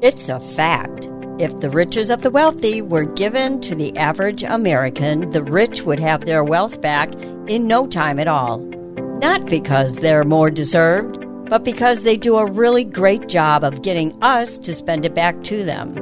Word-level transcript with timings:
It's 0.00 0.28
a 0.28 0.40
fact. 0.40 1.08
If 1.38 1.60
the 1.60 1.70
riches 1.70 2.10
of 2.10 2.22
the 2.22 2.30
wealthy 2.30 2.82
were 2.82 3.04
given 3.04 3.60
to 3.62 3.74
the 3.74 3.96
average 3.96 4.42
American, 4.42 5.30
the 5.30 5.42
rich 5.42 5.82
would 5.82 5.98
have 5.98 6.24
their 6.24 6.44
wealth 6.44 6.80
back 6.80 7.14
in 7.48 7.66
no 7.66 7.86
time 7.86 8.18
at 8.18 8.28
all. 8.28 8.58
Not 8.58 9.46
because 9.46 9.98
they're 9.98 10.24
more 10.24 10.50
deserved, 10.50 11.18
but 11.48 11.64
because 11.64 12.02
they 12.02 12.16
do 12.16 12.36
a 12.36 12.50
really 12.50 12.84
great 12.84 13.28
job 13.28 13.64
of 13.64 13.82
getting 13.82 14.12
us 14.22 14.58
to 14.58 14.74
spend 14.74 15.04
it 15.04 15.14
back 15.14 15.42
to 15.44 15.64
them. 15.64 15.96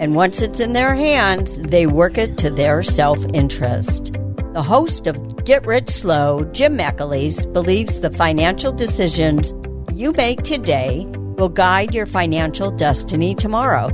And 0.00 0.14
once 0.14 0.42
it's 0.42 0.60
in 0.60 0.72
their 0.72 0.94
hands, 0.94 1.58
they 1.58 1.86
work 1.86 2.18
it 2.18 2.38
to 2.38 2.50
their 2.50 2.82
self 2.82 3.22
interest. 3.32 4.12
The 4.54 4.62
host 4.62 5.06
of 5.06 5.44
Get 5.44 5.66
Rich 5.66 5.90
Slow, 5.90 6.44
Jim 6.52 6.76
McAleese, 6.76 7.50
believes 7.52 8.00
the 8.00 8.10
financial 8.10 8.72
decisions 8.72 9.52
you 9.92 10.12
make 10.12 10.42
today 10.42 11.06
will 11.36 11.48
guide 11.48 11.94
your 11.94 12.06
financial 12.06 12.70
destiny 12.70 13.34
tomorrow. 13.34 13.90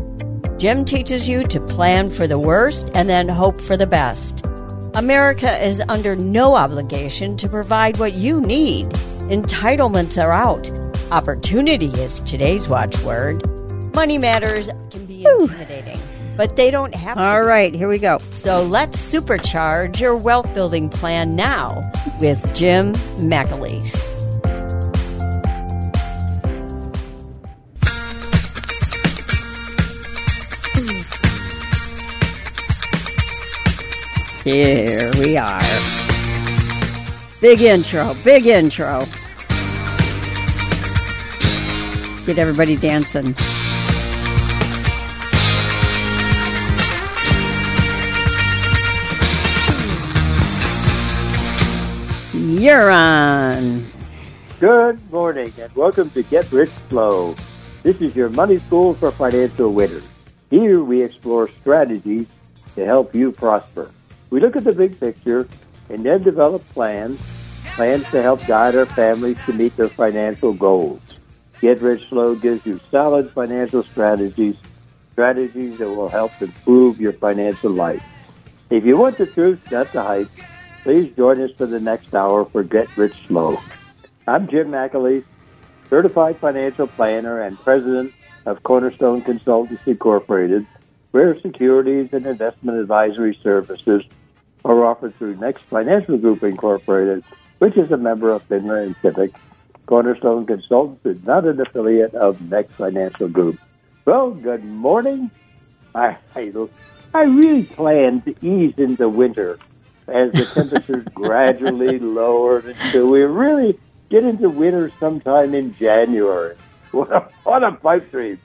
Jim 0.58 0.84
teaches 0.84 1.28
you 1.28 1.44
to 1.48 1.60
plan 1.60 2.08
for 2.10 2.26
the 2.26 2.38
worst 2.38 2.88
and 2.94 3.08
then 3.08 3.28
hope 3.28 3.60
for 3.60 3.76
the 3.76 3.86
best. 3.86 4.44
America 4.94 5.58
is 5.64 5.82
under 5.88 6.14
no 6.14 6.54
obligation 6.54 7.36
to 7.38 7.48
provide 7.48 7.98
what 7.98 8.12
you 8.12 8.40
need. 8.40 8.88
Entitlements 9.30 10.22
are 10.22 10.32
out. 10.32 10.70
Opportunity 11.10 11.86
is 11.86 12.20
today's 12.20 12.68
watchword. 12.68 13.42
Money 13.94 14.18
matters 14.18 14.68
can 14.90 15.04
be 15.06 15.24
intimidating, 15.24 15.98
but 16.36 16.56
they 16.56 16.70
don't 16.70 16.94
have 16.94 17.16
to. 17.16 17.24
All 17.24 17.42
right, 17.42 17.74
here 17.74 17.88
we 17.88 17.98
go. 17.98 18.18
So 18.32 18.62
let's 18.62 18.98
supercharge 18.98 19.98
your 19.98 20.16
wealth 20.16 20.52
building 20.54 20.88
plan 20.88 21.34
now 21.36 21.80
with 22.20 22.54
Jim 22.54 22.92
McAleese. 23.18 24.21
Here 34.44 35.08
we 35.20 35.36
are. 35.36 35.62
Big 37.40 37.60
intro, 37.60 38.12
big 38.24 38.46
intro. 38.46 39.06
Get 42.26 42.38
everybody 42.38 42.74
dancing. 42.76 43.36
You're 52.34 52.90
on. 52.90 53.86
Good 54.58 55.12
morning 55.12 55.52
and 55.56 55.72
welcome 55.76 56.10
to 56.10 56.24
Get 56.24 56.50
Rich 56.50 56.72
Slow. 56.88 57.36
This 57.84 58.00
is 58.00 58.16
your 58.16 58.28
money 58.28 58.58
school 58.58 58.94
for 58.94 59.12
financial 59.12 59.72
winners. 59.72 60.02
Here 60.50 60.82
we 60.82 61.00
explore 61.00 61.48
strategies 61.60 62.26
to 62.74 62.84
help 62.84 63.14
you 63.14 63.30
prosper. 63.30 63.88
We 64.32 64.40
look 64.40 64.56
at 64.56 64.64
the 64.64 64.72
big 64.72 64.98
picture 64.98 65.46
and 65.90 66.06
then 66.06 66.22
develop 66.22 66.66
plans, 66.70 67.20
plans 67.74 68.10
to 68.12 68.22
help 68.22 68.46
guide 68.46 68.74
our 68.74 68.86
families 68.86 69.36
to 69.44 69.52
meet 69.52 69.76
their 69.76 69.90
financial 69.90 70.54
goals. 70.54 71.02
Get 71.60 71.82
Rich 71.82 72.08
Slow 72.08 72.34
gives 72.34 72.64
you 72.64 72.80
solid 72.90 73.30
financial 73.32 73.82
strategies, 73.82 74.56
strategies 75.12 75.78
that 75.80 75.90
will 75.90 76.08
help 76.08 76.32
improve 76.40 76.98
your 76.98 77.12
financial 77.12 77.72
life. 77.72 78.02
If 78.70 78.86
you 78.86 78.96
want 78.96 79.18
the 79.18 79.26
truth, 79.26 79.60
not 79.70 79.92
the 79.92 80.02
hype, 80.02 80.30
please 80.82 81.14
join 81.14 81.38
us 81.42 81.50
for 81.58 81.66
the 81.66 81.78
next 81.78 82.14
hour 82.14 82.46
for 82.46 82.62
Get 82.62 82.88
Rich 82.96 83.26
Slow. 83.26 83.60
I'm 84.26 84.48
Jim 84.48 84.68
McAleese, 84.68 85.24
certified 85.90 86.38
financial 86.38 86.86
planner 86.86 87.42
and 87.42 87.58
president 87.58 88.14
of 88.46 88.62
Cornerstone 88.62 89.20
Consultants 89.20 89.82
Incorporated, 89.84 90.66
where 91.10 91.38
securities 91.42 92.08
and 92.14 92.26
investment 92.26 92.78
advisory 92.78 93.38
services 93.42 94.02
are 94.64 94.84
offered 94.84 95.16
through 95.16 95.36
Next 95.36 95.62
Financial 95.64 96.16
Group 96.18 96.42
Incorporated, 96.42 97.24
which 97.58 97.76
is 97.76 97.90
a 97.90 97.96
member 97.96 98.32
of 98.32 98.46
Finra 98.48 98.84
and 98.84 98.96
SIPC. 98.96 99.34
Cornerstone 99.86 100.46
Consultants 100.46 101.04
is 101.04 101.24
not 101.24 101.44
an 101.44 101.60
affiliate 101.60 102.14
of 102.14 102.40
Next 102.50 102.72
Financial 102.72 103.28
Group. 103.28 103.58
Well, 104.04 104.30
good 104.30 104.64
morning. 104.64 105.30
I, 105.94 106.16
I, 106.34 106.52
I 107.14 107.24
really 107.24 107.64
plan 107.64 108.22
to 108.22 108.34
ease 108.40 108.74
into 108.78 109.08
winter 109.08 109.58
as 110.08 110.32
the 110.32 110.44
temperatures 110.46 111.06
gradually 111.14 111.98
lowered 111.98 112.66
until 112.66 113.10
we 113.10 113.20
really 113.22 113.78
get 114.10 114.24
into 114.24 114.48
winter 114.48 114.90
sometime 115.00 115.54
in 115.54 115.74
January. 115.76 116.56
What 116.92 117.10
a, 117.10 117.20
what 117.44 117.64
a 117.64 117.72
pipe 117.72 118.10
dream. 118.10 118.38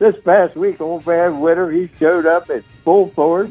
This 0.00 0.16
past 0.24 0.56
week, 0.56 0.80
old 0.80 1.06
man 1.06 1.38
Winter, 1.38 1.70
he 1.70 1.88
showed 2.00 2.26
up 2.26 2.50
at 2.50 2.64
full 2.82 3.10
force. 3.10 3.50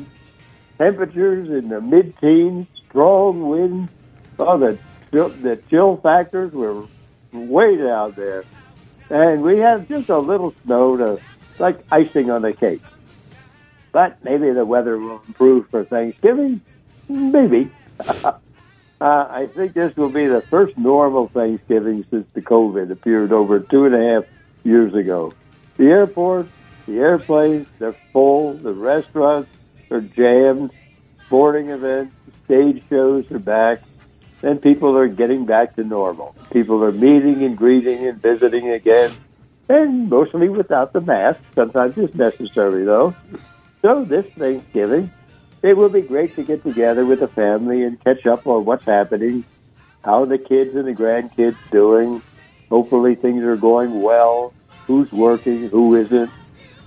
Temperatures 0.77 1.49
in 1.49 1.69
the 1.69 1.81
mid-teens, 1.81 2.67
strong 2.89 3.47
winds. 3.49 3.91
Oh, 4.39 4.57
the, 4.57 4.77
chill- 5.11 5.29
the 5.29 5.61
chill 5.69 5.97
factors 5.97 6.51
were 6.51 6.85
way 7.31 7.77
down 7.77 8.13
there. 8.15 8.43
And 9.09 9.43
we 9.43 9.59
had 9.59 9.87
just 9.87 10.09
a 10.09 10.17
little 10.17 10.53
snow 10.63 10.97
to, 10.97 11.21
like 11.59 11.79
icing 11.91 12.31
on 12.31 12.41
the 12.41 12.53
cake. 12.53 12.81
But 13.91 14.23
maybe 14.23 14.51
the 14.51 14.65
weather 14.65 14.97
will 14.97 15.21
improve 15.27 15.69
for 15.69 15.85
Thanksgiving. 15.85 16.61
Maybe. 17.07 17.71
uh, 18.23 18.31
I 18.99 19.47
think 19.55 19.73
this 19.73 19.95
will 19.95 20.09
be 20.09 20.25
the 20.25 20.41
first 20.49 20.77
normal 20.77 21.27
Thanksgiving 21.27 22.05
since 22.09 22.25
the 22.33 22.41
COVID 22.41 22.91
appeared 22.91 23.31
over 23.31 23.59
two 23.59 23.85
and 23.85 23.93
a 23.93 24.13
half 24.13 24.23
years 24.63 24.95
ago. 24.95 25.33
The 25.77 25.85
airports, 25.85 26.49
the 26.87 26.97
airplanes, 26.97 27.67
they're 27.77 27.95
full. 28.11 28.53
The 28.53 28.73
restaurants 28.73 29.49
are 29.93 30.01
jammed. 30.01 30.71
Sporting 31.25 31.69
events, 31.69 32.13
stage 32.45 32.83
shows 32.89 33.29
are 33.31 33.39
back. 33.39 33.81
And 34.41 34.61
people 34.61 34.97
are 34.97 35.07
getting 35.07 35.45
back 35.45 35.75
to 35.77 35.83
normal. 35.83 36.35
People 36.51 36.83
are 36.83 36.91
meeting 36.91 37.43
and 37.43 37.57
greeting 37.57 38.05
and 38.05 38.21
visiting 38.21 38.69
again. 38.69 39.09
And 39.69 40.09
mostly 40.09 40.49
without 40.49 40.91
the 40.91 40.99
mask. 40.99 41.39
Sometimes 41.55 41.97
it's 41.97 42.13
necessary, 42.13 42.83
though. 42.83 43.15
So 43.81 44.03
this 44.03 44.25
Thanksgiving, 44.37 45.11
it 45.61 45.77
will 45.77 45.89
be 45.89 46.01
great 46.01 46.35
to 46.35 46.43
get 46.43 46.63
together 46.63 47.05
with 47.05 47.21
the 47.21 47.29
family 47.29 47.83
and 47.83 48.03
catch 48.03 48.25
up 48.25 48.45
on 48.45 48.65
what's 48.65 48.83
happening, 48.83 49.45
how 50.03 50.25
the 50.25 50.37
kids 50.37 50.75
and 50.75 50.85
the 50.85 50.93
grandkids 50.93 51.55
doing. 51.71 52.21
Hopefully 52.69 53.15
things 53.15 53.43
are 53.43 53.55
going 53.55 54.01
well. 54.01 54.53
Who's 54.87 55.09
working? 55.11 55.69
Who 55.69 55.95
isn't? 55.95 56.31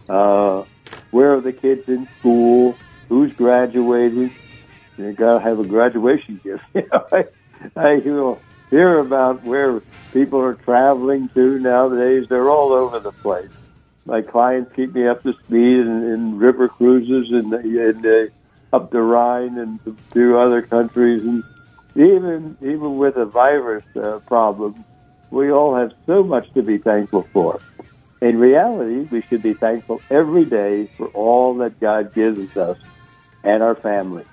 Uh, 0.08 0.64
where 1.10 1.34
are 1.34 1.40
the 1.40 1.52
kids 1.52 1.88
in 1.88 2.06
school? 2.18 2.76
Who's 3.08 3.32
graduating? 3.34 4.34
You 4.96 5.12
gotta 5.12 5.42
have 5.42 5.60
a 5.60 5.64
graduation 5.64 6.40
gift. 6.42 6.62
I, 7.76 7.94
you 8.04 8.40
hear 8.70 8.98
about 8.98 9.44
where 9.44 9.82
people 10.12 10.40
are 10.40 10.54
traveling 10.54 11.28
to 11.34 11.58
nowadays. 11.58 12.26
They're 12.28 12.50
all 12.50 12.72
over 12.72 13.00
the 13.00 13.12
place. 13.12 13.50
My 14.06 14.22
clients 14.22 14.72
keep 14.74 14.94
me 14.94 15.06
up 15.06 15.22
to 15.22 15.32
speed 15.44 15.80
in, 15.80 16.04
in 16.12 16.38
river 16.38 16.68
cruises 16.68 17.30
and 17.30 17.52
in, 17.52 18.04
uh, 18.06 18.76
up 18.76 18.90
the 18.90 19.00
Rhine 19.00 19.58
and 19.58 19.82
to, 19.84 19.96
to 20.14 20.38
other 20.38 20.62
countries, 20.62 21.22
and 21.24 21.44
even 21.94 22.56
even 22.60 22.98
with 22.98 23.16
a 23.16 23.24
virus 23.24 23.84
uh, 23.96 24.20
problem, 24.26 24.84
we 25.30 25.50
all 25.50 25.76
have 25.76 25.92
so 26.06 26.22
much 26.22 26.46
to 26.54 26.62
be 26.62 26.78
thankful 26.78 27.28
for. 27.32 27.60
In 28.20 28.38
reality, 28.38 29.06
we 29.10 29.22
should 29.22 29.42
be 29.42 29.54
thankful 29.54 30.02
every 30.10 30.44
day 30.44 30.88
for 30.96 31.08
all 31.08 31.58
that 31.58 31.78
God 31.80 32.14
gives 32.14 32.56
us 32.56 32.78
and 33.46 33.62
our 33.62 33.74
families. 33.74 34.26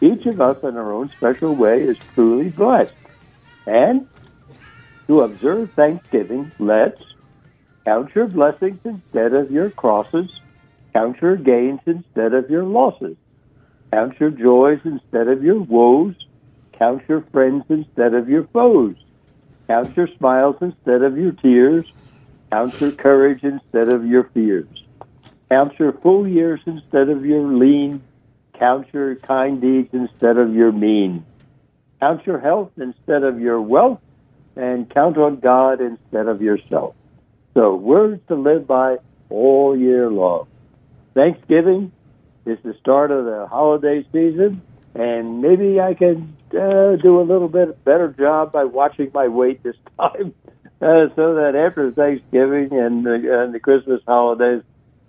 Each 0.00 0.24
of 0.24 0.40
us, 0.40 0.62
in 0.64 0.76
our 0.78 0.90
own 0.90 1.10
special 1.18 1.54
way, 1.54 1.82
is 1.82 1.98
truly 2.14 2.48
blessed. 2.48 2.94
And 3.66 4.08
to 5.06 5.20
observe 5.20 5.70
Thanksgiving, 5.72 6.50
let's 6.58 7.02
count 7.84 8.14
your 8.14 8.26
blessings 8.26 8.80
instead 8.84 9.34
of 9.34 9.50
your 9.50 9.70
crosses, 9.70 10.30
count 10.94 11.20
your 11.20 11.36
gains 11.36 11.80
instead 11.84 12.32
of 12.32 12.48
your 12.48 12.64
losses, 12.64 13.16
count 13.92 14.18
your 14.18 14.30
joys 14.30 14.80
instead 14.84 15.28
of 15.28 15.44
your 15.44 15.60
woes, 15.60 16.14
count 16.72 17.02
your 17.06 17.20
friends 17.32 17.64
instead 17.68 18.14
of 18.14 18.30
your 18.30 18.44
foes, 18.44 18.96
count 19.68 19.94
your 19.94 20.08
smiles 20.16 20.56
instead 20.62 21.02
of 21.02 21.18
your 21.18 21.32
tears, 21.32 21.84
Count 22.52 22.78
your 22.82 22.92
courage 22.92 23.44
instead 23.44 23.88
of 23.88 24.04
your 24.04 24.24
fears. 24.24 24.68
Count 25.48 25.78
your 25.78 25.94
full 25.94 26.28
years 26.28 26.60
instead 26.66 27.08
of 27.08 27.24
your 27.24 27.50
lean. 27.50 28.02
Count 28.62 28.86
your 28.92 29.16
kind 29.16 29.60
deeds 29.60 29.88
instead 29.92 30.36
of 30.36 30.54
your 30.54 30.70
mean. 30.70 31.26
Count 31.98 32.24
your 32.24 32.38
health 32.38 32.70
instead 32.76 33.24
of 33.24 33.40
your 33.40 33.60
wealth. 33.60 33.98
And 34.54 34.88
count 34.88 35.18
on 35.18 35.40
God 35.40 35.80
instead 35.80 36.28
of 36.28 36.40
yourself. 36.40 36.94
So, 37.54 37.74
words 37.74 38.20
to 38.28 38.36
live 38.36 38.68
by 38.68 38.98
all 39.30 39.76
year 39.76 40.08
long. 40.08 40.46
Thanksgiving 41.12 41.90
is 42.46 42.58
the 42.62 42.74
start 42.80 43.10
of 43.10 43.24
the 43.24 43.48
holiday 43.50 44.06
season, 44.12 44.62
and 44.94 45.42
maybe 45.42 45.80
I 45.80 45.94
can 45.94 46.36
uh, 46.50 46.94
do 47.02 47.20
a 47.20 47.26
little 47.26 47.48
bit 47.48 47.84
better 47.84 48.14
job 48.16 48.52
by 48.52 48.62
watching 48.62 49.10
my 49.12 49.26
weight 49.26 49.64
this 49.64 49.76
time, 49.98 50.34
uh, 50.80 51.10
so 51.16 51.34
that 51.34 51.56
after 51.56 51.90
Thanksgiving 51.90 52.78
and, 52.78 53.06
uh, 53.08 53.42
and 53.42 53.52
the 53.52 53.60
Christmas 53.60 54.02
holidays, 54.06 54.62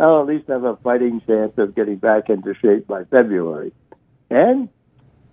I'll 0.03 0.21
at 0.21 0.27
least 0.27 0.47
have 0.49 0.63
a 0.63 0.75
fighting 0.77 1.21
chance 1.25 1.53
of 1.57 1.75
getting 1.75 1.97
back 1.97 2.29
into 2.29 2.53
shape 2.55 2.87
by 2.87 3.05
February. 3.05 3.71
And 4.29 4.69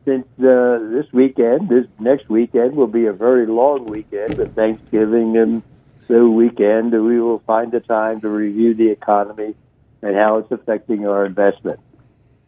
since 0.04 0.26
uh, 0.38 0.78
this 0.92 1.06
weekend, 1.12 1.68
this 1.68 1.86
next 1.98 2.28
weekend 2.28 2.76
will 2.76 2.86
be 2.86 3.06
a 3.06 3.12
very 3.12 3.46
long 3.46 3.86
weekend 3.86 4.38
with 4.38 4.54
Thanksgiving 4.54 5.36
and 5.36 5.62
the 6.10 6.28
weekend, 6.28 6.92
we 6.92 7.20
will 7.20 7.38
find 7.46 7.70
the 7.70 7.80
time 7.80 8.20
to 8.22 8.28
review 8.28 8.74
the 8.74 8.90
economy 8.90 9.54
and 10.02 10.16
how 10.16 10.38
it's 10.38 10.50
affecting 10.50 11.06
our 11.06 11.24
investment. 11.24 11.78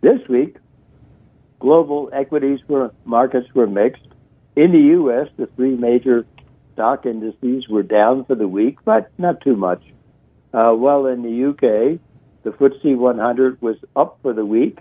This 0.01 0.19
week, 0.29 0.57
global 1.61 2.11
equities 2.13 2.59
were, 2.67 2.93
markets 3.05 3.47
were 3.55 3.69
mixed. 3.69 4.07
In 4.57 4.73
the 4.73 4.81
U.S., 4.99 5.29
the 5.37 5.47
three 5.55 5.77
major 5.77 6.27
stock 6.73 7.07
indices 7.07 7.69
were 7.69 7.85
down 7.85 8.25
for 8.25 8.35
the 8.35 8.49
week, 8.49 8.79
but 8.85 9.13
not 9.17 9.41
too 9.41 9.55
much. 9.55 9.83
Uh, 10.53 10.73
while 10.73 11.07
in 11.07 11.23
the 11.23 11.51
UK, 11.51 12.01
the 12.43 12.51
FTSE 12.51 12.97
100 12.97 13.63
was 13.63 13.77
up 13.95 14.19
for 14.23 14.33
the 14.33 14.45
week, 14.45 14.79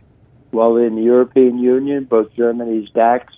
while 0.52 0.76
in 0.78 0.96
the 0.96 1.04
European 1.04 1.58
Union, 1.58 2.06
both 2.06 2.34
Germany's 2.36 2.90
DAX 2.90 3.34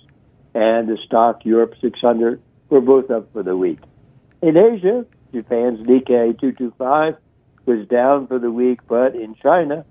and 0.54 0.88
the 0.88 0.98
STOXX 1.10 1.44
Europe 1.44 1.74
600 1.80 2.40
were 2.70 2.80
both 2.80 3.10
up 3.10 3.32
for 3.32 3.42
the 3.42 3.56
week. 3.56 3.78
In 4.40 4.56
Asia, 4.56 5.04
Japan's 5.32 5.80
Nikkei 5.80 6.38
225 6.38 7.16
was 7.66 7.88
down 7.88 8.26
for 8.26 8.38
the 8.38 8.50
week, 8.50 8.80
but 8.88 9.14
in 9.14 9.34
China, 9.42 9.84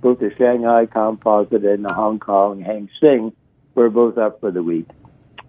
both 0.00 0.18
the 0.18 0.30
Shanghai 0.36 0.86
Composite 0.86 1.64
and 1.64 1.84
the 1.84 1.92
Hong 1.92 2.18
Kong 2.18 2.60
Hang 2.60 2.88
Seng 3.00 3.32
were 3.74 3.90
both 3.90 4.18
up 4.18 4.40
for 4.40 4.50
the 4.50 4.62
week. 4.62 4.88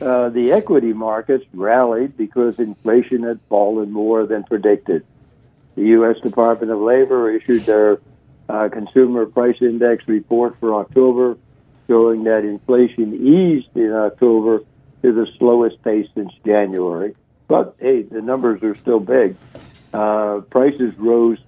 uh, 0.00 0.28
the 0.30 0.52
equity 0.52 0.92
markets 0.92 1.44
rallied 1.52 2.16
because 2.16 2.58
inflation 2.58 3.22
had 3.22 3.38
fallen 3.48 3.90
more 3.90 4.26
than 4.26 4.42
predicted. 4.44 5.04
The 5.76 5.82
U.S. 5.82 6.16
Department 6.20 6.72
of 6.72 6.80
Labor 6.80 7.30
issued 7.30 7.62
their 7.62 8.00
uh, 8.48 8.68
Consumer 8.70 9.26
Price 9.26 9.56
Index 9.60 10.06
report 10.08 10.58
for 10.58 10.74
October, 10.74 11.36
showing 11.86 12.24
that 12.24 12.44
inflation 12.44 13.14
eased 13.14 13.76
in 13.76 13.92
October 13.92 14.60
to 15.02 15.12
the 15.12 15.26
slowest 15.38 15.82
pace 15.82 16.08
since 16.14 16.32
January. 16.44 17.14
But 17.46 17.76
hey, 17.78 18.02
the 18.02 18.22
numbers 18.22 18.62
are 18.62 18.74
still 18.74 19.00
big. 19.00 19.36
Uh, 19.92 20.40
prices 20.50 20.92
rose 20.98 21.38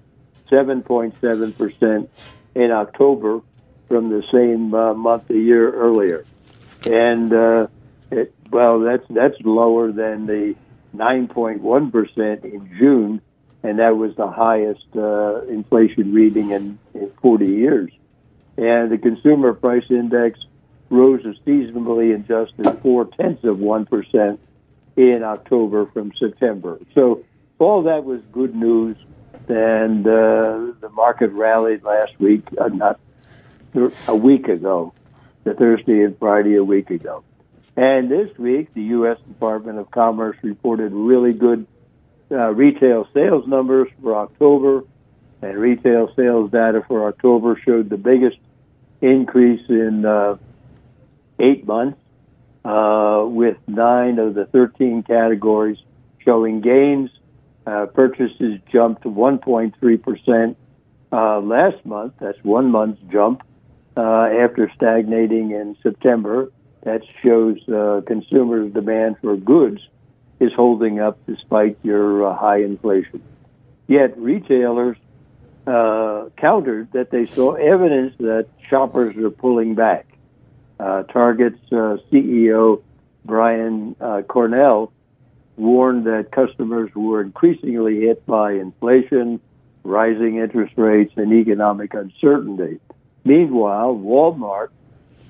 7.7% 0.51 2.09
in 2.55 2.71
October 2.71 3.41
from 3.89 4.09
the 4.11 4.23
same 4.33 4.73
uh, 4.73 4.95
month 4.95 5.29
a 5.31 5.35
year 5.35 5.73
earlier 5.73 6.25
and 6.87 7.33
uh, 7.33 7.67
it, 8.11 8.35
well, 8.51 8.81
that's 8.81 9.05
that's 9.11 9.37
lower 9.43 9.93
than 9.93 10.27
the 10.27 10.55
9.1 10.95 11.93
percent 11.93 12.45
in 12.45 12.71
June, 12.79 13.21
and 13.63 13.79
that 13.79 13.97
was 13.97 14.15
the 14.17 14.29
highest 14.29 14.87
uh, 14.95 15.43
inflation 15.43 16.13
reading 16.13 16.53
in, 16.53 16.79
in 16.95 17.11
40 17.21 17.47
years. 17.47 17.91
And 18.57 18.91
the 18.91 18.99
consumer 18.99 19.53
price 19.53 19.85
index 19.91 20.39
rose 20.89 21.25
a 21.25 21.35
seasonally 21.49 22.15
adjusted 22.15 22.81
four 22.81 23.07
tenths 23.07 23.45
of 23.45 23.59
one 23.59 23.85
percent 23.87 24.41
in 24.97 25.23
October 25.23 25.87
from 25.87 26.13
September. 26.19 26.79
So 26.95 27.25
all 27.59 27.83
that 27.83 28.05
was 28.05 28.21
good 28.33 28.55
news, 28.55 28.97
and 29.49 30.07
uh, 30.07 30.73
the 30.81 30.89
market 30.93 31.33
rallied 31.33 31.83
last 31.83 32.19
week, 32.21 32.47
uh, 32.59 32.69
not 32.69 33.01
a 34.07 34.17
week 34.17 34.49
ago 34.49 34.95
the 35.47 35.55
Thursday 35.55 36.03
and 36.03 36.19
Friday 36.19 36.57
a 36.57 36.65
week 36.65 36.91
ago. 36.91 37.23
And 37.77 38.11
this 38.11 38.37
week, 38.37 38.75
the 38.75 38.83
U.S. 38.83 39.17
Department 39.29 39.79
of 39.79 39.91
Commerce 39.93 40.37
reported 40.43 40.93
really 40.93 41.33
good 41.33 41.67
uh, 42.31 42.51
retail 42.51 43.07
sales 43.15 43.47
numbers 43.47 43.89
for 44.03 44.17
October, 44.17 44.83
and 45.43 45.57
retail 45.57 46.11
sales 46.17 46.51
data 46.51 46.83
for 46.89 47.07
October 47.07 47.61
showed 47.65 47.89
the 47.89 47.97
biggest 47.97 48.39
increase 49.01 49.63
in 49.69 50.05
uh, 50.05 50.37
eight 51.39 51.65
months, 51.65 51.99
uh, 52.65 53.23
with 53.25 53.57
nine 53.69 54.19
of 54.19 54.35
the 54.35 54.47
13 54.47 55.05
categories 55.05 55.79
showing 56.25 56.61
gains. 56.61 57.11
Uh, 57.65 57.87
purchases 57.87 58.59
jumped 58.73 59.05
1.3% 59.05 60.57
uh, 61.13 61.41
last 61.41 61.87
month. 61.87 62.15
That's 62.19 62.39
one 62.43 62.71
month's 62.71 63.01
jump 63.13 63.43
uh, 63.97 64.29
after 64.41 64.71
stagnating 64.75 65.53
in 65.53 65.77
September. 65.83 66.53
That 66.83 67.03
shows 67.23 67.57
uh, 67.69 68.03
consumers' 68.07 68.73
demand 68.73 69.17
for 69.21 69.37
goods 69.37 69.81
is 70.39 70.53
holding 70.53 71.01
up 71.01 71.19
despite 71.27 71.79
your 71.83 72.29
uh, 72.29 72.37
high 72.37 72.63
inflation. 72.63 73.23
Yet 73.89 74.17
retailers 74.17 74.97
uh, 75.67 76.27
countered 76.37 76.93
that 76.93 77.11
they 77.11 77.27
saw 77.27 77.55
evidence 77.55 78.15
that 78.19 78.47
shoppers 78.69 79.17
are 79.17 79.31
pulling 79.31 79.75
back. 79.75 80.07
Uh, 80.79 81.03
Target's 81.05 81.59
CEO 81.71 82.83
Brian 83.25 83.97
Cornell 84.29 84.93
warned 85.57 86.05
that 86.05 86.31
customers 86.31 86.95
were 86.95 87.21
increasingly 87.23 88.03
hit 88.03 88.25
by 88.27 88.53
inflation, 88.53 89.41
rising 89.83 90.37
interest 90.37 90.75
rates, 90.77 91.13
and 91.17 91.33
economic 91.33 91.95
uncertainty. 91.95 92.79
Meanwhile, 93.27 93.97
Walmart 93.97 94.69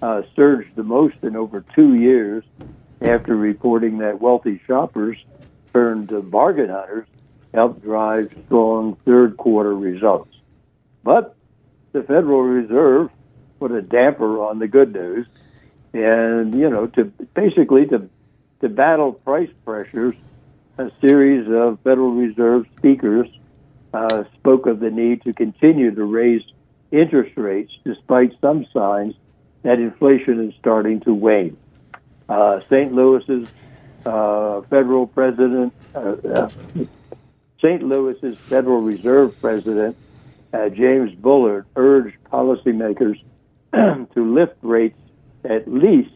uh, 0.03 0.21
surged 0.37 0.77
the 0.77 0.83
most 0.83 1.17
in 1.23 1.35
over 1.35 1.65
two 1.75 1.95
years 1.95 2.45
after 3.01 3.35
reporting 3.35 3.99
that 3.99 4.21
wealthy 4.21 4.61
shoppers 4.67 5.17
turned 5.73 6.11
to 6.11 6.21
bargain 6.21 6.69
hunters 6.69 7.09
helped 7.55 7.83
drive 7.83 8.31
strong 8.45 8.99
third 9.07 9.39
quarter 9.39 9.75
results. 9.75 10.35
But 11.03 11.37
the 11.93 12.03
Federal 12.03 12.43
Reserve 12.43 13.09
put 13.59 13.73
a 13.73 13.81
damper 13.81 14.45
on 14.45 14.59
the 14.59 14.69
good 14.69 14.93
news, 14.93 15.27
and 15.95 16.55
you 16.55 16.69
know, 16.69 16.89
to 16.89 17.05
basically 17.05 17.87
to 17.87 18.11
to 18.61 18.69
battle 18.69 19.15
price 19.15 19.51
pressures, 19.65 20.15
a 20.77 20.91
series 21.01 21.49
of 21.51 21.81
Federal 21.81 22.13
Reserve 22.13 22.67
speakers 22.77 23.29
uh, 23.95 24.25
spoke 24.35 24.67
of 24.67 24.81
the 24.81 24.91
need 24.91 25.25
to 25.25 25.33
continue 25.33 25.95
to 25.95 26.05
raise 26.05 26.43
interest 26.91 27.37
rates 27.37 27.73
despite 27.85 28.33
some 28.41 28.67
signs 28.73 29.15
that 29.63 29.79
inflation 29.79 30.49
is 30.49 30.55
starting 30.59 31.01
to 31.01 31.13
wane. 31.13 31.57
Uh, 32.29 32.61
St. 32.71 32.93
Louis's 32.93 33.49
uh, 34.05 34.63
federal 34.63 35.07
president, 35.07 35.73
uh, 35.95 36.17
uh, 36.35 36.51
St. 37.59 37.83
Louis's 37.83 38.39
Federal 38.39 38.81
Reserve 38.81 39.35
president, 39.41 39.97
uh, 40.53 40.69
James 40.69 41.15
Bullard, 41.15 41.67
urged 41.75 42.17
policymakers 42.33 43.21
to 43.73 44.07
lift 44.35 44.55
rates 44.63 44.99
at 45.45 45.67
least 45.67 46.11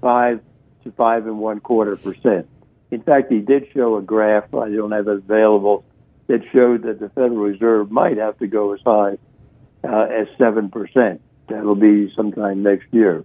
five 0.00 0.40
to 0.84 0.92
five 0.92 1.26
and 1.26 1.38
one 1.38 1.60
quarter 1.60 1.96
percent. 1.96 2.48
In 2.90 3.02
fact, 3.02 3.30
he 3.30 3.38
did 3.38 3.68
show 3.72 3.96
a 3.96 4.02
graph. 4.02 4.54
I 4.54 4.70
don't 4.70 4.92
have 4.92 5.06
it 5.06 5.16
available 5.16 5.84
that 6.26 6.40
showed 6.52 6.82
that 6.82 7.00
the 7.00 7.08
Federal 7.10 7.36
Reserve 7.36 7.90
might 7.90 8.16
have 8.16 8.38
to 8.38 8.46
go 8.46 8.72
as 8.72 8.80
high 8.84 9.18
uh, 9.84 10.06
as 10.10 10.26
seven 10.38 10.70
percent. 10.70 11.20
That'll 11.48 11.74
be 11.74 12.12
sometime 12.14 12.62
next 12.62 12.86
year. 12.92 13.24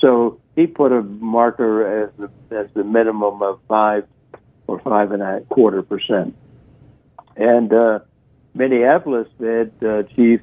So 0.00 0.40
he 0.56 0.66
put 0.66 0.92
a 0.92 1.02
marker 1.02 2.04
as 2.04 2.10
the, 2.18 2.56
as 2.56 2.66
the 2.74 2.84
minimum 2.84 3.42
of 3.42 3.60
five 3.68 4.06
or 4.66 4.80
five 4.80 5.12
and 5.12 5.22
a 5.22 5.40
quarter 5.50 5.82
percent. 5.82 6.36
And 7.36 7.72
uh, 7.72 8.00
Minneapolis 8.54 9.28
Fed 9.38 9.72
uh, 9.86 10.02
Chief 10.14 10.40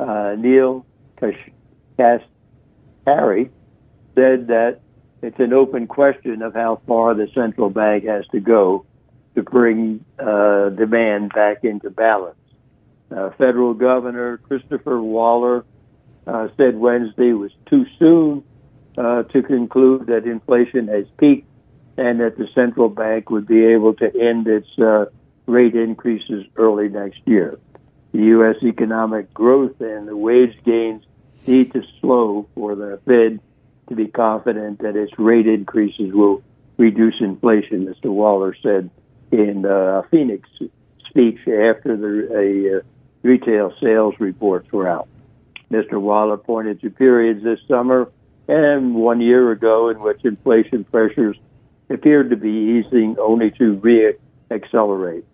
uh, 0.00 0.34
Neel 0.38 0.86
Kashkari 1.98 3.50
said 4.14 4.46
that 4.48 4.80
it's 5.22 5.38
an 5.38 5.52
open 5.52 5.86
question 5.86 6.42
of 6.42 6.54
how 6.54 6.80
far 6.86 7.14
the 7.14 7.28
central 7.34 7.70
bank 7.70 8.04
has 8.04 8.26
to 8.32 8.40
go 8.40 8.84
to 9.34 9.42
bring 9.42 10.04
uh, 10.18 10.70
demand 10.70 11.32
back 11.34 11.64
into 11.64 11.90
balance. 11.90 12.36
Uh, 13.14 13.30
Federal 13.30 13.74
Governor 13.74 14.38
Christopher 14.38 15.00
Waller 15.00 15.64
uh, 16.26 16.48
said 16.56 16.76
Wednesday 16.76 17.32
was 17.32 17.50
too 17.68 17.84
soon 17.98 18.44
uh, 18.96 19.24
to 19.24 19.42
conclude 19.42 20.06
that 20.06 20.24
inflation 20.24 20.88
has 20.88 21.04
peaked 21.18 21.48
and 21.96 22.20
that 22.20 22.38
the 22.38 22.48
central 22.54 22.88
bank 22.88 23.30
would 23.30 23.46
be 23.46 23.64
able 23.64 23.94
to 23.94 24.06
end 24.18 24.46
its 24.46 24.68
uh, 24.78 25.06
rate 25.46 25.74
increases 25.74 26.44
early 26.56 26.88
next 26.88 27.20
year. 27.26 27.58
The 28.12 28.18
U.S. 28.18 28.56
economic 28.62 29.32
growth 29.34 29.80
and 29.80 30.08
the 30.08 30.16
wage 30.16 30.56
gains 30.64 31.04
need 31.46 31.72
to 31.72 31.82
slow 32.00 32.48
for 32.54 32.74
the 32.74 33.00
Fed 33.06 33.40
to 33.88 33.94
be 33.94 34.06
confident 34.08 34.80
that 34.80 34.96
its 34.96 35.12
rate 35.18 35.46
increases 35.46 36.12
will 36.12 36.42
reduce 36.76 37.20
inflation, 37.20 37.86
Mr. 37.86 38.10
Waller 38.10 38.56
said 38.62 38.90
in 39.30 39.66
uh, 39.66 40.02
Phoenix 40.10 40.48
speech 41.08 41.38
after 41.40 41.96
the 41.96 42.28
a, 42.34 42.78
uh, 42.78 42.80
retail 43.22 43.72
sales 43.80 44.14
reports 44.18 44.70
were 44.72 44.88
out. 44.88 45.08
Mr. 45.70 46.00
Waller 46.00 46.36
pointed 46.36 46.80
to 46.82 46.90
periods 46.90 47.42
this 47.42 47.58
summer 47.66 48.10
and 48.48 48.94
one 48.94 49.20
year 49.20 49.52
ago 49.52 49.88
in 49.88 50.00
which 50.00 50.24
inflation 50.24 50.84
pressures 50.84 51.36
appeared 51.88 52.30
to 52.30 52.36
be 52.36 52.82
easing 52.84 53.16
only 53.18 53.50
to 53.52 53.74
re-accelerate. 53.74 55.24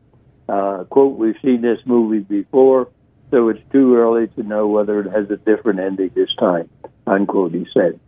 Uh, 0.49 0.85
quote, 0.85 1.17
we've 1.17 1.37
seen 1.43 1.61
this 1.61 1.79
movie 1.85 2.21
before, 2.21 2.89
so 3.31 3.49
it's 3.49 3.61
too 3.73 3.97
early 3.97 4.29
to 4.29 4.43
know 4.43 4.67
whether 4.67 5.01
it 5.01 5.11
has 5.11 5.31
a 5.31 5.37
different 5.37 5.81
ending 5.81 6.11
this 6.15 6.35
time, 6.39 6.69
unquote, 7.07 7.53
he 7.53 7.67
said. 7.75 7.99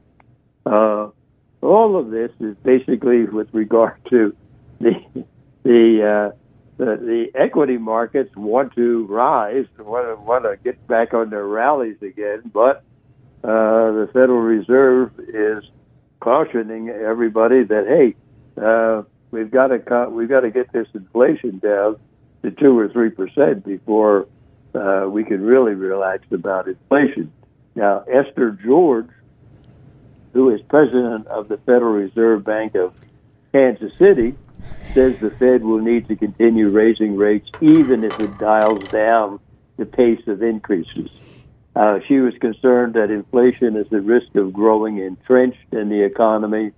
Uh, 0.64 1.08
all 1.62 1.96
of 1.96 2.10
this 2.10 2.30
is 2.40 2.56
basically 2.62 3.25
with 3.25 3.49
regard 3.52 3.96
to 4.08 4.34
the 4.80 4.92
the 5.62 6.32
uh, 6.32 6.37
the, 6.80 6.96
the 6.96 7.38
equity 7.38 7.76
markets 7.76 8.34
want 8.34 8.75
to 8.75 9.04
rise, 9.04 9.66
want 9.78 10.08
to 10.08 10.25
want 10.25 10.44
to 10.44 10.56
get 10.64 10.87
back 10.87 11.12
on 11.12 11.28
their 11.28 11.46
rallies 11.46 12.00
again, 12.00 12.50
but 12.54 12.78
uh, 13.44 13.92
the 13.92 14.08
Federal 14.14 14.40
Reserve 14.40 15.12
is 15.28 15.62
cautioning 16.20 16.88
everybody 16.88 17.64
that 17.64 17.87
hey, 17.87 18.16
uh, 18.62 19.02
we've 19.30 19.50
got 19.50 19.66
to 19.66 20.08
we've 20.08 20.30
got 20.30 20.40
to 20.40 20.50
get 20.50 20.72
this 20.72 20.88
inflation 20.94 21.58
down 21.58 21.96
to 22.42 22.50
two 22.50 22.78
or 22.78 22.88
three 22.88 23.10
percent 23.10 23.62
before 23.62 24.26
uh, 24.75 25.06
we 25.06 25.22
can 25.22 25.42
really 25.42 25.75
relax 25.75 26.25
about 26.32 26.66
inflation. 26.66 27.30
Now, 27.75 28.04
Esther 28.10 28.52
George 28.64 29.10
who 30.32 30.49
is 30.50 30.62
president 30.68 31.26
of 31.26 31.49
the 31.49 31.58
Federal 31.58 31.92
Reserve 31.92 32.44
Bank 32.44 32.75
of 32.75 32.94
Kansas 33.52 33.92
City, 33.99 34.34
says 34.94 35.14
the 35.20 35.30
Fed 35.38 35.62
will 35.62 35.80
need 35.80 36.09
to 36.09 36.16
continue 36.16 36.68
raising 36.68 37.16
rates 37.16 37.49
even 37.61 38.04
if 38.04 38.18
it 38.18 38.38
dials 38.38 38.88
down 38.90 39.40
the 39.76 39.87
pace 39.87 40.20
of 40.26 40.42
increases. 40.42 41.11
Uh, 41.75 42.00
she 42.09 42.18
was 42.18 42.35
concerned 42.40 42.94
that 42.94 43.11
inflation 43.11 43.76
is 43.76 43.87
at 43.92 44.00
risk 44.00 44.35
of 44.35 44.52
growing 44.52 44.99
entrenched 44.99 45.73
in 45.73 45.88
the 45.88 46.02
economy 46.02 46.73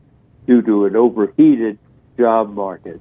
due 0.46 0.62
to 0.62 0.84
an 0.84 0.96
overheated 0.96 1.78
job 2.18 2.52
market. 2.52 3.00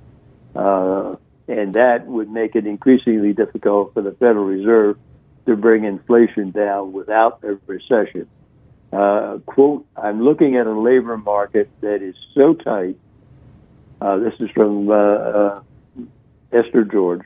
Uh, 0.56 1.16
and 1.48 1.74
that 1.76 2.06
would 2.08 2.30
make 2.30 2.56
it 2.56 2.66
increasingly 2.66 3.34
difficult 3.34 3.94
for 3.94 4.02
the 4.02 4.12
Federal 4.12 4.46
Reserve 4.46 4.98
to 5.46 5.56
bring 5.56 5.84
inflation 5.84 6.52
down 6.52 6.94
without 6.94 7.44
a 7.44 7.58
recession 7.68 8.28
uh, 8.92 9.38
quote, 9.46 9.86
I'm 9.96 10.22
looking 10.22 10.58
at 10.58 10.68
a 10.68 10.78
labor 10.78 11.18
market 11.18 11.70
that 11.82 12.02
is 12.02 12.16
so 12.36 12.54
tight. 12.54 12.98
Uh, 14.02 14.18
this 14.18 14.34
is 14.40 14.50
from 14.56 14.90
uh, 14.90 14.94
uh, 14.94 15.62
Esther 16.52 16.84
George. 16.84 17.22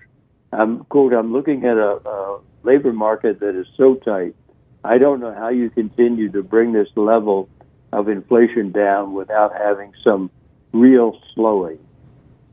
I'm 0.51 0.83
quote, 0.83 1.13
I'm 1.13 1.31
looking 1.31 1.63
at 1.65 1.77
a, 1.77 2.01
a 2.05 2.39
labor 2.63 2.91
market 2.91 3.39
that 3.39 3.55
is 3.55 3.65
so 3.77 3.95
tight. 3.95 4.35
I 4.83 4.97
don't 4.97 5.21
know 5.21 5.33
how 5.33 5.49
you 5.49 5.69
continue 5.69 6.31
to 6.33 6.43
bring 6.43 6.73
this 6.73 6.89
level 6.97 7.47
of 7.93 8.09
inflation 8.09 8.73
down 8.73 9.13
without 9.13 9.53
having 9.53 9.93
some 10.03 10.29
real 10.73 11.17
slowing. 11.33 11.79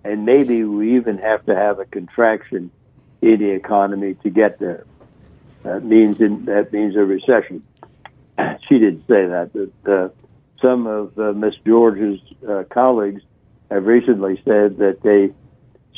And 0.05 0.25
maybe 0.25 0.63
we 0.63 0.97
even 0.97 1.19
have 1.19 1.45
to 1.47 1.57
have 1.57 1.81
a 1.81 1.85
contraction 1.85 2.71
in 3.21 3.41
the 3.41 3.51
economy 3.51 4.15
to 4.23 4.31
get 4.31 4.61
there. 4.61 4.87
That 5.65 5.85
means 5.85 6.21
in, 6.21 6.45
that 6.45 6.73
means 6.73 6.95
a 6.95 7.01
recession. 7.01 7.65
she 8.69 8.79
didn't 8.79 9.03
say 9.09 9.27
that. 9.27 9.51
But 9.53 9.93
uh, 9.93 10.09
some 10.61 10.87
of 10.87 11.19
uh, 11.19 11.33
Miss 11.33 11.55
George's 11.67 12.21
uh, 12.49 12.65
colleagues 12.71 13.23
have 13.75 13.87
recently 13.87 14.37
said 14.45 14.79
that 14.79 14.99
they 15.03 15.31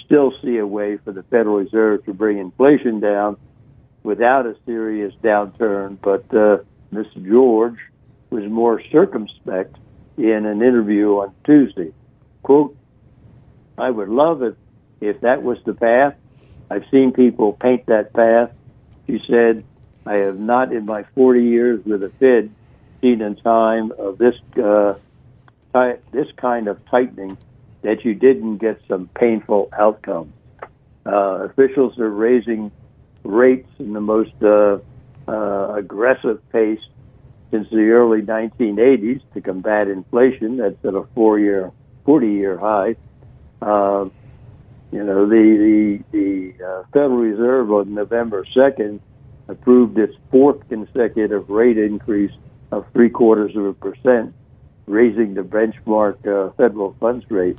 still 0.04 0.32
see 0.42 0.58
a 0.58 0.66
way 0.66 0.96
for 0.98 1.12
the 1.12 1.22
Federal 1.24 1.56
Reserve 1.56 2.04
to 2.04 2.14
bring 2.14 2.38
inflation 2.38 3.00
down 3.00 3.36
without 4.02 4.46
a 4.46 4.56
serious 4.66 5.14
downturn. 5.22 5.98
But 6.00 6.32
uh, 6.34 6.58
Miss 6.90 7.06
George 7.26 7.78
was 8.30 8.44
more 8.44 8.82
circumspect 8.92 9.76
in 10.16 10.46
an 10.46 10.62
interview 10.62 11.12
on 11.18 11.34
Tuesday. 11.44 11.92
Quote, 12.42 12.76
I 13.78 13.90
would 13.90 14.08
love 14.08 14.42
it 14.42 14.56
if 15.00 15.20
that 15.22 15.42
was 15.42 15.58
the 15.64 15.74
path. 15.74 16.14
I've 16.70 16.84
seen 16.90 17.12
people 17.12 17.52
paint 17.54 17.86
that 17.86 18.12
path. 18.12 18.50
She 19.06 19.20
said, 19.28 19.64
I 20.06 20.14
have 20.14 20.38
not 20.38 20.72
in 20.72 20.86
my 20.86 21.04
40 21.14 21.42
years 21.42 21.84
with 21.84 22.00
the 22.00 22.10
Fed 22.20 22.50
seen 23.00 23.20
a 23.20 23.34
time 23.34 23.92
of 23.98 24.18
this 24.18 24.34
uh, 24.62 24.94
ty- 25.72 25.98
this 26.12 26.28
kind 26.36 26.68
of 26.68 26.84
tightening 26.86 27.36
that 27.84 28.04
you 28.04 28.14
didn't 28.14 28.58
get 28.58 28.80
some 28.88 29.08
painful 29.14 29.68
outcome. 29.78 30.32
Uh, 31.06 31.48
officials 31.50 31.98
are 31.98 32.10
raising 32.10 32.72
rates 33.22 33.68
in 33.78 33.92
the 33.92 34.00
most 34.00 34.32
uh, 34.42 34.78
uh, 35.28 35.74
aggressive 35.74 36.40
pace 36.50 36.80
since 37.50 37.68
the 37.70 37.90
early 37.90 38.22
1980s 38.22 39.20
to 39.34 39.40
combat 39.42 39.88
inflation. 39.88 40.56
That's 40.56 40.82
at 40.82 40.94
a 40.94 41.04
four-year, 41.14 41.70
40-year 42.06 42.58
high. 42.58 42.96
Uh, 43.60 44.08
you 44.90 45.04
know, 45.04 45.28
the 45.28 46.00
the, 46.10 46.54
the 46.56 46.64
uh, 46.64 46.82
Federal 46.92 47.18
Reserve 47.18 47.70
on 47.70 47.94
November 47.94 48.46
2nd 48.56 49.00
approved 49.48 49.98
its 49.98 50.14
fourth 50.30 50.66
consecutive 50.70 51.50
rate 51.50 51.76
increase 51.76 52.32
of 52.72 52.86
three 52.94 53.10
quarters 53.10 53.54
of 53.56 53.66
a 53.66 53.74
percent, 53.74 54.34
raising 54.86 55.34
the 55.34 55.42
benchmark 55.42 56.16
uh, 56.26 56.50
federal 56.54 56.96
funds 56.98 57.26
rate 57.30 57.58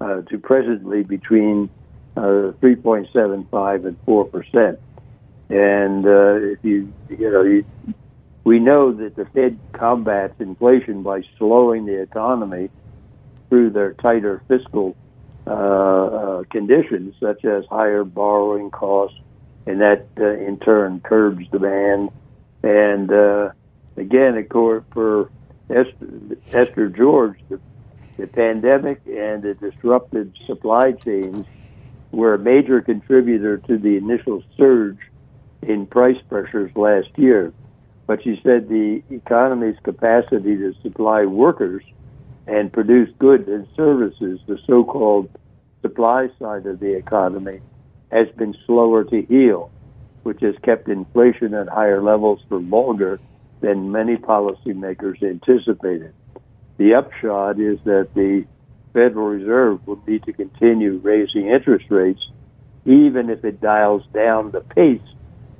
uh, 0.00 0.22
to 0.22 0.38
presently 0.38 1.02
between 1.02 1.70
uh, 2.16 2.52
3.75 2.60 3.86
and 3.86 3.96
4 4.04 4.24
percent. 4.26 4.78
And 5.48 6.06
uh, 6.06 6.34
if 6.34 6.58
you, 6.62 6.92
you 7.08 7.30
know, 7.30 7.42
you, 7.42 7.64
we 8.44 8.58
know 8.58 8.92
that 8.92 9.16
the 9.16 9.26
Fed 9.26 9.58
combats 9.72 10.34
inflation 10.40 11.02
by 11.02 11.22
slowing 11.38 11.86
the 11.86 12.00
economy 12.00 12.70
through 13.48 13.70
their 13.70 13.94
tighter 13.94 14.42
fiscal 14.48 14.96
uh, 15.46 15.50
uh, 15.50 16.44
conditions, 16.50 17.14
such 17.18 17.44
as 17.44 17.64
higher 17.66 18.04
borrowing 18.04 18.70
costs 18.70 19.18
and 19.66 19.80
that 19.80 20.06
uh, 20.18 20.24
in 20.24 20.58
turn 20.58 21.00
curbs 21.00 21.46
demand. 21.48 22.10
And 22.62 23.10
again, 23.96 24.36
of 24.36 24.48
course, 24.48 24.84
for 24.92 25.30
Esther, 25.68 26.08
Esther 26.52 26.88
George, 26.88 27.38
the, 27.48 27.58
the 28.20 28.26
pandemic 28.26 29.00
and 29.06 29.42
the 29.42 29.54
disrupted 29.54 30.36
supply 30.46 30.92
chains 30.92 31.46
were 32.12 32.34
a 32.34 32.38
major 32.38 32.80
contributor 32.82 33.58
to 33.58 33.78
the 33.78 33.96
initial 33.96 34.42
surge 34.56 34.98
in 35.62 35.86
price 35.86 36.18
pressures 36.28 36.70
last 36.76 37.08
year. 37.16 37.52
But 38.06 38.22
she 38.22 38.40
said 38.42 38.68
the 38.68 39.02
economy's 39.10 39.76
capacity 39.84 40.56
to 40.56 40.74
supply 40.82 41.24
workers 41.24 41.82
and 42.46 42.72
produce 42.72 43.08
goods 43.18 43.48
and 43.48 43.66
services, 43.76 44.40
the 44.46 44.58
so-called 44.66 45.30
supply 45.80 46.28
side 46.38 46.66
of 46.66 46.80
the 46.80 46.94
economy, 46.96 47.60
has 48.10 48.26
been 48.36 48.54
slower 48.66 49.04
to 49.04 49.22
heal, 49.22 49.70
which 50.24 50.40
has 50.40 50.54
kept 50.62 50.88
inflation 50.88 51.54
at 51.54 51.68
higher 51.68 52.02
levels 52.02 52.40
for 52.48 52.58
longer 52.58 53.20
than 53.60 53.92
many 53.92 54.16
policymakers 54.16 55.22
anticipated. 55.22 56.12
The 56.80 56.94
upshot 56.94 57.60
is 57.60 57.78
that 57.84 58.08
the 58.14 58.46
Federal 58.94 59.26
Reserve 59.26 59.86
will 59.86 60.02
need 60.06 60.22
to 60.22 60.32
continue 60.32 60.96
raising 61.02 61.48
interest 61.48 61.84
rates, 61.90 62.26
even 62.86 63.28
if 63.28 63.44
it 63.44 63.60
dials 63.60 64.02
down 64.14 64.50
the 64.50 64.62
pace 64.62 65.02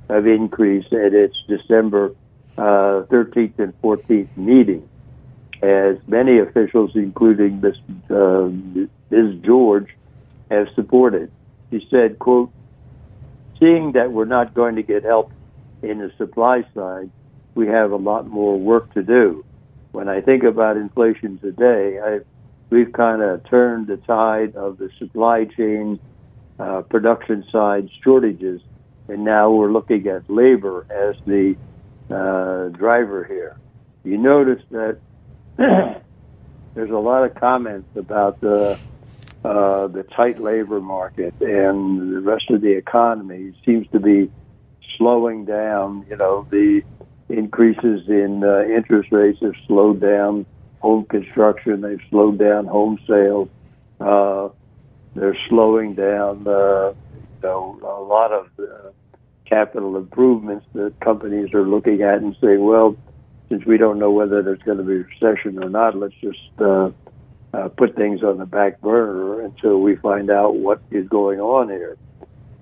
of 0.09 0.25
increase 0.25 0.87
at 0.91 1.13
its 1.13 1.35
December 1.47 2.15
uh, 2.57 3.05
13th 3.11 3.59
and 3.59 3.79
14th 3.83 4.35
meeting, 4.35 4.89
as 5.61 5.97
many 6.07 6.39
officials, 6.39 6.89
including 6.95 7.61
Ms. 7.61 7.75
Ms. 9.11 9.35
George, 9.45 9.95
have 10.49 10.69
supported. 10.73 11.31
He 11.69 11.85
said, 11.91 12.17
quote, 12.17 12.51
seeing 13.59 13.91
that 13.91 14.11
we're 14.11 14.25
not 14.25 14.55
going 14.55 14.75
to 14.77 14.83
get 14.83 15.03
help 15.03 15.31
in 15.83 15.99
the 15.99 16.11
supply 16.17 16.63
side, 16.73 17.11
we 17.53 17.67
have 17.67 17.91
a 17.91 17.95
lot 17.95 18.25
more 18.25 18.57
work 18.57 18.91
to 18.95 19.03
do. 19.03 19.45
When 19.91 20.07
I 20.07 20.21
think 20.21 20.43
about 20.43 20.77
inflation 20.77 21.37
today, 21.39 21.99
I, 21.99 22.19
we've 22.69 22.91
kind 22.93 23.21
of 23.21 23.47
turned 23.49 23.87
the 23.87 23.97
tide 23.97 24.55
of 24.55 24.77
the 24.77 24.89
supply 24.97 25.45
chain, 25.45 25.99
uh, 26.59 26.81
production 26.83 27.43
side 27.51 27.89
shortages, 28.03 28.61
and 29.07 29.25
now 29.25 29.51
we're 29.51 29.71
looking 29.71 30.07
at 30.07 30.29
labor 30.29 30.85
as 30.89 31.15
the 31.25 31.55
uh, 32.09 32.69
driver 32.69 33.25
here. 33.25 33.57
You 34.03 34.17
notice 34.17 34.63
that 34.71 34.99
there's 35.57 36.89
a 36.89 36.97
lot 36.97 37.23
of 37.23 37.35
comments 37.35 37.89
about 37.95 38.39
the 38.41 38.79
uh, 39.43 39.87
the 39.87 40.03
tight 40.03 40.39
labor 40.39 40.79
market 40.79 41.33
and 41.41 42.13
the 42.15 42.21
rest 42.21 42.45
of 42.51 42.61
the 42.61 42.71
economy 42.71 43.53
seems 43.65 43.87
to 43.91 43.99
be 43.99 44.31
slowing 44.97 45.45
down. 45.45 46.05
You 46.09 46.17
know, 46.17 46.47
the 46.49 46.83
increases 47.31 48.07
in 48.07 48.43
uh, 48.43 48.61
interest 48.63 49.11
rates 49.11 49.39
have 49.41 49.53
slowed 49.67 49.99
down 49.99 50.45
home 50.79 51.05
construction. 51.05 51.81
They've 51.81 52.01
slowed 52.09 52.37
down 52.39 52.65
home 52.65 52.99
sales. 53.07 53.49
Uh, 53.99 54.49
they're 55.15 55.37
slowing 55.49 55.95
down, 55.95 56.47
uh, 56.47 56.93
you 56.93 57.43
know, 57.43 57.79
a 57.83 58.03
lot 58.03 58.31
of 58.31 58.47
uh, 58.59 58.89
capital 59.45 59.97
improvements 59.97 60.65
that 60.73 60.99
companies 61.01 61.53
are 61.53 61.67
looking 61.67 62.01
at 62.01 62.19
and 62.21 62.35
saying, 62.41 62.63
well, 62.63 62.95
since 63.49 63.65
we 63.65 63.77
don't 63.77 63.99
know 63.99 64.11
whether 64.11 64.41
there's 64.41 64.61
going 64.61 64.77
to 64.77 64.83
be 64.83 64.93
a 64.93 65.27
recession 65.27 65.61
or 65.61 65.69
not, 65.69 65.95
let's 65.95 66.13
just 66.21 66.39
uh, 66.59 66.89
uh, 67.53 67.67
put 67.69 67.95
things 67.95 68.23
on 68.23 68.37
the 68.37 68.45
back 68.45 68.79
burner 68.81 69.41
until 69.41 69.81
we 69.81 69.97
find 69.97 70.31
out 70.31 70.55
what 70.55 70.81
is 70.89 71.07
going 71.09 71.39
on 71.39 71.67
here. 71.67 71.97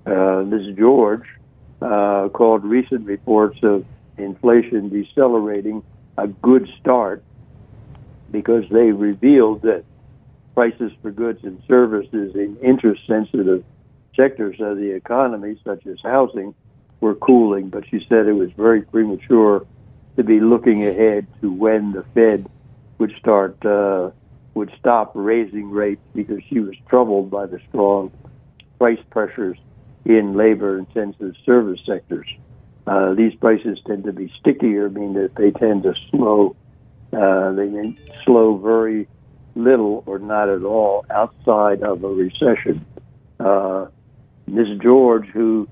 Uh, 0.04 0.42
this 0.42 0.62
George 0.76 1.22
uh, 1.80 2.28
called 2.32 2.64
recent 2.64 3.06
reports 3.06 3.58
of 3.62 3.84
inflation 4.22 4.88
decelerating 4.88 5.82
a 6.16 6.26
good 6.28 6.68
start 6.80 7.22
because 8.30 8.64
they 8.70 8.92
revealed 8.92 9.62
that 9.62 9.84
prices 10.54 10.92
for 11.02 11.10
goods 11.10 11.40
and 11.42 11.62
services 11.66 12.34
in 12.34 12.56
interest 12.62 13.02
sensitive 13.06 13.64
sectors 14.16 14.56
of 14.60 14.76
the 14.76 14.90
economy, 14.90 15.58
such 15.64 15.86
as 15.86 15.98
housing, 16.02 16.54
were 17.00 17.14
cooling. 17.14 17.68
But 17.68 17.84
she 17.88 18.04
said 18.08 18.26
it 18.26 18.32
was 18.32 18.50
very 18.52 18.82
premature 18.82 19.66
to 20.16 20.24
be 20.24 20.40
looking 20.40 20.84
ahead 20.86 21.26
to 21.40 21.50
when 21.50 21.92
the 21.92 22.04
Fed 22.14 22.48
would 22.98 23.12
start 23.18 23.64
uh, 23.64 24.10
would 24.54 24.70
stop 24.78 25.12
raising 25.14 25.70
rates 25.70 26.02
because 26.14 26.42
she 26.48 26.60
was 26.60 26.74
troubled 26.88 27.30
by 27.30 27.46
the 27.46 27.60
strong 27.68 28.12
price 28.78 28.98
pressures 29.10 29.56
in 30.04 30.34
labor 30.34 30.78
intensive 30.78 31.34
service 31.46 31.80
sectors. 31.86 32.26
Uh, 32.86 33.14
these 33.14 33.34
prices 33.34 33.78
tend 33.86 34.04
to 34.04 34.12
be 34.12 34.32
stickier, 34.40 34.88
meaning 34.88 35.14
that 35.14 35.34
they 35.36 35.50
tend 35.50 35.82
to 35.82 35.94
slow. 36.10 36.56
Uh, 37.12 37.52
they 37.52 37.92
slow 38.24 38.56
very 38.56 39.08
little 39.54 40.02
or 40.06 40.18
not 40.18 40.48
at 40.48 40.62
all 40.62 41.04
outside 41.10 41.82
of 41.82 42.02
a 42.04 42.08
recession. 42.08 42.84
Uh, 43.38 43.86
Ms. 44.46 44.78
George, 44.82 45.26
who 45.28 45.68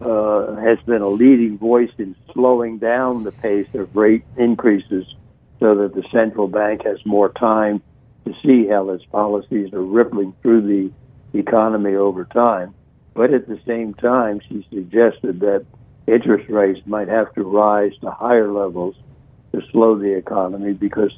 uh, 0.00 0.56
has 0.56 0.78
been 0.86 1.02
a 1.02 1.08
leading 1.08 1.58
voice 1.58 1.90
in 1.98 2.16
slowing 2.32 2.78
down 2.78 3.24
the 3.24 3.32
pace 3.32 3.68
of 3.74 3.94
rate 3.94 4.24
increases 4.36 5.04
so 5.58 5.74
that 5.74 5.94
the 5.94 6.04
central 6.10 6.48
bank 6.48 6.82
has 6.84 6.98
more 7.04 7.30
time 7.30 7.82
to 8.24 8.34
see 8.42 8.66
how 8.66 8.88
its 8.90 9.04
policies 9.06 9.72
are 9.72 9.82
rippling 9.82 10.34
through 10.42 10.62
the 10.62 11.38
economy 11.38 11.94
over 11.94 12.24
time. 12.24 12.74
But 13.14 13.34
at 13.34 13.46
the 13.46 13.58
same 13.66 13.94
time, 13.94 14.40
she 14.48 14.66
suggested 14.72 15.40
that 15.40 15.66
interest 16.12 16.48
rates 16.48 16.80
might 16.86 17.08
have 17.08 17.32
to 17.34 17.42
rise 17.42 17.92
to 18.00 18.10
higher 18.10 18.50
levels 18.50 18.96
to 19.52 19.60
slow 19.70 19.98
the 19.98 20.16
economy 20.16 20.72
because 20.72 21.12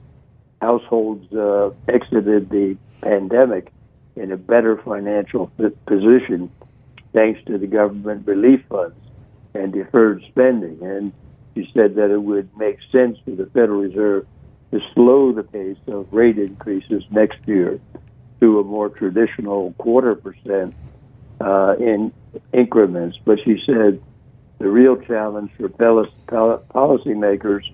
households 0.61 1.33
uh, 1.33 1.71
exited 1.89 2.49
the 2.51 2.77
pandemic 3.01 3.73
in 4.17 4.33
a 4.33 4.37
better 4.37 4.77
financial 4.77 5.51
position 5.87 6.51
thanks 7.13 7.41
to 7.47 7.59
the 7.59 7.67
government 7.67 8.27
relief 8.27 8.63
funds 8.69 8.97
and 9.55 9.73
deferred 9.73 10.23
spending. 10.31 10.83
And 10.83 11.13
she 11.55 11.71
said 11.75 11.97
that 11.97 12.11
it 12.11 12.23
would 12.23 12.49
make 12.57 12.79
sense 12.91 13.19
for 13.25 13.33
the 13.33 13.47
Federal 13.47 13.81
Reserve 13.83 14.27
to 14.71 14.81
slow 14.95 15.33
the 15.33 15.43
pace 15.43 15.77
of 15.89 16.13
rate 16.13 16.39
increases 16.39 17.03
next 17.11 17.39
year 17.47 17.79
to 18.41 18.61
a 18.61 18.65
more 18.65 18.89
traditional 18.89 19.73
quarter 19.75 20.15
percent 20.15 20.75
uh, 21.41 21.75
in 21.79 22.13
increments. 22.53 23.19
But 23.25 23.39
she 23.45 23.63
said 23.67 24.01
the 24.63 24.71
real 24.71 24.97
challenge 24.97 25.51
for 25.59 25.69
policymakers 25.69 27.65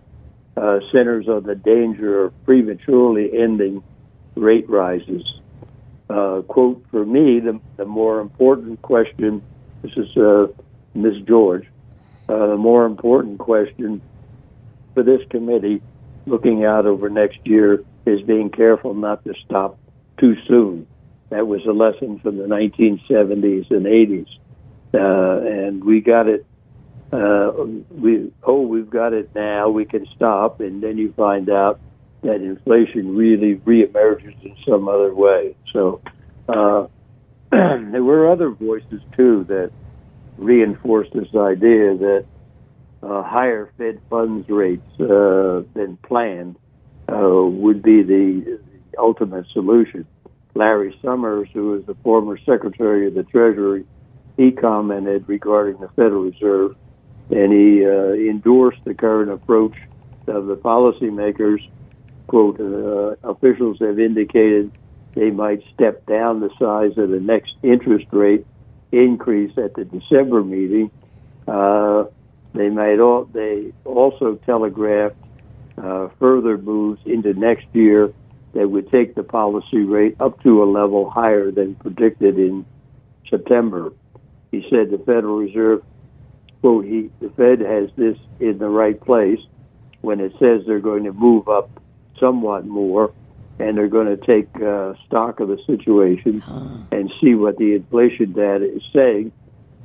uh, 0.56 0.78
centers 0.90 1.28
on 1.28 1.42
the 1.42 1.54
danger 1.54 2.24
of 2.24 2.44
prematurely 2.46 3.30
ending 3.38 3.82
rate 4.34 4.68
rises. 4.70 5.22
Uh, 6.08 6.40
quote, 6.48 6.82
for 6.90 7.04
me, 7.04 7.40
the, 7.40 7.60
the 7.76 7.84
more 7.84 8.20
important 8.20 8.80
question, 8.80 9.42
this 9.82 9.92
is 9.98 10.16
uh, 10.16 10.46
Ms. 10.94 11.20
George, 11.26 11.66
uh, 12.30 12.46
the 12.46 12.56
more 12.56 12.86
important 12.86 13.38
question 13.38 14.00
for 14.94 15.02
this 15.02 15.20
committee 15.28 15.82
looking 16.24 16.64
out 16.64 16.86
over 16.86 17.10
next 17.10 17.38
year 17.44 17.84
is 18.06 18.22
being 18.22 18.48
careful 18.48 18.94
not 18.94 19.22
to 19.24 19.34
stop 19.44 19.78
too 20.18 20.36
soon. 20.48 20.86
That 21.28 21.46
was 21.46 21.60
a 21.66 21.72
lesson 21.72 22.18
from 22.20 22.38
the 22.38 22.44
1970s 22.44 23.70
and 23.70 23.84
80s. 23.84 24.26
Uh, 24.94 25.46
and 25.46 25.84
we 25.84 26.00
got 26.00 26.28
it 26.28 26.46
uh, 27.12 27.52
we 27.90 28.32
oh 28.42 28.60
we've 28.60 28.90
got 28.90 29.12
it 29.12 29.30
now. 29.34 29.68
We 29.68 29.84
can 29.84 30.06
stop. 30.14 30.60
And 30.60 30.82
then 30.82 30.98
you 30.98 31.12
find 31.16 31.48
out 31.48 31.80
that 32.22 32.36
inflation 32.36 33.16
really 33.16 33.56
reemerges 33.56 34.42
in 34.42 34.56
some 34.66 34.88
other 34.88 35.14
way. 35.14 35.56
So 35.72 36.00
uh, 36.48 36.86
there 37.50 38.02
were 38.02 38.30
other 38.30 38.50
voices 38.50 39.00
too 39.16 39.44
that 39.48 39.70
reinforced 40.36 41.12
this 41.14 41.28
idea 41.34 41.96
that 41.96 42.24
uh, 43.02 43.22
higher 43.22 43.72
Fed 43.78 44.00
funds 44.10 44.48
rates 44.48 44.82
uh, 45.00 45.62
than 45.74 45.98
planned 46.02 46.56
uh, 47.08 47.16
would 47.16 47.82
be 47.82 48.02
the 48.02 48.60
ultimate 48.98 49.46
solution. 49.52 50.06
Larry 50.54 50.98
Summers, 51.02 51.48
who 51.54 51.74
is 51.74 51.86
the 51.86 51.94
former 52.02 52.36
Secretary 52.44 53.06
of 53.06 53.14
the 53.14 53.22
Treasury, 53.22 53.84
he 54.36 54.50
commented 54.50 55.24
regarding 55.28 55.80
the 55.80 55.88
Federal 55.88 56.24
Reserve 56.24 56.76
and 57.30 57.52
he 57.52 57.84
uh, 57.84 58.12
endorsed 58.12 58.84
the 58.84 58.94
current 58.94 59.30
approach 59.30 59.76
of 60.26 60.46
the 60.46 60.56
policymakers. 60.56 61.66
Quote, 62.26 62.60
uh, 62.60 63.28
officials 63.28 63.78
have 63.80 63.98
indicated 63.98 64.70
they 65.14 65.30
might 65.30 65.62
step 65.74 66.04
down 66.06 66.40
the 66.40 66.50
size 66.58 66.96
of 66.98 67.10
the 67.10 67.20
next 67.20 67.54
interest 67.62 68.06
rate 68.12 68.46
increase 68.92 69.56
at 69.56 69.74
the 69.74 69.84
December 69.84 70.42
meeting. 70.42 70.90
Uh, 71.46 72.04
they 72.54 72.68
might 72.68 72.98
all, 72.98 73.24
they 73.24 73.72
also 73.84 74.36
telegraphed 74.46 75.16
uh, 75.82 76.08
further 76.18 76.58
moves 76.58 77.00
into 77.06 77.32
next 77.34 77.66
year 77.72 78.12
that 78.54 78.68
would 78.68 78.90
take 78.90 79.14
the 79.14 79.22
policy 79.22 79.78
rate 79.78 80.16
up 80.20 80.42
to 80.42 80.62
a 80.62 80.66
level 80.66 81.08
higher 81.08 81.50
than 81.50 81.74
predicted 81.76 82.38
in 82.38 82.64
September. 83.28 83.92
He 84.50 84.66
said 84.70 84.90
the 84.90 84.98
Federal 84.98 85.38
Reserve 85.38 85.82
quote, 86.60 86.84
he, 86.84 87.10
the 87.20 87.30
Fed 87.30 87.60
has 87.60 87.90
this 87.96 88.18
in 88.40 88.58
the 88.58 88.68
right 88.68 89.00
place 89.00 89.40
when 90.00 90.20
it 90.20 90.32
says 90.38 90.62
they're 90.66 90.80
going 90.80 91.04
to 91.04 91.12
move 91.12 91.48
up 91.48 91.70
somewhat 92.18 92.66
more 92.66 93.12
and 93.58 93.76
they're 93.76 93.88
going 93.88 94.06
to 94.06 94.16
take 94.16 94.48
uh, 94.62 94.94
stock 95.06 95.40
of 95.40 95.48
the 95.48 95.58
situation 95.66 96.40
huh. 96.40 96.68
and 96.92 97.12
see 97.20 97.34
what 97.34 97.56
the 97.58 97.74
inflation 97.74 98.32
data 98.32 98.64
is 98.64 98.82
saying 98.92 99.32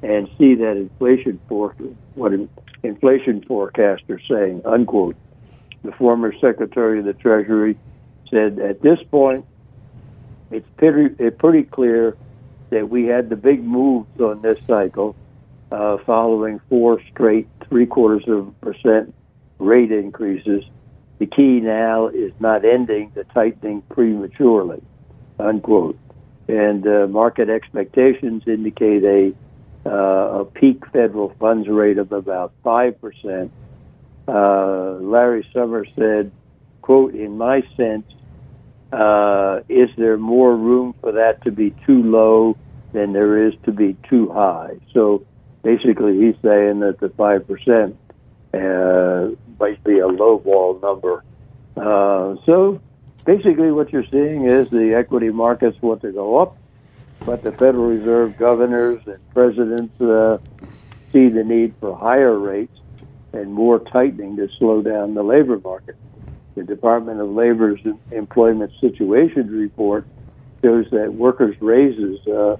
and 0.03 0.29
see 0.37 0.55
that 0.55 0.77
inflation 0.77 1.39
for 1.47 1.75
what 2.15 2.33
inflation 2.83 3.41
forecast 3.43 4.03
are 4.09 4.21
saying, 4.29 4.61
unquote. 4.65 5.15
The 5.83 5.91
former 5.93 6.33
Secretary 6.39 6.99
of 6.99 7.05
the 7.05 7.13
Treasury 7.13 7.77
said 8.29 8.59
at 8.59 8.81
this 8.81 8.99
point, 9.09 9.45
it's 10.51 10.67
pretty, 10.77 11.15
it's 11.19 11.37
pretty 11.37 11.63
clear 11.63 12.15
that 12.69 12.89
we 12.89 13.05
had 13.05 13.29
the 13.29 13.35
big 13.35 13.63
moves 13.63 14.19
on 14.19 14.41
this 14.41 14.57
cycle 14.67 15.15
uh, 15.73 15.97
following 16.05 16.61
four 16.69 17.01
straight 17.11 17.47
three 17.67 17.87
quarters 17.87 18.23
of 18.27 18.47
a 18.47 18.51
percent 18.65 19.13
rate 19.57 19.91
increases. 19.91 20.63
The 21.17 21.25
key 21.25 21.61
now 21.61 22.07
is 22.07 22.31
not 22.39 22.63
ending 22.63 23.11
the 23.15 23.23
tightening 23.23 23.81
prematurely, 23.89 24.83
unquote. 25.39 25.97
And 26.47 26.85
uh, 26.85 27.07
market 27.07 27.49
expectations 27.49 28.43
indicate 28.45 29.03
a, 29.03 29.33
uh, 29.89 30.41
a 30.41 30.45
peak 30.45 30.85
federal 30.91 31.33
funds 31.39 31.67
rate 31.67 31.97
of 31.97 32.11
about 32.11 32.53
5%. 32.63 33.49
Uh, 34.27 34.99
Larry 35.01 35.47
Summers 35.53 35.87
said, 35.97 36.31
quote, 36.81 37.15
in 37.15 37.37
my 37.37 37.63
sense, 37.75 38.05
uh, 38.91 39.61
is 39.69 39.89
there 39.97 40.17
more 40.17 40.55
room 40.55 40.93
for 41.01 41.13
that 41.13 41.43
to 41.45 41.51
be 41.51 41.73
too 41.87 42.03
low 42.03 42.55
than 42.91 43.13
there 43.13 43.47
is 43.47 43.53
to 43.65 43.71
be 43.71 43.97
too 44.07 44.29
high? 44.31 44.77
So 44.93 45.25
basically, 45.63 46.19
he's 46.19 46.35
saying 46.43 46.81
that 46.81 46.99
the 46.99 47.09
5% 47.09 47.95
uh, 48.53 49.35
might 49.59 49.83
be 49.83 49.99
a 49.99 50.07
low 50.07 50.37
ball 50.37 50.79
number. 50.79 51.23
Uh, 51.75 52.35
so 52.45 52.79
basically, 53.25 53.71
what 53.71 53.91
you're 53.91 54.05
seeing 54.11 54.45
is 54.45 54.69
the 54.69 54.93
equity 54.93 55.29
markets 55.29 55.81
want 55.81 56.01
to 56.01 56.11
go 56.11 56.37
up, 56.37 56.57
but 57.25 57.43
the 57.43 57.51
Federal 57.51 57.85
Reserve 57.85 58.37
governors 58.37 59.01
and 59.07 59.17
presidents 59.33 59.99
uh, 59.99 60.37
see 61.11 61.29
the 61.29 61.43
need 61.43 61.73
for 61.79 61.97
higher 61.97 62.37
rates 62.37 62.77
and 63.31 63.51
more 63.51 63.79
tightening 63.79 64.35
to 64.37 64.47
slow 64.59 64.81
down 64.81 65.15
the 65.15 65.23
labor 65.23 65.59
market. 65.59 65.95
The 66.55 66.63
Department 66.63 67.19
of 67.19 67.29
Labor's 67.29 67.79
Employment 68.11 68.71
Situation 68.79 69.49
Report 69.49 70.05
shows 70.61 70.85
that 70.91 71.13
workers' 71.13 71.55
raises 71.59 72.25
uh, 72.27 72.57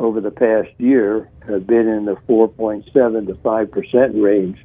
over 0.00 0.20
the 0.20 0.30
past 0.30 0.70
year 0.78 1.28
have 1.46 1.66
been 1.66 1.86
in 1.86 2.06
the 2.06 2.16
4.7 2.28 3.26
to 3.26 3.34
5 3.34 3.70
percent 3.70 4.14
range, 4.16 4.58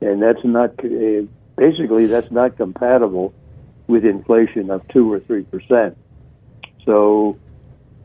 and 0.00 0.20
that's 0.20 0.44
not 0.44 0.70
uh, 0.84 1.22
basically 1.56 2.06
that's 2.06 2.30
not 2.30 2.56
compatible 2.56 3.32
with 3.86 4.04
inflation 4.04 4.70
of 4.70 4.86
two 4.88 5.10
or 5.10 5.20
three 5.20 5.44
percent. 5.44 5.96
So, 6.84 7.38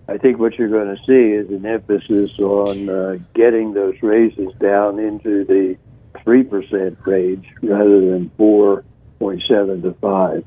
I 0.08 0.17
think 0.17 0.38
what 0.39 0.58
you're 0.58 0.69
going 0.69 0.95
to 0.95 1.03
see 1.05 1.34
is 1.36 1.49
an 1.49 1.65
emphasis 1.65 2.38
on 2.39 2.88
uh, 2.88 3.17
getting 3.34 3.73
those 3.73 3.95
raises 4.01 4.53
down 4.60 4.99
into 4.99 5.43
the 5.45 5.75
three 6.23 6.43
percent 6.43 6.99
range 7.05 7.47
rather 7.63 8.12
than 8.12 8.29
four 8.38 8.86
point 9.17 9.43
seven 9.47 9.82
to 9.82 9.93
5. 9.93 10.45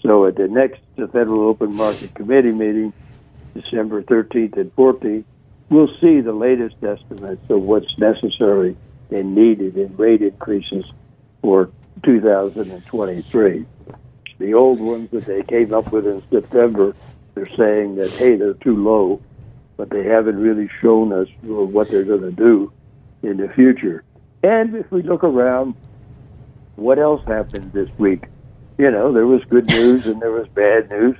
So 0.00 0.26
at 0.26 0.34
the 0.34 0.48
next 0.48 0.80
Federal 0.96 1.42
Open 1.42 1.76
Market 1.76 2.12
Committee 2.14 2.50
meeting, 2.50 2.92
December 3.54 4.02
13th 4.02 4.56
and 4.56 4.74
14th, 4.74 5.24
we'll 5.72 5.88
see 6.00 6.20
the 6.20 6.32
latest 6.32 6.76
estimates 6.82 7.42
of 7.48 7.62
what's 7.62 7.98
necessary 7.98 8.76
and 9.10 9.34
needed 9.34 9.76
in 9.76 9.96
rate 9.96 10.22
increases 10.22 10.84
for 11.40 11.70
2023. 12.04 13.66
The 14.38 14.54
old 14.54 14.80
ones 14.80 15.10
that 15.12 15.24
they 15.24 15.42
came 15.42 15.72
up 15.72 15.90
with 15.90 16.06
in 16.06 16.22
September, 16.30 16.94
they're 17.34 17.56
saying 17.56 17.96
that, 17.96 18.10
hey, 18.10 18.36
they're 18.36 18.54
too 18.54 18.76
low, 18.76 19.20
but 19.76 19.88
they 19.90 20.04
haven't 20.04 20.38
really 20.38 20.68
shown 20.80 21.12
us 21.12 21.28
what 21.42 21.90
they're 21.90 22.04
going 22.04 22.22
to 22.22 22.32
do 22.32 22.72
in 23.22 23.38
the 23.38 23.48
future. 23.48 24.04
And 24.42 24.74
if 24.74 24.90
we 24.90 25.02
look 25.02 25.24
around, 25.24 25.74
what 26.76 26.98
else 26.98 27.24
happened 27.26 27.72
this 27.72 27.88
week? 27.98 28.24
You 28.78 28.90
know, 28.90 29.12
there 29.12 29.26
was 29.26 29.42
good 29.44 29.66
news 29.66 30.06
and 30.06 30.20
there 30.20 30.32
was 30.32 30.48
bad 30.48 30.90
news. 30.90 31.16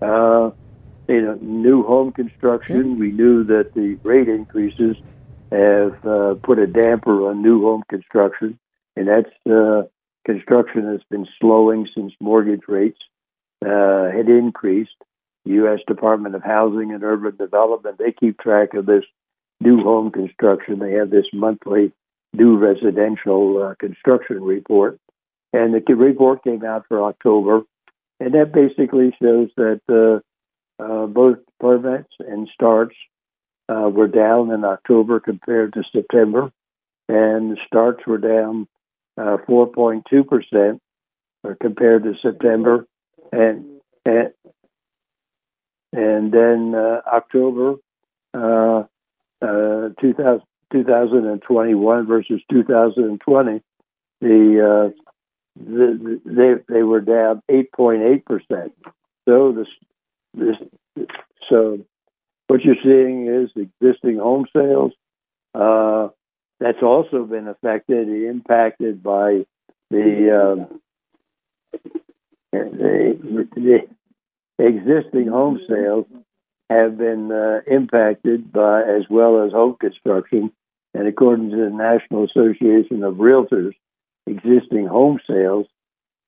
Uh, 0.00 0.50
you 1.08 1.22
know, 1.22 1.38
new 1.40 1.82
home 1.82 2.12
construction. 2.12 2.98
We 2.98 3.10
knew 3.10 3.44
that 3.44 3.72
the 3.74 3.94
rate 4.02 4.28
increases 4.28 4.96
have 5.50 6.06
uh, 6.06 6.34
put 6.42 6.58
a 6.58 6.66
damper 6.66 7.28
on 7.28 7.42
new 7.42 7.62
home 7.62 7.82
construction, 7.88 8.58
and 8.96 9.08
that's 9.08 9.30
uh, 9.50 9.82
construction 10.26 10.84
has 10.84 11.00
been 11.10 11.26
slowing 11.40 11.88
since 11.94 12.12
mortgage 12.20 12.68
rates 12.68 12.98
uh, 13.64 14.10
had 14.10 14.28
increased. 14.28 14.96
The 15.44 15.52
U.S. 15.54 15.78
Department 15.86 16.34
of 16.34 16.42
Housing 16.42 16.92
and 16.92 17.02
Urban 17.02 17.36
Development 17.36 17.96
they 17.98 18.12
keep 18.12 18.38
track 18.38 18.74
of 18.74 18.84
this 18.84 19.04
new 19.60 19.82
home 19.82 20.10
construction. 20.10 20.78
They 20.78 20.92
have 20.92 21.10
this 21.10 21.26
monthly 21.32 21.92
new 22.34 22.58
residential 22.58 23.62
uh, 23.62 23.74
construction 23.76 24.42
report. 24.42 24.98
And 25.54 25.74
the 25.74 25.94
report 25.94 26.44
came 26.44 26.62
out 26.64 26.84
for 26.88 27.02
October, 27.02 27.62
and 28.20 28.34
that 28.34 28.52
basically 28.52 29.16
shows 29.20 29.48
that 29.56 29.80
uh, 30.78 30.82
uh, 30.82 31.06
both 31.06 31.38
permits 31.60 32.08
and 32.20 32.48
starts 32.52 32.94
uh, 33.68 33.88
were 33.92 34.08
down 34.08 34.50
in 34.50 34.64
October 34.64 35.20
compared 35.20 35.74
to 35.74 35.82
September, 35.92 36.50
and 37.08 37.58
starts 37.66 38.06
were 38.06 38.18
down 38.18 38.66
4.2% 39.18 40.80
uh, 41.44 41.54
compared 41.60 42.04
to 42.04 42.14
September, 42.22 42.86
and 43.32 43.64
and, 44.04 44.30
and 45.92 46.32
then 46.32 46.74
uh, 46.74 47.00
October 47.12 47.74
2000, 48.34 48.88
2021 50.72 52.06
versus 52.06 52.40
2020, 52.50 53.62
the, 54.20 54.60
uh, 54.60 54.90
the 55.56 56.20
they 56.24 56.54
they 56.72 56.82
were 56.82 57.00
down 57.00 57.42
8.8 57.50 58.24
percent. 58.24 58.72
So 59.28 59.52
this 59.52 59.68
this 60.38 61.06
so 61.48 61.78
what 62.48 62.62
you're 62.62 62.76
seeing 62.82 63.26
is 63.26 63.50
existing 63.56 64.18
home 64.18 64.46
sales. 64.54 64.92
Uh, 65.54 66.08
that's 66.60 66.82
also 66.82 67.24
been 67.24 67.46
affected, 67.46 68.08
impacted 68.08 69.02
by 69.02 69.44
the, 69.90 70.66
uh, 71.72 71.80
the, 72.52 73.48
the 73.54 73.88
existing 74.58 75.28
home 75.28 75.60
sales 75.68 76.06
have 76.68 76.98
been 76.98 77.30
uh, 77.30 77.60
impacted 77.66 78.52
by, 78.52 78.82
as 78.82 79.04
well 79.08 79.44
as 79.44 79.52
home 79.52 79.76
construction. 79.80 80.50
And 80.94 81.06
according 81.06 81.50
to 81.50 81.56
the 81.56 81.70
National 81.70 82.24
Association 82.24 83.04
of 83.04 83.14
Realtors, 83.16 83.74
existing 84.26 84.86
home 84.86 85.20
sales 85.28 85.66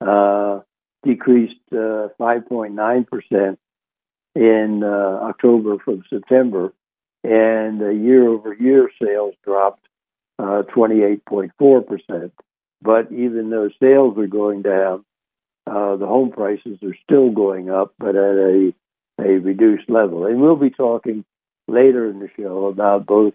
uh, 0.01 0.61
decreased 1.03 1.57
uh, 1.73 2.09
5.9% 2.20 3.57
in 4.35 4.83
uh, 4.85 5.27
October 5.29 5.79
from 5.79 6.05
September, 6.09 6.73
and 7.25 7.81
the 7.81 7.95
year 7.95 8.29
over 8.29 8.55
year 8.55 8.90
sales 9.03 9.35
dropped 9.45 9.87
28.4%. 10.40 11.51
Uh, 12.25 12.29
but 12.83 13.12
even 13.12 13.51
though 13.51 13.69
sales 13.81 14.16
are 14.16 14.27
going 14.27 14.62
down, 14.62 15.05
uh, 15.66 15.97
the 15.97 16.07
home 16.07 16.31
prices 16.31 16.79
are 16.83 16.97
still 17.05 17.31
going 17.31 17.71
up, 17.71 17.95
but 17.99 18.16
at 18.16 18.37
a 18.37 18.73
a 19.21 19.38
reduced 19.38 19.88
level. 19.90 20.25
And 20.27 20.40
we'll 20.40 20.57
be 20.57 20.71
talking 20.71 21.25
later 21.69 22.09
in 22.09 22.21
the 22.21 22.31
show 22.38 22.66
about 22.66 23.07
both 23.07 23.35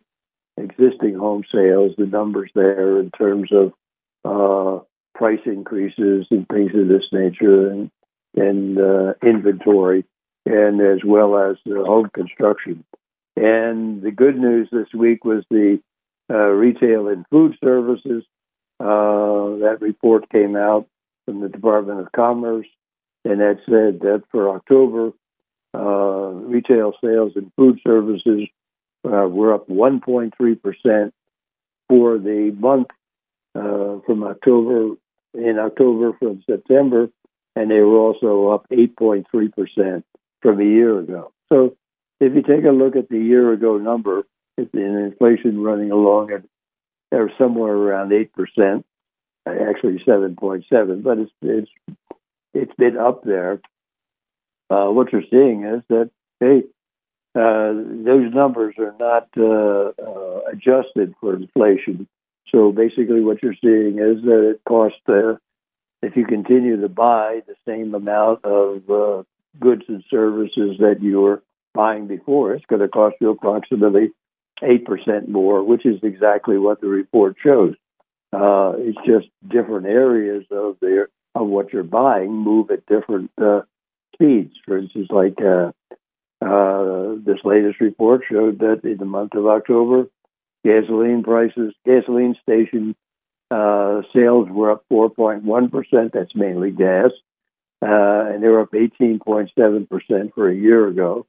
existing 0.58 1.16
home 1.16 1.44
sales, 1.54 1.94
the 1.98 2.06
numbers 2.06 2.50
there 2.56 3.00
in 3.00 3.12
terms 3.12 3.52
of 3.52 3.74
uh, 4.24 4.84
price 5.14 5.42
increases 5.46 6.26
and 6.32 6.48
things 6.48 6.72
of 6.74 6.88
this 6.88 7.06
nature, 7.12 7.70
and 7.70 7.92
and 8.36 8.80
uh, 8.80 9.14
inventory, 9.24 10.06
and 10.46 10.80
as 10.82 11.00
well 11.04 11.38
as 11.38 11.58
the 11.66 11.84
home 11.84 12.10
construction. 12.14 12.84
And 13.36 14.02
the 14.02 14.12
good 14.12 14.38
news 14.38 14.70
this 14.72 14.94
week 14.94 15.26
was 15.26 15.44
the 15.50 15.80
uh, 16.30 16.48
retail 16.50 17.08
and 17.08 17.26
food 17.30 17.56
services. 17.64 18.24
Uh, 18.80 19.60
that 19.62 19.78
report 19.82 20.30
came 20.30 20.56
out 20.56 20.88
from 21.26 21.42
the 21.42 21.50
Department 21.50 22.00
of 22.00 22.12
Commerce, 22.12 22.68
and 23.24 23.40
that 23.40 23.58
said 23.66 24.02
that 24.02 24.24
for 24.32 24.50
October, 24.50 25.12
uh, 25.74 26.32
retail 26.32 26.94
sales 27.04 27.34
and 27.36 27.52
food 27.56 27.80
services 27.86 28.48
uh, 29.06 29.28
were 29.28 29.54
up 29.54 29.68
1.3% 29.68 31.12
for 31.90 32.18
the 32.18 32.56
month 32.58 32.88
uh, 33.56 34.00
from 34.06 34.24
October, 34.24 34.96
in 35.34 35.60
October 35.60 36.14
from 36.18 36.44
September, 36.50 37.10
and 37.56 37.70
they 37.70 37.80
were 37.82 37.98
also 37.98 38.50
up 38.50 38.68
8.3% 38.70 40.04
from 40.46 40.62
a 40.62 40.64
year 40.64 41.00
ago. 41.00 41.32
So 41.52 41.76
if 42.20 42.36
you 42.36 42.44
take 42.44 42.66
a 42.66 42.72
look 42.72 42.96
at 42.96 43.10
the 43.10 43.18
year 43.18 43.52
ago 43.52 43.78
number, 43.78 44.24
it's 44.58 44.74
in 44.74 45.12
inflation 45.12 45.62
running 45.62 45.92
along 45.92 46.32
at 46.32 46.44
or 47.12 47.32
somewhere 47.38 47.74
around 47.74 48.12
8%, 48.12 48.84
actually 49.48 50.04
7.7, 50.06 51.04
but 51.04 51.18
it's, 51.18 51.32
it's, 51.42 51.72
it's 52.54 52.76
been 52.78 52.98
up 52.98 53.24
there 53.24 53.60
uh, 54.70 54.88
what 54.88 55.12
you're 55.12 55.24
seeing 55.30 55.64
is 55.64 55.82
that 55.90 56.10
hey, 56.40 56.64
uh, 57.36 57.74
those 57.74 58.34
numbers 58.34 58.76
are 58.78 58.96
not 59.00 59.28
uh, 59.38 59.92
uh, 60.02 60.40
adjusted 60.52 61.14
for 61.20 61.36
inflation. 61.36 62.08
So 62.52 62.72
basically, 62.72 63.22
what 63.22 63.44
you're 63.44 63.56
seeing 63.62 64.00
is 64.00 64.24
that 64.24 64.50
it 64.50 64.62
cost 64.68 64.96
uh, 65.08 65.36
if 66.02 66.16
you 66.16 66.26
continue 66.26 66.82
to 66.82 66.90
buy 66.90 67.42
the 67.48 67.56
same 67.68 67.94
amount 67.94 68.46
of 68.46 68.90
uh, 68.90 69.24
goods 69.60 69.84
and 69.88 70.04
services 70.10 70.78
that 70.80 70.98
you 71.02 71.22
were 71.22 71.44
buying 71.74 72.08
before, 72.08 72.54
it's 72.54 72.66
going 72.66 72.82
to 72.82 72.88
cost 72.88 73.16
you 73.20 73.30
approximately 73.30 74.12
8% 74.62 75.28
more, 75.28 75.64
which 75.64 75.86
is 75.86 76.00
exactly 76.04 76.58
what 76.58 76.82
the 76.82 76.88
report 76.88 77.36
shows. 77.44 77.76
Uh, 78.32 78.74
it's 78.78 78.98
just 79.06 79.28
different 79.48 79.86
areas 79.86 80.44
of 80.52 80.78
the 80.82 81.08
of 81.36 81.48
what 81.48 81.74
you're 81.74 81.84
buying 81.84 82.32
move 82.32 82.72
at 82.72 82.86
different 82.86 83.30
uh, 83.42 83.62
speeds. 84.14 84.54
For 84.66 84.78
instance, 84.78 85.08
like 85.10 85.38
uh, 85.42 85.72
uh, 86.42 87.16
this 87.26 87.40
latest 87.44 87.82
report 87.82 88.22
showed 88.30 88.60
that 88.60 88.82
in 88.84 88.98
the 88.98 89.06
month 89.06 89.36
of 89.36 89.46
October, 89.46 90.08
gasoline 90.64 91.24
prices, 91.24 91.74
gasoline 91.86 92.36
station 92.42 92.96
uh, 93.52 94.02
sales 94.14 94.48
were 94.50 94.72
up 94.72 94.86
4.1%. 94.92 96.12
That's 96.14 96.36
mainly 96.36 96.72
gas. 96.72 97.12
Uh, 97.86 98.34
and 98.34 98.42
they 98.42 98.48
were 98.48 98.62
up 98.62 98.72
18.7% 98.72 100.34
for 100.34 100.50
a 100.50 100.56
year 100.56 100.88
ago. 100.88 101.28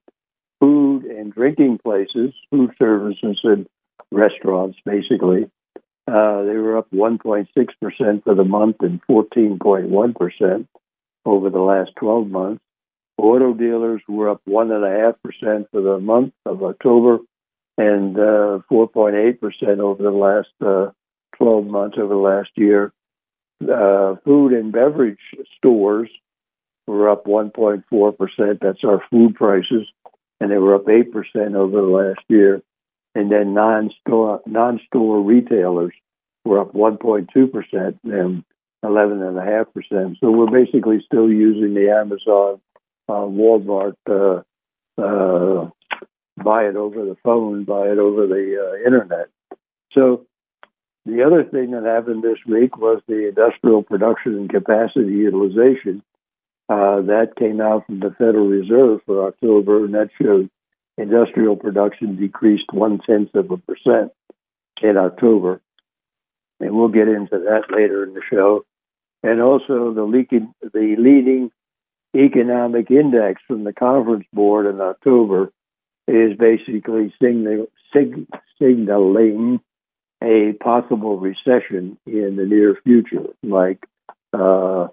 Food 0.58 1.04
and 1.04 1.34
drinking 1.34 1.78
places, 1.84 2.32
food 2.50 2.70
services 2.78 3.38
and 3.44 3.66
restaurants, 4.10 4.78
basically, 4.86 5.50
uh, 6.08 6.44
they 6.44 6.56
were 6.56 6.78
up 6.78 6.90
1.6% 6.92 8.24
for 8.24 8.34
the 8.34 8.44
month 8.44 8.76
and 8.80 9.00
14.1% 9.10 10.66
over 11.26 11.50
the 11.50 11.58
last 11.58 11.90
12 11.96 12.28
months. 12.28 12.62
Auto 13.18 13.52
dealers 13.52 14.00
were 14.08 14.30
up 14.30 14.40
1.5% 14.48 15.66
for 15.70 15.80
the 15.82 15.98
month 15.98 16.32
of 16.46 16.62
October 16.62 17.18
and 17.76 18.16
uh, 18.16 18.60
4.8% 18.70 19.78
over 19.80 20.02
the 20.02 20.10
last 20.10 20.48
uh, 20.64 20.90
12 21.36 21.66
months 21.66 21.98
over 22.00 22.14
the 22.14 22.20
last 22.20 22.50
year. 22.54 22.92
Uh, 23.60 24.14
food 24.24 24.52
and 24.52 24.72
beverage 24.72 25.18
stores 25.58 26.08
were 26.86 27.10
up 27.10 27.24
1.4%. 27.24 28.58
That's 28.60 28.84
our 28.84 29.02
food 29.10 29.34
prices. 29.34 29.86
And 30.40 30.50
they 30.50 30.58
were 30.58 30.74
up 30.74 30.84
8% 30.84 31.54
over 31.54 31.80
the 31.80 31.86
last 31.86 32.20
year. 32.28 32.62
And 33.14 33.32
then 33.32 33.54
non-store, 33.54 34.42
non-store 34.46 35.22
retailers 35.22 35.92
were 36.44 36.60
up 36.60 36.72
1.2% 36.74 37.98
and 38.04 38.44
11.5%. 38.84 40.16
So 40.20 40.30
we're 40.30 40.64
basically 40.64 41.02
still 41.04 41.30
using 41.30 41.74
the 41.74 41.90
Amazon, 41.90 42.60
uh, 43.08 43.12
Walmart, 43.12 43.96
uh, 44.08 44.42
uh, 45.00 45.70
buy 46.42 46.64
it 46.64 46.76
over 46.76 47.04
the 47.04 47.16
phone, 47.24 47.64
buy 47.64 47.88
it 47.88 47.98
over 47.98 48.26
the 48.26 48.56
uh, 48.60 48.86
internet. 48.86 49.28
So 49.92 50.26
the 51.06 51.22
other 51.22 51.44
thing 51.44 51.70
that 51.70 51.84
happened 51.84 52.22
this 52.22 52.38
week 52.46 52.76
was 52.76 53.00
the 53.06 53.28
industrial 53.28 53.82
production 53.82 54.34
and 54.34 54.50
capacity 54.50 55.12
utilization. 55.12 56.02
Uh, 56.68 57.00
that 57.02 57.36
came 57.38 57.60
out 57.60 57.86
from 57.86 58.00
the 58.00 58.10
Federal 58.18 58.48
Reserve 58.48 59.00
for 59.06 59.28
October, 59.28 59.84
and 59.84 59.94
that 59.94 60.10
showed 60.20 60.50
industrial 60.98 61.56
production 61.56 62.16
decreased 62.16 62.72
one 62.72 62.98
tenth 62.98 63.34
of 63.34 63.50
a 63.50 63.56
percent 63.56 64.12
in 64.82 64.96
October. 64.96 65.60
And 66.58 66.74
we'll 66.74 66.88
get 66.88 67.08
into 67.08 67.38
that 67.38 67.64
later 67.70 68.02
in 68.02 68.14
the 68.14 68.22
show. 68.28 68.64
And 69.22 69.40
also 69.40 69.92
the 69.92 70.04
leaking, 70.04 70.52
the 70.60 70.96
leading 70.98 71.50
economic 72.16 72.90
index 72.90 73.42
from 73.46 73.64
the 73.64 73.72
conference 73.72 74.26
board 74.32 74.66
in 74.66 74.80
October 74.80 75.52
is 76.08 76.36
basically 76.36 77.12
signal, 77.20 77.66
sig, 77.92 78.26
signaling 78.60 79.60
a 80.22 80.52
possible 80.60 81.18
recession 81.18 81.98
in 82.06 82.36
the 82.36 82.46
near 82.46 82.78
future, 82.84 83.26
like 83.42 83.84
uh, 84.32 84.88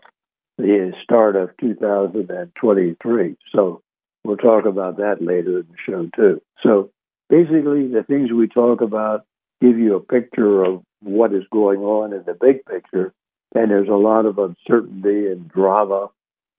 the 0.58 0.94
start 1.04 1.36
of 1.36 1.50
2023. 1.60 3.36
So 3.54 3.82
we'll 4.24 4.38
talk 4.38 4.66
about 4.66 4.98
that 4.98 5.22
later 5.22 5.60
in 5.60 5.68
the 5.70 5.78
show, 5.86 6.10
too. 6.16 6.42
So 6.62 6.92
basically, 7.30 7.88
the 7.88 8.04
things 8.08 8.32
we 8.32 8.48
talk 8.48 8.82
about 8.82 9.26
give 9.62 9.78
you 9.78 9.96
a 9.96 10.00
picture 10.00 10.64
of 10.64 10.84
what 11.02 11.34
is 11.34 11.44
going 11.52 11.80
on 11.82 12.14
in 12.14 12.24
the 12.26 12.34
big 12.34 12.66
picture. 12.66 13.14
And 13.56 13.70
there's 13.70 13.90
a 13.90 13.94
lot 13.94 14.26
of 14.26 14.40
uncertainty 14.40 15.28
and 15.28 15.48
drama 15.48 16.10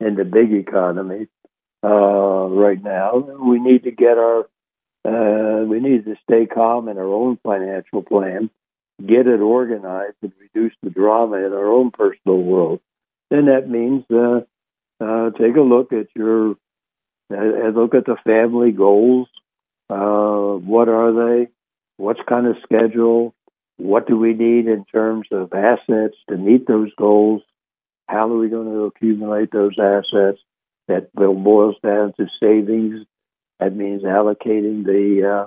in 0.01 0.15
the 0.15 0.25
big 0.25 0.53
economy 0.53 1.27
uh, 1.83 2.49
right 2.49 2.83
now. 2.83 3.17
We 3.17 3.59
need 3.61 3.85
to 3.85 3.91
get 3.91 4.19
our 4.19 4.47
uh, 5.07 5.65
we 5.67 5.81
need 5.81 6.07
to 6.07 6.15
stay 6.23 6.47
calm 6.47 6.89
in 6.89 6.97
our 6.97 7.13
own 7.13 7.39
financial 7.43 8.03
plan, 8.03 8.49
get 9.07 9.27
it 9.27 9.41
organized, 9.41 10.17
and 10.23 10.33
reduce 10.41 10.75
the 10.83 10.89
drama 10.89 11.37
in 11.37 11.53
our 11.53 11.71
own 11.71 11.91
personal 11.91 12.39
world. 12.39 12.81
Then 13.31 13.47
that 13.47 13.69
means 13.69 14.05
uh, 14.11 14.41
uh, 15.05 15.31
take 15.31 15.57
a 15.57 15.61
look 15.61 15.93
at 15.93 16.09
your 16.15 16.57
uh, 17.33 17.69
look 17.75 17.95
at 17.95 18.07
the 18.07 18.17
family 18.25 18.73
goals. 18.73 19.29
Uh, 19.89 20.59
what 20.59 20.89
are 20.89 21.13
they? 21.13 21.49
What's 21.97 22.21
kind 22.29 22.47
of 22.47 22.57
schedule? 22.63 23.35
What 23.77 24.07
do 24.07 24.17
we 24.17 24.35
need 24.35 24.67
in 24.67 24.85
terms 24.93 25.27
of 25.33 25.53
assets 25.53 26.17
to 26.29 26.37
meet 26.37 26.67
those 26.67 26.91
goals? 26.97 27.43
How 28.09 28.31
are 28.31 28.39
we 28.39 28.49
going 28.49 28.73
to 28.73 28.85
accumulate 28.85 29.51
those 29.51 29.77
assets? 29.79 30.39
That 30.87 31.15
boils 31.15 31.77
down 31.83 32.13
to 32.19 32.27
savings 32.41 33.07
that 33.61 33.75
means 33.75 34.03
allocating 34.03 34.85
the 34.85 35.45
uh, 35.45 35.47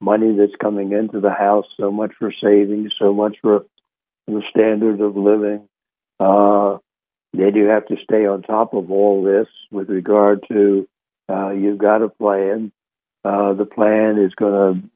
money 0.00 0.36
that's 0.36 0.56
coming 0.60 0.92
into 0.92 1.20
the 1.20 1.30
house, 1.30 1.66
so 1.78 1.90
much 1.90 2.12
for 2.18 2.32
savings, 2.32 2.92
so 2.98 3.14
much 3.14 3.36
for 3.40 3.64
the 4.26 4.42
standard 4.50 5.00
of 5.00 5.16
living. 5.16 5.68
Uh, 6.18 6.78
then 7.38 7.54
you 7.54 7.66
have 7.66 7.86
to 7.86 7.96
stay 8.02 8.26
on 8.26 8.42
top 8.42 8.74
of 8.74 8.90
all 8.90 9.22
this 9.22 9.48
with 9.70 9.88
regard 9.88 10.44
to 10.48 10.88
uh, 11.28 11.50
you've 11.50 11.78
got 11.78 12.02
a 12.02 12.08
plan. 12.08 12.72
Uh, 13.24 13.54
the 13.54 13.64
plan 13.64 14.18
is 14.18 14.34
going 14.34 14.90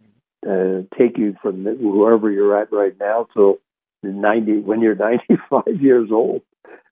to 0.44 0.50
uh, 0.50 0.96
take 0.96 1.18
you 1.18 1.36
from 1.42 1.64
wherever 1.64 2.30
you're 2.30 2.60
at 2.60 2.72
right 2.72 2.94
now 3.00 3.26
till 3.32 3.58
90 4.02 4.58
when 4.60 4.80
you're 4.80 4.94
95 5.28 5.62
years 5.80 6.10
old, 6.12 6.42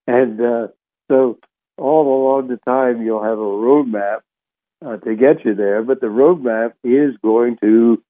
and 0.06 0.40
uh, 0.40 0.68
so 1.08 1.38
all 1.78 2.06
along 2.06 2.48
the 2.48 2.56
time 2.64 3.02
you'll 3.02 3.22
have 3.22 3.38
a 3.38 3.42
roadmap 3.42 4.20
uh, 4.84 4.96
to 4.98 5.14
get 5.14 5.44
you 5.44 5.54
there, 5.54 5.82
but 5.82 6.00
the 6.00 6.06
roadmap 6.06 6.72
is 6.82 7.14
going 7.22 7.56
to 7.58 8.02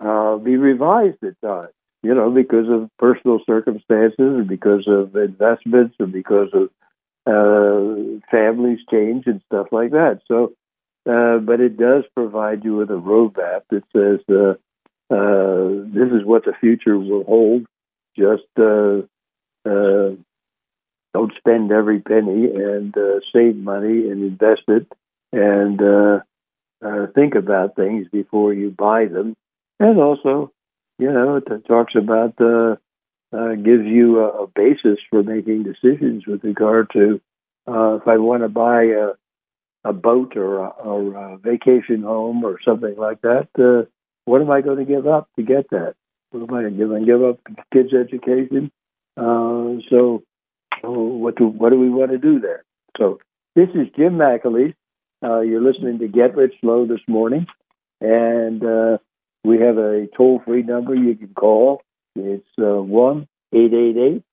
uh, 0.00 0.36
be 0.36 0.56
revised 0.56 1.22
at 1.22 1.40
times, 1.40 1.72
you 2.06 2.14
know, 2.14 2.30
because 2.30 2.68
of 2.68 2.88
personal 2.98 3.40
circumstances 3.44 4.14
and 4.18 4.48
because 4.48 4.86
of 4.86 5.16
investments 5.16 5.96
and 5.98 6.12
because 6.12 6.50
of 6.52 6.70
uh, 7.26 7.96
families 8.30 8.78
change 8.90 9.26
and 9.26 9.42
stuff 9.46 9.66
like 9.72 9.90
that. 9.90 10.20
So, 10.28 10.52
uh, 11.08 11.38
but 11.38 11.60
it 11.60 11.76
does 11.76 12.04
provide 12.14 12.64
you 12.64 12.76
with 12.76 12.90
a 12.90 12.94
roadmap 12.94 13.62
that 13.70 13.82
says 13.94 14.20
uh, 14.30 14.54
uh, 15.12 15.68
this 15.92 16.12
is 16.12 16.24
what 16.24 16.44
the 16.44 16.54
future 16.60 16.96
will 16.98 17.24
hold. 17.24 17.66
Just 18.16 18.44
don't 18.56 19.08
spend 21.36 21.72
every 21.72 22.00
penny 22.00 22.48
and 22.54 22.94
save 23.34 23.56
money 23.56 24.08
and 24.08 24.22
invest 24.22 24.62
it 24.68 24.86
and 25.32 25.82
uh, 25.82 26.20
uh, 26.84 27.06
think 27.14 27.34
about 27.34 27.76
things 27.76 28.06
before 28.12 28.52
you 28.52 28.70
buy 28.70 29.06
them. 29.06 29.34
And 29.78 29.98
also, 29.98 30.52
you 30.98 31.12
know, 31.12 31.36
it 31.36 31.66
talks 31.66 31.94
about 31.94 32.34
uh, 32.40 32.76
uh, 33.36 33.54
gives 33.54 33.84
you 33.84 34.20
a, 34.20 34.44
a 34.44 34.46
basis 34.46 34.98
for 35.10 35.22
making 35.22 35.64
decisions 35.64 36.26
with 36.26 36.44
regard 36.44 36.90
to 36.92 37.20
uh, 37.68 37.96
if 37.96 38.06
I 38.06 38.16
want 38.18 38.42
to 38.42 38.48
buy 38.48 38.84
a, 38.84 39.08
a 39.84 39.92
boat 39.92 40.36
or 40.36 40.58
a, 40.58 40.68
or 40.68 41.14
a 41.14 41.38
vacation 41.38 42.02
home 42.02 42.44
or 42.44 42.58
something 42.64 42.96
like 42.96 43.20
that. 43.22 43.48
Uh, 43.58 43.88
what 44.24 44.40
am 44.40 44.50
I 44.50 44.60
going 44.60 44.78
to 44.78 44.84
give 44.84 45.06
up 45.06 45.28
to 45.36 45.42
get 45.42 45.70
that? 45.70 45.94
What 46.30 46.48
am 46.48 46.54
I 46.54 46.62
going 46.70 47.00
to 47.00 47.06
give 47.06 47.22
up 47.22 47.40
kids' 47.72 47.94
education? 47.94 48.70
Uh, 49.16 49.80
so, 49.88 50.22
what 50.82 51.36
do 51.36 51.46
what 51.46 51.70
do 51.70 51.78
we 51.78 51.88
want 51.88 52.10
to 52.10 52.18
do 52.18 52.40
there? 52.40 52.64
So, 52.98 53.18
this 53.54 53.68
is 53.74 53.88
Jim 53.96 54.18
McAleese 54.18 54.74
uh, 55.22 55.40
you're 55.40 55.62
listening 55.62 55.98
to 55.98 56.08
Get 56.08 56.36
Rich 56.36 56.54
Slow 56.60 56.86
this 56.86 57.00
morning, 57.08 57.46
and 58.00 58.62
uh, 58.62 58.98
we 59.46 59.60
have 59.60 59.78
a 59.78 60.08
toll 60.16 60.42
free 60.44 60.62
number 60.62 60.94
you 60.94 61.14
can 61.14 61.32
call. 61.32 61.80
It's 62.16 62.44
uh, 62.58 62.82
1 62.82 63.28
888 63.52 64.24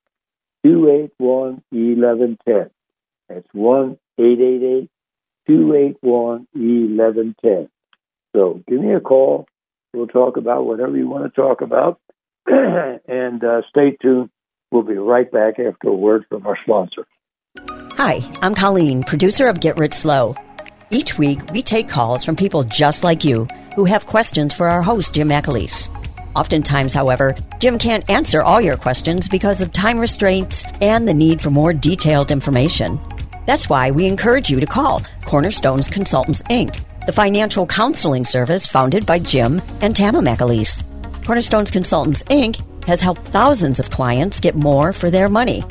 281 0.65 1.63
1110. 1.69 2.69
That's 3.30 3.47
1 3.54 3.97
888 4.17 4.89
281 5.47 6.47
1110. 6.54 7.69
So 8.36 8.63
give 8.67 8.82
me 8.82 8.93
a 8.93 8.99
call. 8.99 9.45
We'll 9.93 10.08
talk 10.08 10.38
about 10.38 10.65
whatever 10.65 10.97
you 10.97 11.08
want 11.08 11.32
to 11.32 11.41
talk 11.41 11.62
about. 11.62 11.99
and 12.47 13.43
uh, 13.43 13.62
stay 13.69 13.95
tuned. 14.02 14.30
We'll 14.71 14.82
be 14.82 14.95
right 14.95 15.32
back 15.32 15.60
after 15.60 15.89
a 15.89 15.93
word 15.93 16.26
from 16.28 16.47
our 16.47 16.58
sponsor. 16.63 17.06
Hi, 17.95 18.21
I'm 18.41 18.56
Colleen, 18.56 19.04
producer 19.04 19.47
of 19.47 19.60
Get 19.60 19.78
Rich 19.78 19.93
Slow. 19.93 20.36
Each 20.89 21.17
week, 21.17 21.39
we 21.52 21.62
take 21.62 21.88
calls 21.88 22.26
from 22.26 22.36
people 22.36 22.63
just 22.63 23.04
like 23.04 23.23
you 23.23 23.47
who 23.76 23.86
have 23.86 24.06
questions 24.06 24.54
for 24.54 24.70
our 24.70 24.82
host, 24.82 25.14
Jim 25.14 25.30
McAleese. 25.30 25.90
Oftentimes, 26.36 26.94
however, 26.94 27.36
Jim 27.60 27.78
can't 27.78 28.10
answer 28.10 28.42
all 28.42 28.60
your 28.60 28.78
questions 28.78 29.30
because 29.30 29.62
of 29.62 29.72
time 29.72 30.00
restraints 30.00 30.66
and 30.82 31.08
the 31.08 31.14
need 31.14 31.42
for 31.42 31.50
more 31.50 31.74
detailed 31.74 32.32
information. 32.32 33.00
That's 33.46 33.70
why 33.70 33.92
we 33.92 34.08
encourage 34.08 34.50
you 34.50 34.60
to 34.60 34.66
call 34.66 35.02
Cornerstones 35.26 35.90
Consultants 35.90 36.44
Inc., 36.44 36.84
the 37.06 37.12
financial 37.12 37.66
counseling 37.66 38.26
service 38.26 38.66
founded 38.66 39.06
by 39.06 39.20
Jim 39.20 39.62
and 39.82 39.96
Tama 39.96 40.20
McAleese. 40.20 40.84
Cornerstones 41.26 41.70
Consultants 41.70 42.24
Inc. 42.24 42.86
has 42.86 43.02
helped 43.02 43.28
thousands 43.28 43.80
of 43.80 43.90
clients 43.90 44.40
get 44.40 44.56
more 44.56 44.94
for 44.94 45.10
their 45.10 45.30
money. 45.30 45.62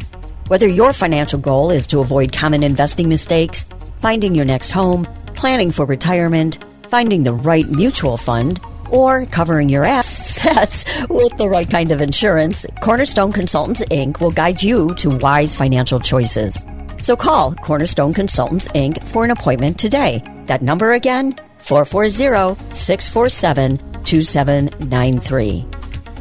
Whether 0.48 0.66
your 0.66 0.92
financial 0.92 1.38
goal 1.38 1.70
is 1.70 1.86
to 1.88 2.00
avoid 2.00 2.32
common 2.32 2.62
investing 2.62 3.08
mistakes, 3.08 3.64
finding 4.00 4.34
your 4.34 4.44
next 4.44 4.70
home, 4.70 5.06
planning 5.34 5.70
for 5.70 5.86
retirement, 5.86 6.58
finding 6.92 7.22
the 7.22 7.32
right 7.32 7.66
mutual 7.70 8.18
fund, 8.18 8.60
or 8.90 9.24
covering 9.24 9.70
your 9.70 9.82
assets 9.82 10.84
with 11.08 11.34
the 11.38 11.48
right 11.48 11.70
kind 11.70 11.90
of 11.90 12.02
insurance, 12.02 12.66
Cornerstone 12.82 13.32
Consultants 13.32 13.82
Inc. 13.86 14.20
will 14.20 14.30
guide 14.30 14.62
you 14.62 14.94
to 14.96 15.08
wise 15.08 15.54
financial 15.54 15.98
choices. 15.98 16.66
So 17.00 17.16
call 17.16 17.54
Cornerstone 17.54 18.12
Consultants 18.12 18.68
Inc. 18.74 19.02
for 19.04 19.24
an 19.24 19.30
appointment 19.30 19.78
today. 19.78 20.22
That 20.48 20.60
number 20.60 20.92
again, 20.92 21.34
440 21.60 22.74
647 22.74 23.78
2793. 24.04 25.66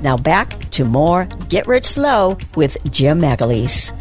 Now 0.02 0.16
back 0.16 0.58
to 0.72 0.86
more 0.86 1.26
Get 1.50 1.68
Rich 1.68 1.86
Slow 1.86 2.38
with 2.56 2.78
Jim 2.94 3.20
McAleese. 3.20 3.92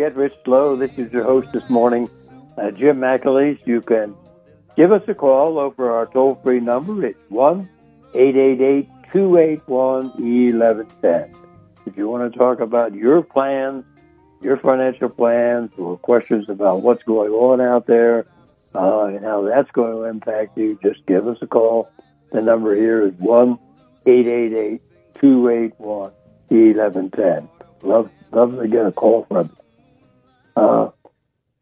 Get 0.00 0.16
Rich 0.16 0.32
Slow. 0.46 0.76
This 0.76 0.96
is 0.96 1.12
your 1.12 1.24
host 1.24 1.52
this 1.52 1.68
morning, 1.68 2.08
uh, 2.56 2.70
Jim 2.70 3.00
McAleese. 3.00 3.60
You 3.66 3.82
can 3.82 4.16
give 4.74 4.92
us 4.92 5.02
a 5.08 5.14
call 5.14 5.58
over 5.58 5.92
our 5.92 6.06
toll 6.06 6.40
free 6.42 6.58
number. 6.58 7.04
It's 7.04 7.20
1 7.28 7.68
888 8.14 8.88
281 9.12 10.06
1110. 10.16 11.34
If 11.84 11.98
you 11.98 12.08
want 12.08 12.32
to 12.32 12.38
talk 12.38 12.60
about 12.60 12.94
your 12.94 13.20
plans, 13.20 13.84
your 14.40 14.56
financial 14.56 15.10
plans, 15.10 15.70
or 15.76 15.98
questions 15.98 16.48
about 16.48 16.80
what's 16.80 17.02
going 17.02 17.32
on 17.32 17.60
out 17.60 17.86
there 17.86 18.24
uh, 18.74 19.04
and 19.04 19.22
how 19.22 19.42
that's 19.42 19.70
going 19.72 19.92
to 19.92 20.04
impact 20.04 20.56
you, 20.56 20.78
just 20.82 21.04
give 21.04 21.28
us 21.28 21.36
a 21.42 21.46
call. 21.46 21.90
The 22.32 22.40
number 22.40 22.74
here 22.74 23.06
is 23.06 23.12
1 23.18 23.58
888 24.06 24.80
281 25.20 26.10
1110. 26.48 27.48
Love 27.82 28.10
love 28.32 28.56
to 28.56 28.66
get 28.66 28.86
a 28.86 28.92
call 28.92 29.26
from 29.28 29.50
you. 29.50 29.59
Uh, 30.56 30.90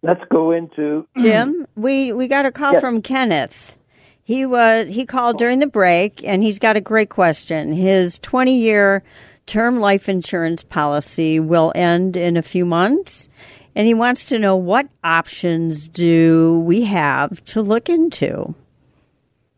let's 0.03 0.23
go 0.31 0.53
into 0.53 1.07
Jim. 1.19 1.67
We 1.77 2.13
we 2.13 2.27
got 2.29 2.47
a 2.47 2.53
call 2.53 2.73
Yes. 2.75 2.81
from 2.81 3.03
Kenneth. 3.03 3.77
He 4.23 4.45
was 4.47 4.89
he 4.89 5.07
called 5.07 5.39
during 5.39 5.59
the 5.59 5.67
break, 5.67 6.23
and 6.25 6.43
he's 6.43 6.59
got 6.59 6.77
a 6.77 6.81
great 6.81 7.09
question. 7.11 7.73
His 7.73 8.19
twenty 8.19 8.59
year 8.59 9.03
term 9.47 9.81
life 9.81 10.09
insurance 10.09 10.63
policy 10.63 11.41
will 11.41 11.73
end 11.75 12.17
in 12.17 12.37
a 12.37 12.43
few 12.43 12.67
months, 12.67 13.29
and 13.75 13.87
he 13.87 13.95
wants 13.95 14.27
to 14.27 14.39
know 14.39 14.57
what 14.57 14.87
options 15.03 15.89
do 15.89 16.61
we 16.67 16.85
have 16.85 17.43
to 17.47 17.63
look 17.63 17.89
into. 17.89 18.55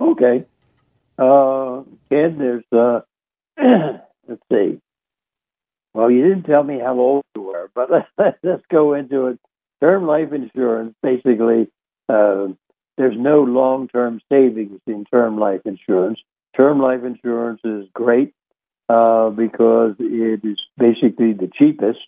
Okay. 0.01 0.45
Uh, 1.19 1.83
Ken, 2.09 2.39
there's, 2.39 2.65
uh, 2.73 3.01
let's 4.29 4.43
see. 4.51 4.81
Well, 5.95 6.11
you 6.11 6.23
didn't 6.23 6.45
tell 6.45 6.63
me 6.63 6.79
how 6.79 6.99
old 6.99 7.25
you 7.35 7.43
were, 7.43 7.71
but 7.75 7.91
let's, 7.91 8.39
let's 8.43 8.63
go 8.71 8.95
into 8.95 9.29
it. 9.29 9.39
Term 9.81 10.07
life 10.07 10.33
insurance, 10.33 10.95
basically, 11.03 11.69
uh, 12.09 12.49
there's 12.99 13.17
no 13.17 13.43
long 13.43 13.89
term 13.89 14.21
savings 14.31 14.81
in 14.87 15.05
term 15.07 15.39
life 15.39 15.63
insurance. 15.65 16.21
Term 16.57 16.81
life 16.81 17.03
insurance 17.03 17.61
is 17.65 17.87
great 17.95 18.35
uh, 18.91 19.31
because 19.31 19.95
it 19.99 20.45
is 20.45 20.59
basically 20.77 21.33
the 21.33 21.51
cheapest 21.57 22.01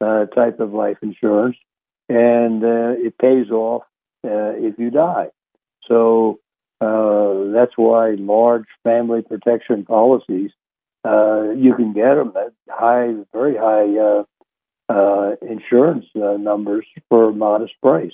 uh, 0.00 0.26
type 0.26 0.60
of 0.60 0.74
life 0.74 0.98
insurance, 1.02 1.56
and 2.08 2.62
uh, 2.62 2.92
it 2.98 3.16
pays 3.16 3.50
off 3.50 3.84
uh, 4.24 4.52
if 4.56 4.78
you 4.78 4.90
die. 4.90 5.28
So 5.88 6.40
uh, 6.80 7.52
that's 7.54 7.72
why 7.76 8.16
large 8.18 8.66
family 8.84 9.22
protection 9.22 9.84
policies 9.84 10.50
uh, 11.06 11.50
you 11.56 11.74
can 11.74 11.92
get 11.92 12.14
them 12.14 12.32
at 12.36 12.52
high, 12.68 13.14
very 13.32 13.56
high 13.56 13.96
uh, 13.96 14.24
uh, 14.88 15.36
insurance 15.42 16.06
numbers 16.14 16.86
for 17.08 17.28
a 17.28 17.32
modest 17.32 17.74
price. 17.80 18.12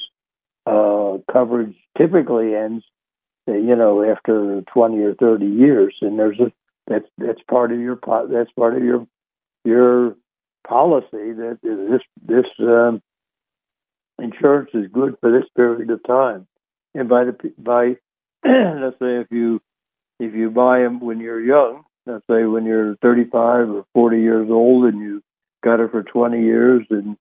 Coverage 1.32 1.76
typically 1.96 2.54
ends, 2.54 2.84
you 3.46 3.76
know, 3.76 4.02
after 4.04 4.62
twenty 4.72 5.02
or 5.02 5.14
thirty 5.14 5.46
years, 5.46 5.96
and 6.02 6.18
there's 6.18 6.38
a 6.40 6.52
that's 6.86 7.06
that's 7.16 7.40
part 7.48 7.72
of 7.72 7.80
your 7.80 7.98
that's 8.28 8.50
part 8.52 8.76
of 8.76 8.82
your 8.82 9.06
your 9.64 10.16
policy 10.66 11.32
that 11.32 11.58
this 11.62 12.02
this 12.24 12.46
um, 12.60 13.00
insurance 14.18 14.70
is 14.74 14.86
good 14.92 15.16
for 15.20 15.32
this 15.32 15.48
period 15.56 15.90
of 15.90 16.02
time, 16.04 16.46
and 16.94 17.08
by 17.08 17.24
the 17.24 17.52
by, 17.58 17.96
let's 18.44 18.98
say 18.98 19.20
if 19.20 19.28
you 19.30 19.60
if 20.18 20.34
you 20.34 20.50
buy 20.50 20.80
them 20.80 21.00
when 21.00 21.20
you're 21.20 21.40
young, 21.42 21.84
let's 22.06 22.24
say 22.28 22.44
when 22.44 22.64
you're 22.64 22.96
35 22.96 23.70
or 23.70 23.84
40 23.94 24.20
years 24.20 24.48
old 24.50 24.92
and 24.92 25.00
you 25.00 25.22
got 25.62 25.80
it 25.80 25.90
for 25.90 26.02
20 26.02 26.42
years 26.42 26.86
and 26.90 27.16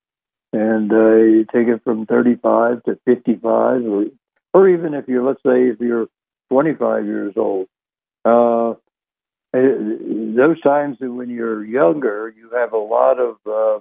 and 0.54 0.92
uh, 0.92 1.16
you 1.16 1.46
take 1.50 1.68
it 1.68 1.82
from 1.82 2.04
35 2.04 2.82
to 2.84 2.98
55 3.06 3.86
or 3.86 4.04
or 4.52 4.68
even 4.68 4.94
if 4.94 5.08
you're 5.08 5.24
let's 5.24 5.42
say 5.44 5.68
if 5.68 5.80
you're 5.80 6.06
25 6.50 7.06
years 7.06 7.34
old 7.36 7.68
uh 8.24 8.74
those 9.52 10.60
times 10.62 10.96
when 11.00 11.28
you're 11.28 11.64
younger 11.64 12.32
you 12.36 12.50
have 12.54 12.72
a 12.72 12.78
lot 12.78 13.18
of 13.18 13.36
uh, 13.46 13.80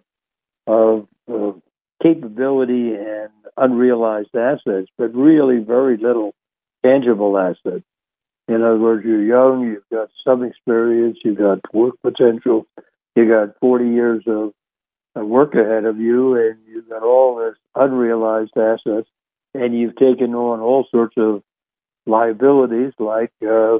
of 0.67 1.07
uh, 1.31 1.57
capability 2.01 2.93
and 2.93 3.29
unrealized 3.57 4.35
assets 4.35 4.87
but 4.97 5.13
really 5.13 5.59
very 5.59 5.97
little 5.97 6.33
tangible 6.83 7.37
assets 7.37 7.85
in 8.51 8.61
other 8.61 8.77
words, 8.77 9.05
you're 9.05 9.23
young, 9.23 9.63
you've 9.63 9.89
got 9.91 10.09
some 10.25 10.43
experience, 10.43 11.19
you've 11.23 11.37
got 11.37 11.59
work 11.73 11.95
potential, 12.01 12.67
you 13.15 13.27
got 13.27 13.59
40 13.59 13.85
years 13.89 14.23
of, 14.27 14.53
work 15.15 15.53
ahead 15.55 15.85
of 15.85 15.99
you, 15.99 16.35
and 16.35 16.57
you've 16.67 16.87
got 16.87 17.03
all 17.03 17.35
this 17.35 17.55
unrealized 17.75 18.53
assets, 18.55 19.09
and 19.53 19.77
you've 19.77 19.95
taken 19.95 20.33
on 20.33 20.61
all 20.61 20.87
sorts 20.89 21.15
of 21.17 21.43
liabilities 22.05 22.93
like 22.97 23.31
uh, 23.43 23.79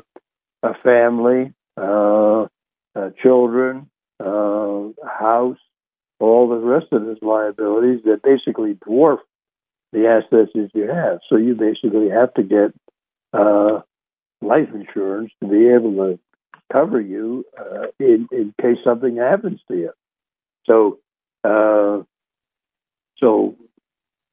a 0.63 0.73
family, 0.83 1.53
uh, 1.77 2.47
uh, 2.95 3.09
children, 3.21 3.89
uh, 4.19 4.89
house, 5.07 5.57
all 6.19 6.49
the 6.49 6.57
rest 6.57 6.87
of 6.91 7.03
those 7.03 7.17
liabilities 7.21 8.01
that 8.05 8.21
basically 8.21 8.75
dwarf 8.75 9.17
the 9.91 10.07
assets 10.07 10.51
that 10.53 10.69
you 10.73 10.87
have. 10.87 11.19
So 11.29 11.37
you 11.37 11.55
basically 11.55 12.09
have 12.09 12.33
to 12.35 12.43
get 12.43 12.73
uh, 13.33 13.81
life 14.41 14.69
insurance 14.73 15.31
to 15.41 15.47
be 15.47 15.67
able 15.67 15.95
to 15.95 16.19
cover 16.71 16.99
you 16.99 17.45
uh, 17.59 17.87
in, 17.99 18.27
in 18.31 18.53
case 18.61 18.77
something 18.83 19.17
happens 19.17 19.59
to 19.67 19.77
you. 19.77 19.91
So, 20.65 20.99
uh, 21.43 22.03
so 23.17 23.55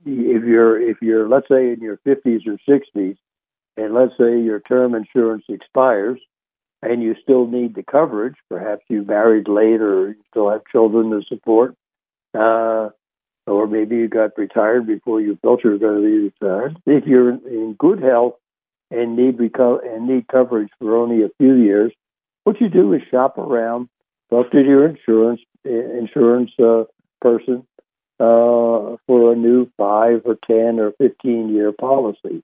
if 0.05 0.44
you're 0.44 0.81
if 0.81 0.99
you're 1.03 1.29
let's 1.29 1.49
say 1.49 1.73
in 1.73 1.81
your 1.81 1.99
50s 2.07 2.47
or 2.47 2.59
60s, 2.68 3.16
and 3.77 3.94
let's 3.94 4.12
say 4.19 4.40
your 4.40 4.61
term 4.61 4.94
insurance 4.94 5.44
expires, 5.48 6.21
and 6.83 7.02
you 7.02 7.15
still 7.23 7.46
need 7.46 7.75
the 7.75 7.83
coverage, 7.83 8.37
perhaps 8.48 8.83
you 8.88 9.02
married 9.02 9.48
late 9.48 9.81
or 9.81 10.09
you 10.09 10.17
still 10.31 10.50
have 10.50 10.63
children 10.71 11.11
to 11.11 11.23
support, 11.29 11.75
uh, 12.35 12.90
or 13.46 13.67
maybe 13.67 13.96
you 13.96 14.09
got 14.09 14.37
retired 14.37 14.87
before 14.87 15.21
you 15.21 15.38
felt 15.42 15.65
you 15.65 15.71
were 15.71 15.79
going 15.79 16.02
to 16.02 16.09
be 16.09 16.46
retired. 16.46 16.77
If 16.87 17.06
you're 17.06 17.31
in 17.31 17.75
good 17.79 18.02
health 18.02 18.35
and 18.90 19.16
need 19.16 19.38
reco- 19.38 19.84
and 19.84 20.08
need 20.08 20.28
coverage 20.28 20.70
for 20.78 20.96
only 20.96 21.22
a 21.22 21.30
few 21.38 21.54
years, 21.54 21.92
what 22.44 22.60
you 22.60 22.68
do 22.68 22.92
is 22.92 23.02
shop 23.10 23.38
around, 23.38 23.88
talk 24.30 24.50
to 24.52 24.62
your 24.62 24.86
insurance 24.88 25.40
insurance 25.64 26.50
uh, 26.58 26.84
person 27.20 27.66
uh, 28.20 28.96
for 29.06 29.32
a 29.32 29.36
new 29.36 29.70
five 29.76 30.22
or 30.24 30.36
ten 30.46 30.80
or 30.80 30.92
fifteen 30.92 31.54
year 31.54 31.72
policy, 31.72 32.42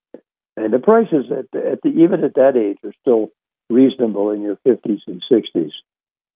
and 0.56 0.72
the 0.72 0.78
prices 0.78 1.26
at 1.30 1.50
the, 1.52 1.70
at 1.72 1.82
the 1.82 1.88
even 1.88 2.22
at 2.24 2.34
that 2.34 2.56
age 2.56 2.78
are 2.84 2.94
still 3.00 3.30
reasonable 3.70 4.30
in 4.30 4.42
your 4.42 4.56
fifties 4.64 5.00
and 5.06 5.22
sixties, 5.28 5.72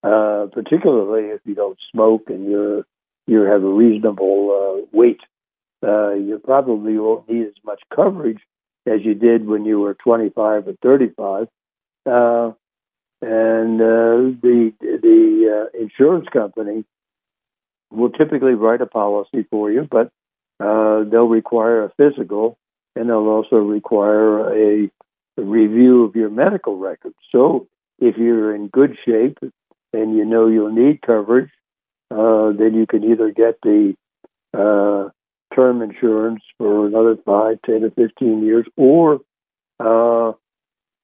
uh, 0.02 0.46
particularly 0.52 1.28
if 1.28 1.40
you 1.44 1.54
don't 1.54 1.78
smoke 1.92 2.24
and 2.28 2.50
you're 2.50 2.84
you 3.26 3.42
have 3.42 3.62
a 3.62 3.68
reasonable 3.68 4.86
uh, 4.86 4.96
weight, 4.96 5.20
uh, 5.86 6.14
you 6.14 6.40
probably 6.42 6.96
won't 6.96 7.28
need 7.28 7.46
as 7.46 7.54
much 7.64 7.80
coverage 7.94 8.40
as 8.88 9.04
you 9.04 9.14
did 9.14 9.46
when 9.46 9.64
you 9.64 9.80
were 9.80 9.94
25 9.94 10.68
or 10.68 10.74
35. 10.82 11.48
Uh, 12.06 12.52
and 13.20 13.80
uh, 13.80 14.38
the 14.42 14.72
the 14.80 15.68
uh, 15.74 15.78
insurance 15.78 16.28
company 16.32 16.84
will 17.90 18.10
typically 18.10 18.54
write 18.54 18.80
a 18.80 18.86
policy 18.86 19.44
for 19.50 19.70
you, 19.70 19.88
but 19.90 20.10
uh, 20.60 21.04
they'll 21.04 21.28
require 21.28 21.84
a 21.84 21.92
physical, 21.96 22.58
and 22.94 23.08
they'll 23.08 23.28
also 23.28 23.56
require 23.56 24.52
a, 24.54 24.90
a 25.36 25.42
review 25.42 26.04
of 26.04 26.14
your 26.14 26.30
medical 26.30 26.78
records. 26.78 27.16
So 27.32 27.66
if 27.98 28.16
you're 28.16 28.54
in 28.54 28.68
good 28.68 28.96
shape 29.04 29.38
and 29.92 30.16
you 30.16 30.24
know 30.24 30.46
you'll 30.46 30.72
need 30.72 31.02
coverage, 31.02 31.50
uh, 32.10 32.52
then 32.52 32.74
you 32.74 32.86
can 32.86 33.04
either 33.04 33.30
get 33.30 33.58
the 33.62 33.94
uh, 34.54 35.10
term 35.54 35.82
insurance 35.82 36.42
for 36.58 36.86
another 36.86 37.16
five, 37.24 37.58
ten, 37.64 37.84
or 37.84 37.90
fifteen 37.90 38.44
years, 38.44 38.66
or 38.76 39.20
uh, 39.80 40.32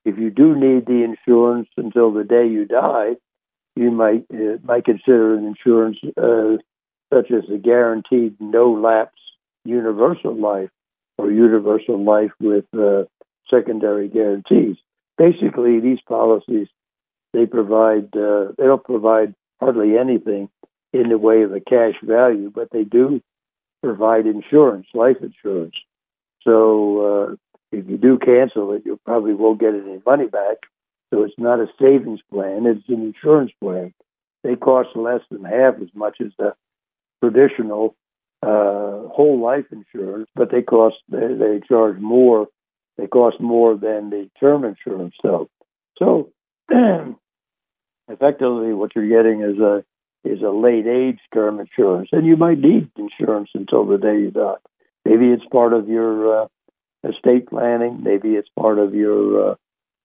if 0.04 0.18
you 0.18 0.30
do 0.30 0.54
need 0.54 0.86
the 0.86 1.02
insurance 1.04 1.68
until 1.76 2.12
the 2.12 2.24
day 2.24 2.46
you 2.46 2.66
die, 2.66 3.16
you 3.76 3.90
might 3.90 4.24
uh, 4.32 4.58
might 4.62 4.84
consider 4.84 5.34
an 5.34 5.46
insurance 5.46 5.98
uh, 6.16 6.56
such 7.12 7.30
as 7.30 7.44
a 7.52 7.58
guaranteed 7.58 8.36
no 8.40 8.72
lapse 8.72 9.20
universal 9.64 10.34
life 10.34 10.70
or 11.18 11.30
universal 11.30 12.02
life 12.02 12.32
with 12.40 12.64
uh, 12.76 13.04
secondary 13.50 14.08
guarantees. 14.08 14.76
Basically, 15.16 15.80
these 15.80 16.00
policies 16.06 16.68
they 17.32 17.46
provide 17.46 18.16
uh, 18.16 18.52
they 18.58 18.64
don't 18.64 18.84
provide 18.84 19.34
hardly 19.60 19.96
anything 19.98 20.48
in 20.92 21.08
the 21.08 21.18
way 21.18 21.42
of 21.42 21.52
a 21.52 21.60
cash 21.60 21.94
value, 22.02 22.50
but 22.54 22.68
they 22.70 22.84
do 22.84 23.20
provide 23.84 24.26
insurance, 24.26 24.86
life 24.94 25.18
insurance. 25.20 25.74
So 26.42 27.28
uh, 27.30 27.34
if 27.70 27.88
you 27.88 27.98
do 27.98 28.18
cancel 28.18 28.72
it, 28.72 28.82
you 28.86 28.98
probably 29.04 29.34
won't 29.34 29.60
get 29.60 29.74
any 29.74 30.00
money 30.06 30.26
back. 30.26 30.56
So 31.12 31.22
it's 31.22 31.34
not 31.38 31.60
a 31.60 31.66
savings 31.80 32.20
plan; 32.32 32.66
it's 32.66 32.88
an 32.88 33.02
insurance 33.02 33.52
plan. 33.60 33.92
They 34.42 34.56
cost 34.56 34.90
less 34.96 35.20
than 35.30 35.44
half 35.44 35.74
as 35.80 35.88
much 35.94 36.16
as 36.20 36.32
the 36.38 36.54
traditional 37.22 37.94
uh, 38.42 39.08
whole 39.08 39.40
life 39.40 39.66
insurance, 39.70 40.28
but 40.34 40.50
they 40.50 40.62
cost 40.62 40.96
they, 41.08 41.34
they 41.34 41.60
charge 41.66 41.98
more. 41.98 42.48
They 42.96 43.06
cost 43.06 43.40
more 43.40 43.76
than 43.76 44.10
the 44.10 44.30
term 44.38 44.64
insurance 44.64 45.14
So, 45.22 45.50
So 45.98 46.30
effectively, 48.08 48.72
what 48.72 48.94
you're 48.94 49.08
getting 49.08 49.42
is 49.42 49.58
a 49.58 49.84
is 50.24 50.42
a 50.42 50.50
late 50.50 50.86
age 50.86 51.20
term 51.32 51.60
insurance, 51.60 52.08
and 52.12 52.26
you 52.26 52.36
might 52.36 52.58
need 52.58 52.90
insurance 52.96 53.50
until 53.54 53.84
the 53.86 53.98
day 53.98 54.18
you 54.20 54.30
die. 54.30 54.54
Maybe 55.04 55.26
it's 55.26 55.44
part 55.50 55.72
of 55.72 55.88
your 55.88 56.44
uh, 56.44 56.46
estate 57.08 57.48
planning. 57.48 58.02
Maybe 58.02 58.30
it's 58.30 58.48
part 58.58 58.78
of 58.78 58.94
your 58.94 59.50
uh, 59.50 59.54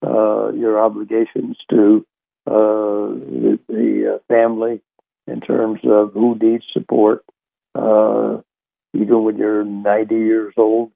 uh, 0.05 0.51
your 0.51 0.79
obligations 0.81 1.57
to 1.69 2.05
uh, 2.47 2.51
the, 2.51 3.59
the 3.67 4.15
uh, 4.15 4.33
family 4.33 4.81
in 5.27 5.41
terms 5.41 5.79
of 5.83 6.13
who 6.13 6.37
needs 6.41 6.63
support, 6.73 7.23
uh, 7.75 8.37
even 8.93 9.23
when 9.23 9.37
you're 9.37 9.63
90 9.63 10.15
years 10.15 10.53
old. 10.57 10.91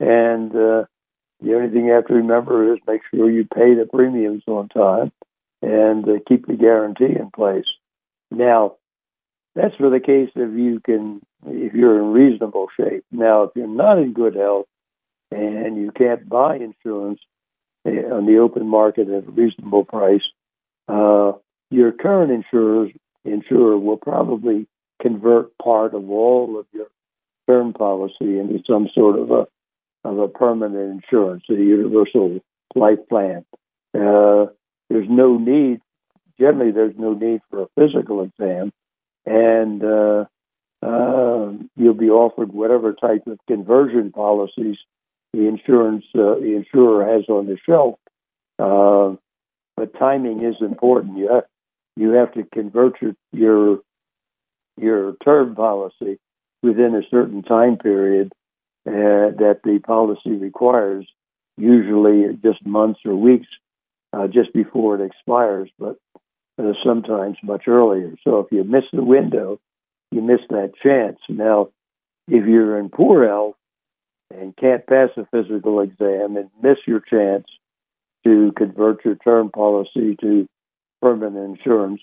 And 0.00 0.50
the 0.50 0.88
only 1.42 1.68
thing 1.68 1.86
you 1.86 1.92
have 1.92 2.06
to 2.06 2.14
remember 2.14 2.72
is 2.72 2.80
make 2.86 3.02
sure 3.10 3.30
you 3.30 3.44
pay 3.44 3.74
the 3.74 3.86
premiums 3.90 4.42
on 4.46 4.68
time 4.68 5.12
and 5.62 6.06
keep 6.26 6.46
the 6.46 6.54
guarantee 6.54 7.14
in 7.18 7.30
place. 7.34 7.66
Now, 8.30 8.76
that's 9.54 9.74
for 9.76 9.90
the 9.90 10.00
case 10.00 10.30
if 10.34 10.58
you 10.58 10.80
can, 10.84 11.22
if 11.46 11.72
you're 11.74 11.98
in 11.98 12.12
reasonable 12.12 12.68
shape. 12.78 13.04
Now, 13.10 13.44
if 13.44 13.50
you're 13.54 13.66
not 13.66 13.98
in 13.98 14.12
good 14.12 14.34
health 14.34 14.66
and 15.30 15.76
you 15.76 15.92
can't 15.92 16.28
buy 16.28 16.56
insurance 16.56 17.20
eh, 17.86 18.02
on 18.12 18.26
the 18.26 18.38
open 18.38 18.68
market 18.68 19.08
at 19.08 19.26
a 19.26 19.30
reasonable 19.30 19.84
price, 19.84 20.22
uh, 20.88 21.32
your 21.70 21.92
current 21.92 22.30
insurers, 22.30 22.92
insurer 23.24 23.78
will 23.78 23.96
probably 23.96 24.66
convert 25.00 25.56
part 25.58 25.94
of 25.94 26.10
all 26.10 26.58
of 26.58 26.66
your 26.72 26.86
term 27.48 27.72
policy 27.72 28.38
into 28.38 28.62
some 28.66 28.88
sort 28.94 29.18
of 29.18 29.30
a 29.30 29.46
of 30.04 30.18
a 30.18 30.28
permanent 30.28 31.02
insurance, 31.02 31.42
a 31.50 31.54
universal 31.54 32.38
life 32.76 32.98
plan. 33.08 33.44
Uh, 33.92 34.46
there's 34.88 35.08
no 35.08 35.36
need 35.36 35.80
generally 36.38 36.72
there's 36.72 36.96
no 36.98 37.14
need 37.14 37.40
for 37.50 37.62
a 37.62 37.68
physical 37.78 38.22
exam, 38.22 38.72
and 39.24 39.82
uh, 39.82 40.24
uh, 40.82 41.52
you'll 41.76 41.94
be 41.94 42.10
offered 42.10 42.52
whatever 42.52 42.92
type 42.92 43.26
of 43.26 43.38
conversion 43.46 44.12
policies 44.12 44.76
the 45.32 45.46
insurance 45.46 46.04
uh, 46.14 46.34
the 46.40 46.54
insurer 46.56 47.06
has 47.12 47.28
on 47.28 47.46
the 47.46 47.58
shelf. 47.66 47.98
Uh, 48.58 49.16
but 49.76 49.98
timing 49.98 50.42
is 50.42 50.56
important. 50.60 51.18
You 51.18 51.28
have, 51.32 51.44
you 51.96 52.10
have 52.12 52.32
to 52.34 52.44
convert 52.52 53.00
your 53.02 53.14
your 53.32 53.80
your 54.78 55.16
term 55.24 55.54
policy 55.54 56.18
within 56.62 56.94
a 56.94 57.08
certain 57.10 57.42
time 57.42 57.76
period 57.76 58.32
uh, 58.86 59.34
that 59.38 59.60
the 59.64 59.78
policy 59.84 60.30
requires, 60.30 61.06
usually 61.56 62.36
just 62.42 62.64
months 62.66 63.00
or 63.04 63.14
weeks 63.14 63.48
uh, 64.12 64.26
just 64.26 64.52
before 64.52 64.94
it 64.94 65.04
expires. 65.04 65.70
But 65.78 65.96
uh, 66.58 66.72
sometimes 66.84 67.36
much 67.42 67.68
earlier. 67.68 68.14
So 68.24 68.40
if 68.40 68.52
you 68.52 68.64
miss 68.64 68.84
the 68.92 69.02
window, 69.02 69.60
you 70.10 70.20
miss 70.20 70.40
that 70.50 70.72
chance. 70.82 71.18
Now, 71.28 71.68
if 72.28 72.46
you're 72.46 72.78
in 72.78 72.88
poor 72.88 73.26
health 73.26 73.56
and 74.34 74.56
can't 74.56 74.86
pass 74.86 75.10
a 75.16 75.26
physical 75.26 75.80
exam 75.80 76.36
and 76.36 76.50
miss 76.62 76.78
your 76.86 77.00
chance 77.00 77.46
to 78.24 78.52
convert 78.56 79.04
your 79.04 79.16
term 79.16 79.50
policy 79.50 80.16
to 80.20 80.48
permanent 81.00 81.58
insurance, 81.58 82.00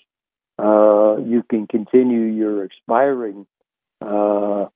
uh, 0.58 1.16
you 1.18 1.42
can 1.48 1.66
continue 1.66 2.22
your 2.22 2.64
expiring 2.64 3.46
uh, 4.00 4.66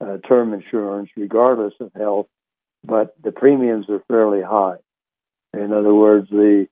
uh, 0.00 0.18
term 0.28 0.52
insurance 0.52 1.10
regardless 1.16 1.74
of 1.80 1.90
health, 1.96 2.26
but 2.84 3.14
the 3.22 3.32
premiums 3.32 3.88
are 3.88 4.02
fairly 4.08 4.42
high. 4.42 4.76
In 5.54 5.72
other 5.72 5.94
words, 5.94 6.28
the 6.30 6.66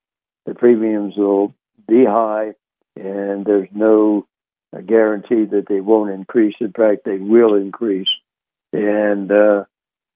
the 0.46 0.54
premiums 0.54 1.14
will 1.16 1.54
be 1.86 2.04
high, 2.04 2.52
and 2.96 3.44
there's 3.44 3.68
no 3.72 4.26
guarantee 4.86 5.44
that 5.46 5.64
they 5.68 5.80
won't 5.80 6.10
increase. 6.10 6.54
In 6.60 6.72
fact, 6.72 7.02
they 7.04 7.18
will 7.18 7.54
increase. 7.54 8.08
And 8.72 9.30
uh, 9.30 9.64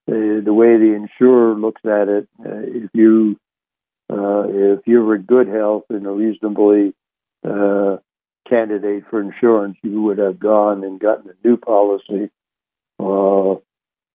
the, 0.07 0.43
the 0.45 0.55
way 0.55 0.77
the 0.77 0.95
insurer 0.95 1.55
looks 1.55 1.83
at 1.85 2.09
it, 2.09 2.29
uh, 2.41 2.63
if 2.63 2.91
you 2.93 3.37
uh, 4.13 4.45
if 4.49 4.81
you're 4.87 5.15
in 5.17 5.23
good 5.23 5.49
health 5.49 5.85
and 5.89 6.07
a 6.07 6.11
reasonably 6.11 6.95
uh, 7.43 7.97
candidate 8.49 9.05
for 9.09 9.21
insurance, 9.21 9.77
you 9.83 10.03
would 10.03 10.19
have 10.19 10.39
gone 10.39 10.85
and 10.85 11.01
gotten 11.01 11.31
a 11.31 11.49
new 11.49 11.57
policy, 11.57 12.31
uh, 13.01 13.55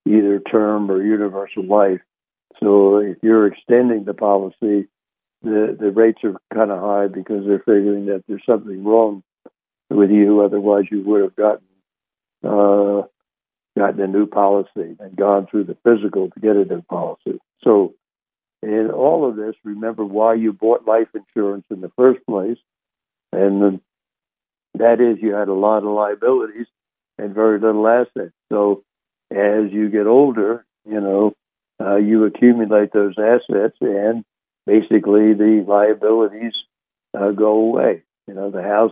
either 0.05 0.39
term 0.39 0.91
or 0.91 1.03
universal 1.03 1.65
life. 1.65 2.01
So 2.61 2.97
if 2.97 3.17
you're 3.23 3.47
extending 3.47 4.05
the 4.05 4.13
policy, 4.13 4.87
the 5.41 5.75
the 5.79 5.91
rates 5.91 6.19
are 6.23 6.35
kind 6.53 6.71
of 6.71 6.79
high 6.79 7.07
because 7.07 7.45
they're 7.45 7.59
figuring 7.59 8.07
that 8.07 8.23
there's 8.27 8.45
something 8.45 8.83
wrong 8.83 9.23
with 9.89 10.11
you. 10.11 10.41
Otherwise, 10.41 10.85
you 10.91 11.01
would 11.03 11.21
have 11.21 11.35
gotten 11.35 11.65
uh, 12.43 13.03
gotten 13.77 14.01
a 14.01 14.07
new 14.07 14.25
policy 14.25 14.95
and 14.99 15.15
gone 15.15 15.47
through 15.47 15.65
the 15.65 15.77
physical 15.83 16.29
to 16.29 16.39
get 16.39 16.55
a 16.55 16.65
new 16.65 16.81
policy. 16.83 17.39
So, 17.63 17.93
in 18.61 18.91
all 18.91 19.27
of 19.27 19.35
this, 19.35 19.55
remember 19.63 20.03
why 20.03 20.33
you 20.33 20.51
bought 20.51 20.85
life 20.85 21.07
insurance 21.13 21.65
in 21.69 21.81
the 21.81 21.91
first 21.95 22.25
place, 22.25 22.57
and 23.31 23.79
that 24.75 24.99
is 24.99 25.21
you 25.21 25.33
had 25.33 25.47
a 25.47 25.53
lot 25.53 25.79
of 25.79 25.85
liabilities 25.85 26.67
and 27.17 27.33
very 27.33 27.59
little 27.59 27.87
assets. 27.87 28.33
So, 28.51 28.83
as 29.31 29.71
you 29.71 29.89
get 29.89 30.07
older, 30.07 30.65
you 30.85 30.99
know, 30.99 31.33
uh, 31.81 31.95
you 31.95 32.25
accumulate 32.25 32.91
those 32.91 33.15
assets 33.17 33.77
and 33.79 34.25
basically 34.69 35.33
the 35.33 35.65
liabilities 35.67 36.53
uh, 37.17 37.31
go 37.31 37.53
away. 37.53 38.03
You 38.27 38.35
know, 38.35 38.51
the 38.51 38.61
house 38.61 38.91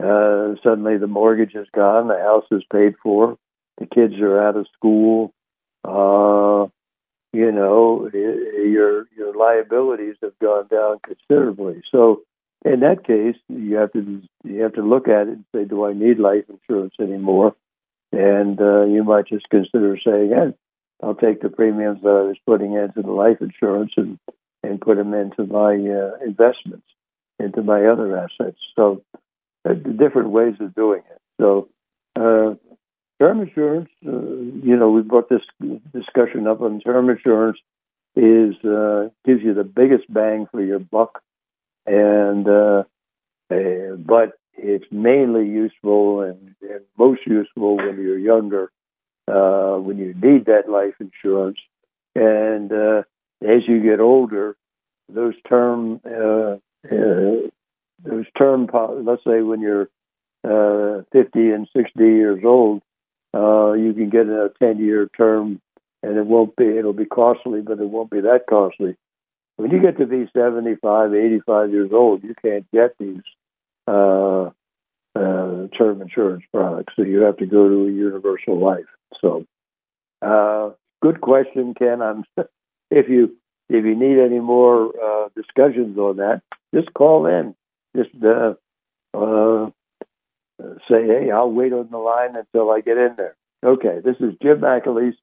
uh, 0.00 0.54
suddenly 0.62 0.96
the 0.96 1.08
mortgage 1.08 1.54
is 1.54 1.66
gone, 1.74 2.08
the 2.08 2.18
house 2.18 2.46
is 2.50 2.62
paid 2.72 2.94
for, 3.02 3.36
the 3.78 3.86
kids 3.86 4.14
are 4.20 4.40
out 4.40 4.56
of 4.56 4.66
school. 4.76 5.32
Uh, 5.84 6.68
you 7.32 7.50
know, 7.50 8.08
your 8.12 9.08
your 9.16 9.34
liabilities 9.34 10.16
have 10.22 10.38
gone 10.40 10.68
down 10.68 10.98
considerably. 11.04 11.82
So, 11.90 12.22
in 12.64 12.80
that 12.80 13.04
case, 13.04 13.40
you 13.48 13.76
have 13.76 13.92
to 13.92 14.22
you 14.44 14.62
have 14.62 14.74
to 14.74 14.82
look 14.82 15.08
at 15.08 15.28
it 15.28 15.38
and 15.38 15.44
say, 15.54 15.64
do 15.64 15.84
I 15.84 15.94
need 15.94 16.18
life 16.18 16.44
insurance 16.48 16.94
anymore? 17.00 17.56
And 18.12 18.60
uh, 18.60 18.84
you 18.84 19.02
might 19.02 19.26
just 19.26 19.48
consider 19.48 19.98
saying, 20.04 20.30
hey, 20.30 20.54
I'll 21.02 21.14
take 21.14 21.40
the 21.40 21.48
premiums 21.48 22.02
that 22.02 22.08
I 22.08 22.28
was 22.28 22.36
putting 22.46 22.74
into 22.74 23.02
the 23.02 23.10
life 23.10 23.38
insurance 23.40 23.92
and 23.96 24.18
and 24.62 24.80
put 24.80 24.96
them 24.96 25.14
into 25.14 25.46
my 25.46 25.74
uh, 25.74 26.24
investments, 26.24 26.86
into 27.38 27.62
my 27.62 27.84
other 27.86 28.16
assets. 28.16 28.58
So, 28.76 29.02
uh, 29.68 29.74
different 29.74 30.30
ways 30.30 30.54
of 30.60 30.74
doing 30.74 31.02
it. 31.10 31.20
So, 31.40 31.68
uh, 32.16 32.54
term 33.20 33.40
insurance, 33.40 33.88
uh, 34.06 34.10
you 34.10 34.76
know, 34.76 34.90
we 34.90 35.02
brought 35.02 35.28
this 35.28 35.42
discussion 35.92 36.46
up 36.46 36.60
on 36.60 36.80
term 36.80 37.10
insurance 37.10 37.58
is 38.14 38.54
uh, 38.64 39.08
gives 39.24 39.42
you 39.42 39.54
the 39.54 39.64
biggest 39.64 40.12
bang 40.12 40.46
for 40.50 40.62
your 40.62 40.78
buck, 40.78 41.22
and 41.86 42.46
uh, 42.46 42.82
uh, 43.50 43.96
but 43.96 44.38
it's 44.54 44.84
mainly 44.90 45.46
useful 45.46 46.20
and, 46.20 46.54
and, 46.60 46.80
most 46.98 47.20
useful 47.26 47.76
when 47.76 48.00
you're 48.00 48.18
younger, 48.18 48.70
uh, 49.28 49.76
when 49.76 49.96
you 49.96 50.14
need 50.14 50.44
that 50.44 50.68
life 50.68 50.94
insurance, 51.00 51.58
and 52.14 52.70
uh, 52.70 53.02
as 53.44 53.62
you 53.66 53.82
get 53.82 54.00
older, 54.00 54.56
those 55.08 55.34
term 55.48 56.00
uh, 56.04 56.56
those 58.04 58.26
term 58.36 58.68
let's 59.04 59.24
say 59.24 59.42
when 59.42 59.60
you're 59.60 59.88
50 60.42 61.50
and 61.50 61.68
60 61.74 62.02
years 62.02 62.42
old, 62.44 62.82
you 63.34 63.92
can 63.94 64.10
get 64.10 64.26
a 64.26 64.50
10 64.60 64.78
year 64.78 65.08
term 65.16 65.60
and 66.02 66.16
it 66.16 66.26
won't 66.26 66.56
be 66.56 66.66
it'll 66.66 66.92
be 66.92 67.04
costly, 67.04 67.60
but 67.60 67.78
it 67.78 67.88
won't 67.88 68.10
be 68.10 68.20
that 68.20 68.46
costly. 68.48 68.96
When 69.56 69.70
you 69.70 69.80
get 69.80 69.98
to 69.98 70.06
be 70.06 70.28
75, 70.34 71.14
85 71.14 71.70
years 71.70 71.90
old, 71.92 72.24
you 72.24 72.34
can't 72.42 72.66
get 72.72 72.96
these 72.98 73.22
uh, 73.86 74.50
uh, 75.14 75.68
term 75.76 76.02
insurance 76.02 76.44
products, 76.52 76.94
so 76.96 77.02
you 77.02 77.20
have 77.20 77.36
to 77.36 77.46
go 77.46 77.68
to 77.68 77.86
a 77.86 77.92
universal 77.92 78.58
life. 78.58 78.86
So, 79.20 79.44
uh, 80.22 80.70
good 81.02 81.20
question, 81.20 81.74
Ken. 81.74 82.00
I'm 82.02 82.24
if 82.92 83.08
you 83.08 83.36
if 83.68 83.84
you 83.84 83.94
need 83.94 84.18
any 84.18 84.40
more 84.40 84.92
uh, 85.02 85.28
discussions 85.34 85.98
on 85.98 86.18
that, 86.18 86.42
just 86.74 86.92
call 86.94 87.26
in. 87.26 87.54
Just 87.96 88.10
uh, 88.24 88.54
uh, 89.14 89.70
say, 90.88 91.06
hey, 91.06 91.30
I'll 91.30 91.50
wait 91.50 91.72
on 91.72 91.88
the 91.90 91.98
line 91.98 92.36
until 92.36 92.70
I 92.70 92.80
get 92.80 92.98
in 92.98 93.14
there. 93.16 93.36
Okay, 93.64 94.00
this 94.04 94.16
is 94.20 94.34
Jim 94.42 94.60
McAleese 94.60 95.16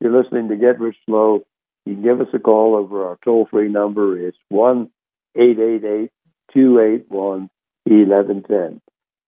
you're 0.00 0.16
listening 0.16 0.48
to 0.48 0.56
Get 0.56 0.80
Rich 0.80 0.96
Slow, 1.04 1.42
you 1.84 1.94
can 1.94 2.02
give 2.02 2.20
us 2.20 2.28
a 2.32 2.38
call 2.38 2.74
over 2.74 3.06
our 3.06 3.18
toll 3.22 3.46
free 3.50 3.68
number. 3.68 4.18
It's 4.18 4.38
1 4.48 4.90
888 5.36 6.10
281 6.52 7.50
1110. 7.84 8.80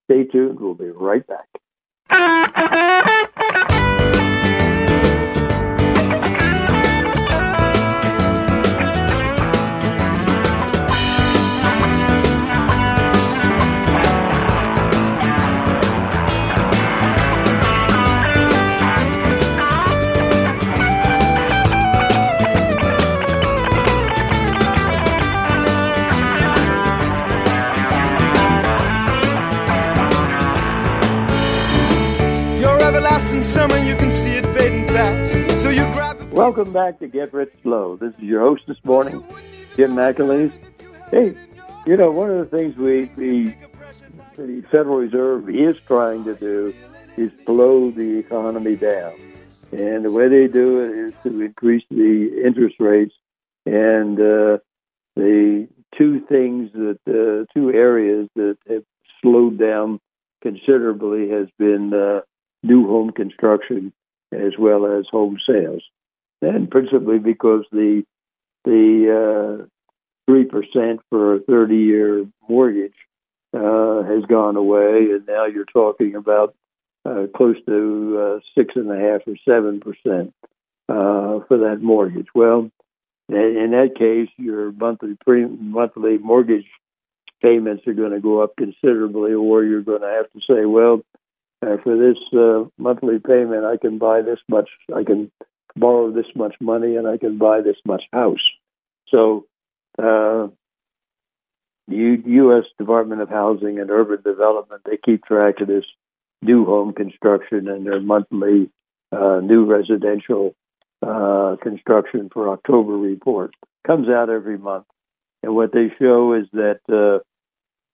Stay 0.04 0.24
tuned. 0.24 0.60
We'll 0.60 0.74
be 0.74 0.90
right 0.90 1.24
back. 1.26 1.48
Summer, 33.42 33.78
you 33.78 33.94
can 33.96 34.10
see 34.10 34.32
it 34.36 34.46
fading 34.56 34.88
fast. 34.88 35.62
So 35.62 35.68
you 35.68 35.84
grab 35.92 36.20
Welcome 36.32 36.72
back 36.72 36.98
to 37.00 37.08
Get 37.08 37.34
Rich 37.34 37.52
Slow. 37.62 37.96
This 37.96 38.14
is 38.14 38.20
your 38.20 38.40
host 38.40 38.62
this 38.66 38.82
morning, 38.84 39.22
Jim 39.76 39.92
McAleese. 39.92 40.52
Hey, 41.10 41.36
you 41.86 41.96
know, 41.96 42.10
one 42.10 42.30
of 42.30 42.38
the 42.38 42.56
things 42.56 42.74
we, 42.76 43.04
we 43.16 43.54
the 44.36 44.62
Federal 44.70 44.96
Reserve 44.96 45.50
is 45.50 45.76
trying 45.86 46.24
to 46.24 46.34
do 46.34 46.74
is 47.18 47.30
slow 47.44 47.90
the 47.90 48.18
economy 48.18 48.76
down. 48.76 49.12
And 49.72 50.06
the 50.06 50.10
way 50.10 50.28
they 50.28 50.46
do 50.46 50.80
it 50.80 51.08
is 51.08 51.12
to 51.24 51.42
increase 51.42 51.84
the 51.90 52.42
interest 52.42 52.76
rates. 52.80 53.14
And 53.66 54.18
uh, 54.18 54.58
the 55.16 55.68
two 55.98 56.20
things 56.20 56.72
that, 56.72 56.98
uh, 57.06 57.52
two 57.52 57.72
areas 57.72 58.28
that 58.36 58.56
have 58.70 58.84
slowed 59.20 59.58
down 59.58 60.00
considerably 60.40 61.28
has 61.28 61.48
been 61.58 61.92
uh, 61.92 62.22
new 62.62 62.86
home 62.86 63.10
construction 63.10 63.92
as 64.32 64.52
well 64.58 64.86
as 64.86 65.04
home 65.10 65.38
sales, 65.46 65.82
and 66.40 66.70
principally 66.70 67.18
because 67.18 67.64
the 67.72 68.04
the 68.64 69.60
uh, 69.60 69.66
three 70.26 70.46
uh, 70.46 70.50
percent 70.50 71.00
for 71.10 71.34
a 71.34 71.40
thirty 71.40 71.76
year 71.76 72.24
mortgage 72.48 72.94
uh, 73.54 74.02
has 74.04 74.24
gone 74.28 74.56
away, 74.56 75.08
and 75.10 75.26
now 75.26 75.46
you're 75.46 75.64
talking 75.64 76.14
about 76.14 76.54
uh, 77.04 77.26
close 77.36 77.56
to 77.66 78.18
uh, 78.18 78.40
six 78.56 78.74
and 78.76 78.90
a 78.90 78.98
half 78.98 79.22
or 79.26 79.36
seven 79.46 79.80
percent 79.80 80.32
uh, 80.88 81.40
for 81.48 81.58
that 81.58 81.78
mortgage. 81.82 82.28
Well, 82.34 82.70
in 83.28 83.70
that 83.72 83.94
case, 83.98 84.28
your 84.36 84.72
monthly 84.72 85.16
pre- 85.24 85.46
monthly 85.46 86.18
mortgage 86.18 86.66
payments 87.42 87.86
are 87.86 87.94
going 87.94 88.12
to 88.12 88.20
go 88.20 88.42
up 88.42 88.56
considerably, 88.56 89.32
or 89.32 89.64
you're 89.64 89.82
going 89.82 90.02
to 90.02 90.06
have 90.06 90.30
to 90.30 90.40
say, 90.48 90.64
well, 90.64 91.02
uh, 91.62 91.76
for 91.82 91.96
this 91.96 92.18
uh, 92.32 92.68
monthly 92.78 93.18
payment, 93.18 93.64
I 93.64 93.76
can 93.76 93.98
buy 93.98 94.22
this 94.22 94.40
much, 94.48 94.68
I 94.94 95.04
can 95.04 95.30
borrow 95.76 96.10
this 96.10 96.26
much 96.34 96.54
money, 96.60 96.96
and 96.96 97.06
I 97.06 97.16
can 97.18 97.38
buy 97.38 97.60
this 97.60 97.76
much 97.86 98.02
house. 98.12 98.42
So, 99.08 99.46
uh, 100.02 100.48
U.S. 101.88 102.64
Department 102.78 103.20
of 103.20 103.28
Housing 103.28 103.78
and 103.78 103.90
Urban 103.90 104.22
Development 104.22 104.80
they 104.84 104.96
keep 104.96 105.24
track 105.24 105.60
of 105.60 105.68
this 105.68 105.84
new 106.40 106.64
home 106.64 106.92
construction 106.92 107.68
and 107.68 107.86
their 107.86 108.00
monthly 108.00 108.70
uh, 109.12 109.40
new 109.40 109.64
residential 109.64 110.54
uh, 111.06 111.56
construction 111.62 112.30
for 112.32 112.48
October 112.50 112.92
report 112.92 113.54
comes 113.86 114.08
out 114.08 114.30
every 114.30 114.56
month, 114.56 114.86
and 115.42 115.54
what 115.54 115.72
they 115.72 115.92
show 115.98 116.34
is 116.34 116.46
that 116.52 116.80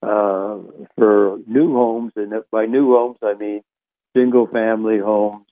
uh, 0.03 0.59
for 0.97 1.39
new 1.47 1.73
homes, 1.73 2.13
and 2.17 2.33
by 2.51 2.67
new 2.67 2.93
homes 2.93 3.19
I 3.23 3.35
mean 3.35 3.63
single 4.17 4.47
family 4.47 4.99
homes, 4.99 5.47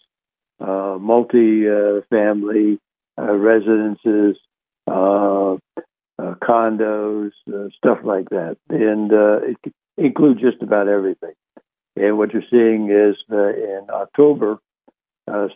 uh, 0.61 0.99
multi 1.01 1.68
uh, 1.68 2.01
family 2.11 2.78
uh, 3.18 3.32
residences, 3.32 4.36
uh, 4.86 5.55
uh, 5.55 6.34
condos, 6.42 7.32
stuff 7.76 7.99
like 8.05 8.28
that, 8.30 8.57
and 8.70 9.11
it 9.12 9.72
includes 9.99 10.40
just 10.40 10.62
about 10.62 10.88
everything. 10.88 11.34
And 11.97 12.18
what 12.18 12.32
you're 12.32 12.42
seeing 12.51 12.90
is 12.90 13.16
in 13.30 13.86
October, 13.90 14.59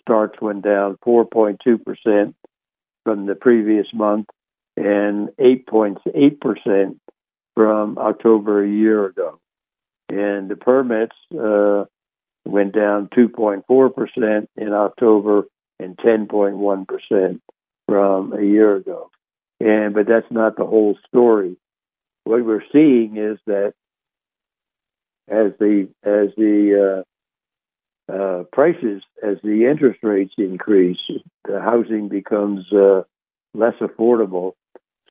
starts 0.00 0.40
went 0.40 0.62
down 0.62 0.98
4.2 1.06 1.84
percent 1.84 2.34
from 3.04 3.26
the 3.26 3.34
previous 3.34 3.86
month 3.94 4.26
and 4.76 5.28
8.8 5.40 6.40
percent 6.40 6.98
from 7.54 7.98
October 7.98 8.64
a 8.64 8.68
year 8.68 9.06
ago. 9.06 9.38
And 10.08 10.48
the 10.50 10.56
permits 10.56 11.16
uh, 11.32 11.84
went 12.44 12.74
down 12.74 13.08
2.4% 13.16 14.46
in 14.56 14.72
October 14.72 15.44
and 15.78 15.96
10.1% 15.96 17.40
from 17.86 18.32
a 18.32 18.42
year 18.42 18.76
ago. 18.76 19.10
And 19.60 19.94
but 19.94 20.06
that's 20.06 20.30
not 20.30 20.56
the 20.56 20.64
whole 20.64 20.96
story. 21.06 21.56
What 22.24 22.44
we're 22.44 22.64
seeing 22.72 23.16
is 23.16 23.38
that 23.46 23.74
as 25.28 25.52
the 25.58 25.88
as 26.02 26.30
the 26.36 27.04
uh, 28.08 28.12
uh, 28.12 28.44
prices, 28.52 29.02
as 29.22 29.36
the 29.42 29.66
interest 29.70 30.00
rates 30.02 30.32
increase, 30.38 30.98
the 31.44 31.60
housing 31.60 32.08
becomes 32.08 32.72
uh, 32.72 33.02
less 33.54 33.74
affordable. 33.80 34.52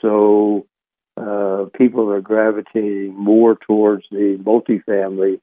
So 0.01 0.65
uh, 1.20 1.65
people 1.78 2.09
are 2.11 2.22
gravitating 2.22 3.13
more 3.15 3.57
towards 3.67 4.05
the 4.09 4.38
multifamily 4.41 5.39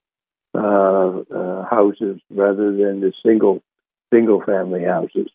uh, 0.55 1.21
uh, 1.35 1.65
houses 1.69 2.21
rather 2.31 2.73
than 2.73 3.01
the 3.01 3.13
single 3.25 3.63
single 4.13 4.43
family 4.43 4.85
houses. 4.85 5.29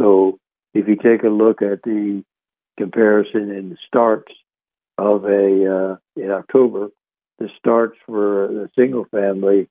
So 0.00 0.38
if 0.72 0.88
you 0.88 0.96
take 0.96 1.24
a 1.24 1.28
look 1.28 1.60
at 1.60 1.82
the 1.82 2.24
comparison 2.78 3.50
in 3.50 3.70
the 3.70 3.76
starts 3.86 4.32
of 4.96 5.24
a 5.24 5.96
uh, 5.96 5.96
in 6.16 6.30
October, 6.30 6.88
the 7.38 7.48
starts 7.58 7.98
for 8.06 8.48
the 8.48 8.70
single 8.74 9.04
family 9.10 9.68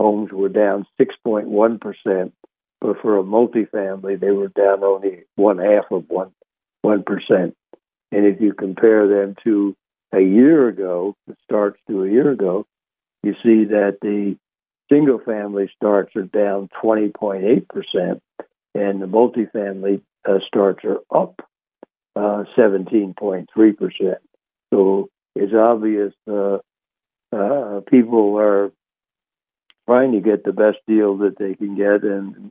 homes 0.00 0.32
were 0.32 0.48
down 0.48 0.86
6.1 1.00 1.80
percent, 1.80 2.34
but 2.80 3.00
for 3.00 3.18
a 3.18 3.22
multifamily 3.22 4.18
they 4.18 4.30
were 4.30 4.48
down 4.48 4.82
only 4.82 5.24
one 5.36 5.58
half 5.58 5.84
of 5.92 6.04
one 6.08 6.32
one 6.82 7.04
percent. 7.04 7.54
And 8.12 8.26
if 8.26 8.40
you 8.40 8.52
compare 8.52 9.06
them 9.06 9.36
to 9.44 9.76
a 10.12 10.20
year 10.20 10.68
ago, 10.68 11.16
the 11.26 11.36
starts 11.44 11.78
to 11.88 12.02
a 12.04 12.08
year 12.08 12.30
ago, 12.30 12.66
you 13.22 13.34
see 13.42 13.64
that 13.66 13.98
the 14.02 14.36
single 14.90 15.20
family 15.20 15.70
starts 15.76 16.16
are 16.16 16.22
down 16.22 16.68
20.8%, 16.82 18.20
and 18.74 19.02
the 19.02 19.06
multifamily 19.06 20.02
uh, 20.28 20.38
starts 20.46 20.84
are 20.84 20.98
up 21.14 21.40
uh, 22.16 22.44
17.3%. 22.56 24.16
So 24.72 25.08
it's 25.36 25.54
obvious 25.54 26.12
uh, 26.28 26.58
uh, 27.32 27.80
people 27.88 28.36
are 28.38 28.72
trying 29.86 30.12
to 30.12 30.20
get 30.20 30.44
the 30.44 30.52
best 30.52 30.78
deal 30.86 31.18
that 31.18 31.38
they 31.38 31.54
can 31.54 31.76
get, 31.76 32.02
and 32.02 32.50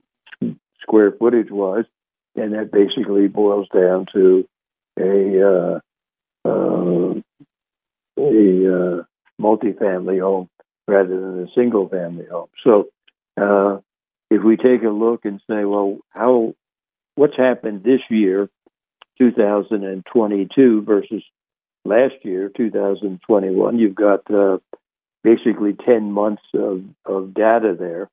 square 0.81 1.11
footage 1.11 1.51
was, 1.51 1.85
and 2.35 2.53
that 2.53 2.71
basically 2.71 3.27
boils 3.27 3.67
down 3.73 4.05
to 4.13 4.47
a 4.99 5.47
uh, 5.47 5.79
uh, 6.45 7.13
a 8.17 8.99
uh, 8.99 9.03
multifamily 9.41 10.19
home 10.21 10.49
rather 10.87 11.19
than 11.19 11.43
a 11.43 11.47
single 11.55 11.87
family 11.87 12.25
home. 12.29 12.49
So, 12.63 12.87
uh, 13.39 13.79
if 14.29 14.43
we 14.43 14.57
take 14.57 14.83
a 14.83 14.89
look 14.89 15.25
and 15.25 15.39
say, 15.49 15.63
well, 15.65 15.99
how 16.09 16.53
what's 17.15 17.37
happened 17.37 17.83
this 17.83 18.01
year, 18.09 18.49
2022 19.19 20.81
versus 20.83 21.23
last 21.85 22.15
year, 22.23 22.51
2021, 22.55 23.79
you've 23.79 23.95
got 23.95 24.29
uh, 24.31 24.57
basically 25.23 25.73
10 25.73 26.11
months 26.11 26.43
of, 26.53 26.83
of 27.05 27.33
data 27.33 27.75
there. 27.77 28.09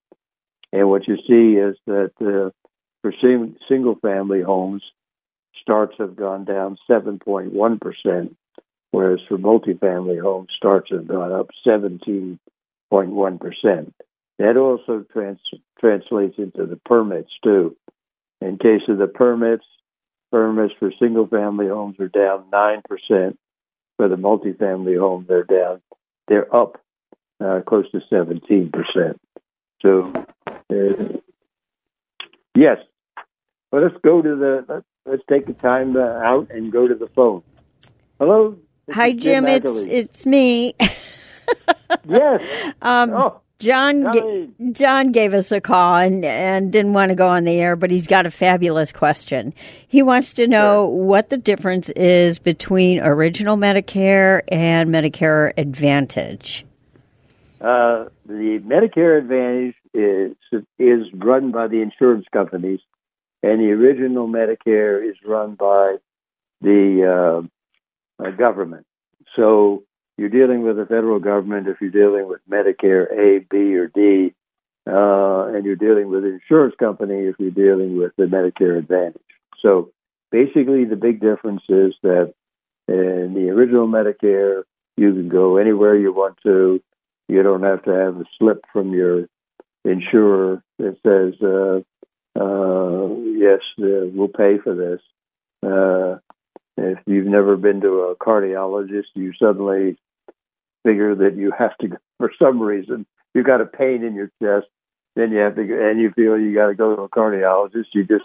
And 0.72 0.88
what 0.88 1.06
you 1.06 1.16
see 1.16 1.58
is 1.58 1.76
that 1.86 2.12
uh, 2.20 2.50
for 3.02 3.12
sing- 3.20 3.56
single 3.68 3.94
family 3.96 4.42
homes, 4.42 4.82
starts 5.60 5.94
have 5.98 6.16
gone 6.16 6.44
down 6.44 6.78
7.1%, 6.88 8.34
whereas 8.90 9.20
for 9.28 9.38
multifamily 9.38 10.20
homes, 10.20 10.48
starts 10.56 10.90
have 10.90 11.06
gone 11.06 11.32
up 11.32 11.50
17.1%. 11.66 13.92
That 14.38 14.56
also 14.56 15.04
trans- 15.12 15.38
translates 15.80 16.38
into 16.38 16.66
the 16.66 16.80
permits, 16.84 17.30
too. 17.42 17.76
In 18.40 18.58
case 18.58 18.82
of 18.88 18.98
the 18.98 19.06
permits, 19.06 19.64
permits 20.30 20.74
for 20.78 20.92
single 20.98 21.26
family 21.26 21.68
homes 21.68 21.98
are 22.00 22.08
down 22.08 22.44
9%. 22.52 23.36
For 23.96 24.08
the 24.08 24.16
multifamily 24.16 24.98
home, 24.98 25.24
they're 25.26 25.44
down, 25.44 25.80
they're 26.28 26.54
up 26.54 26.78
uh, 27.42 27.60
close 27.66 27.90
to 27.92 28.00
17%. 28.12 28.70
So, 29.80 30.12
uh, 30.70 31.16
yes. 32.54 32.76
Well, 33.72 33.82
let's 33.82 33.96
go 34.04 34.20
to 34.20 34.36
the, 34.36 34.84
let's, 35.06 35.22
take 35.28 35.46
the 35.46 35.54
time 35.54 35.96
uh, 35.96 36.00
out 36.00 36.50
and 36.50 36.70
go 36.72 36.86
to 36.86 36.94
the 36.94 37.08
phone. 37.08 37.42
Hello? 38.18 38.56
Hi, 38.92 39.10
Jim. 39.10 39.20
Jim 39.20 39.46
it's, 39.46 39.82
it's 39.84 40.26
me. 40.26 40.74
yes. 42.08 42.72
Um, 42.82 43.10
oh. 43.14 43.40
John 43.58 44.52
John 44.72 45.12
gave 45.12 45.32
us 45.32 45.50
a 45.50 45.62
call 45.62 45.96
and, 45.96 46.22
and 46.24 46.70
didn't 46.70 46.92
want 46.92 47.08
to 47.08 47.14
go 47.14 47.26
on 47.26 47.44
the 47.44 47.58
air, 47.58 47.74
but 47.74 47.90
he's 47.90 48.06
got 48.06 48.26
a 48.26 48.30
fabulous 48.30 48.92
question. 48.92 49.54
He 49.88 50.02
wants 50.02 50.34
to 50.34 50.46
know 50.46 50.86
sure. 50.86 51.04
what 51.04 51.30
the 51.30 51.38
difference 51.38 51.88
is 51.90 52.38
between 52.38 53.00
original 53.00 53.56
Medicare 53.56 54.42
and 54.48 54.90
Medicare 54.90 55.54
Advantage. 55.56 56.66
Uh, 57.58 58.06
the 58.26 58.60
Medicare 58.66 59.18
Advantage 59.18 59.74
is 59.94 60.36
is 60.78 61.06
run 61.14 61.50
by 61.50 61.66
the 61.66 61.80
insurance 61.80 62.26
companies, 62.30 62.80
and 63.46 63.60
the 63.60 63.70
original 63.70 64.26
Medicare 64.26 65.08
is 65.08 65.16
run 65.24 65.54
by 65.54 65.96
the 66.60 67.46
uh, 68.20 68.24
uh, 68.24 68.30
government. 68.30 68.86
So 69.36 69.84
you're 70.18 70.30
dealing 70.30 70.62
with 70.62 70.76
the 70.76 70.86
federal 70.86 71.20
government 71.20 71.68
if 71.68 71.80
you're 71.80 71.90
dealing 71.90 72.26
with 72.26 72.40
Medicare 72.50 73.06
A, 73.12 73.46
B, 73.48 73.76
or 73.76 73.86
D, 73.86 74.34
uh, 74.88 75.54
and 75.54 75.64
you're 75.64 75.76
dealing 75.76 76.08
with 76.08 76.24
an 76.24 76.40
insurance 76.40 76.74
company 76.76 77.26
if 77.26 77.36
you're 77.38 77.52
dealing 77.52 77.96
with 77.96 78.12
the 78.16 78.24
Medicare 78.24 78.78
Advantage. 78.78 79.22
So 79.62 79.92
basically, 80.32 80.84
the 80.84 80.96
big 80.96 81.20
difference 81.20 81.62
is 81.68 81.94
that 82.02 82.34
in 82.88 83.32
the 83.34 83.50
original 83.50 83.86
Medicare, 83.86 84.64
you 84.96 85.12
can 85.12 85.28
go 85.28 85.56
anywhere 85.56 85.96
you 85.96 86.12
want 86.12 86.38
to. 86.42 86.82
You 87.28 87.42
don't 87.44 87.62
have 87.62 87.84
to 87.84 87.90
have 87.90 88.16
a 88.16 88.24
slip 88.38 88.64
from 88.72 88.92
your 88.92 89.28
insurer 89.84 90.64
that 90.78 90.96
says, 91.06 91.40
uh, 91.42 91.82
uh, 92.38 93.08
yes, 93.36 93.60
uh, 93.80 94.06
we'll 94.12 94.28
pay 94.28 94.58
for 94.58 94.74
this. 94.74 95.00
Uh, 95.62 96.18
if 96.76 96.98
you've 97.06 97.26
never 97.26 97.56
been 97.56 97.80
to 97.80 97.88
a 97.88 98.16
cardiologist, 98.16 99.06
you 99.14 99.32
suddenly 99.40 99.96
figure 100.84 101.14
that 101.14 101.36
you 101.36 101.52
have 101.58 101.76
to, 101.78 101.96
for 102.18 102.30
some 102.38 102.60
reason, 102.60 103.06
you've 103.34 103.46
got 103.46 103.60
a 103.60 103.66
pain 103.66 104.04
in 104.04 104.14
your 104.14 104.30
chest, 104.42 104.66
then 105.14 105.32
you 105.32 105.38
have 105.38 105.56
to, 105.56 105.62
and 105.62 106.00
you 106.00 106.10
feel 106.12 106.38
you 106.38 106.54
got 106.54 106.68
to 106.68 106.74
go 106.74 106.94
to 106.94 107.02
a 107.02 107.08
cardiologist. 107.08 107.86
You 107.92 108.04
just 108.04 108.24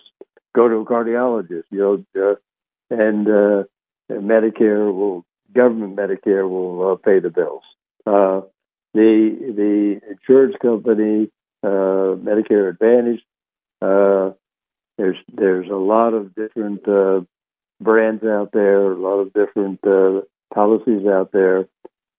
go 0.53 0.67
to 0.67 0.75
a 0.75 0.85
cardiologist, 0.85 1.63
you 1.71 2.05
know, 2.13 2.31
uh, 2.31 2.35
and 2.89 3.27
uh, 3.27 3.63
Medicare 4.11 4.93
will, 4.93 5.25
government 5.53 5.95
Medicare 5.95 6.47
will 6.47 6.91
uh, 6.91 6.95
pay 6.95 7.19
the 7.19 7.29
bills. 7.29 7.63
Uh, 8.05 8.41
the 8.93 9.37
the 9.55 10.01
insurance 10.09 10.55
company, 10.61 11.31
uh, 11.63 12.17
Medicare 12.19 12.69
Advantage, 12.69 13.21
uh, 13.81 14.31
there's 14.97 15.17
there's 15.33 15.69
a 15.69 15.75
lot 15.75 16.13
of 16.13 16.35
different 16.35 16.87
uh, 16.87 17.21
brands 17.79 18.23
out 18.23 18.51
there, 18.53 18.91
a 18.91 18.97
lot 18.97 19.19
of 19.19 19.33
different 19.33 19.79
uh, 19.85 20.21
policies 20.53 21.07
out 21.07 21.31
there 21.31 21.67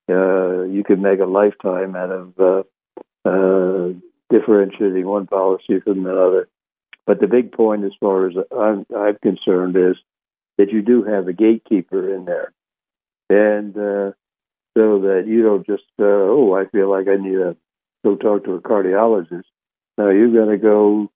uh, 0.09 0.63
you 0.65 0.83
could 0.85 1.01
make 1.01 1.21
a 1.21 1.27
lifetime 1.27 1.95
out 1.95 2.11
of 2.11 2.39
uh, 2.39 2.63
uh, 3.29 3.93
differentiating 4.31 5.07
one 5.07 5.27
policy 5.27 5.81
from 5.81 6.07
another. 6.07 6.49
But 7.07 7.21
the 7.21 7.27
big 7.27 7.53
point, 7.53 7.85
as 7.85 7.93
far 8.01 8.29
as 8.29 8.35
I'm, 8.57 8.87
I'm 8.97 9.17
concerned, 9.23 9.77
is 9.77 9.97
that 10.59 10.71
you 10.71 10.83
do 10.83 11.05
have 11.05 11.29
a 11.29 11.33
gatekeeper 11.33 12.15
in 12.15 12.25
there, 12.25 12.53
and 13.31 13.77
uh, 13.77 14.13
so 14.77 15.01
that 15.01 15.25
you 15.27 15.43
don't 15.43 15.67
just 15.67 15.85
uh, 16.01 16.05
oh, 16.05 16.55
I 16.55 16.67
feel 16.67 16.91
like 16.91 17.09
I 17.09 17.17
need 17.17 17.35
to 17.35 17.57
go 18.05 18.17
talk 18.17 18.45
to 18.45 18.55
a 18.55 18.61
cardiologist. 18.61 19.45
Now 19.99 20.11
you're 20.11 20.33
going 20.33 20.51
to 20.51 20.59
go 20.59 21.11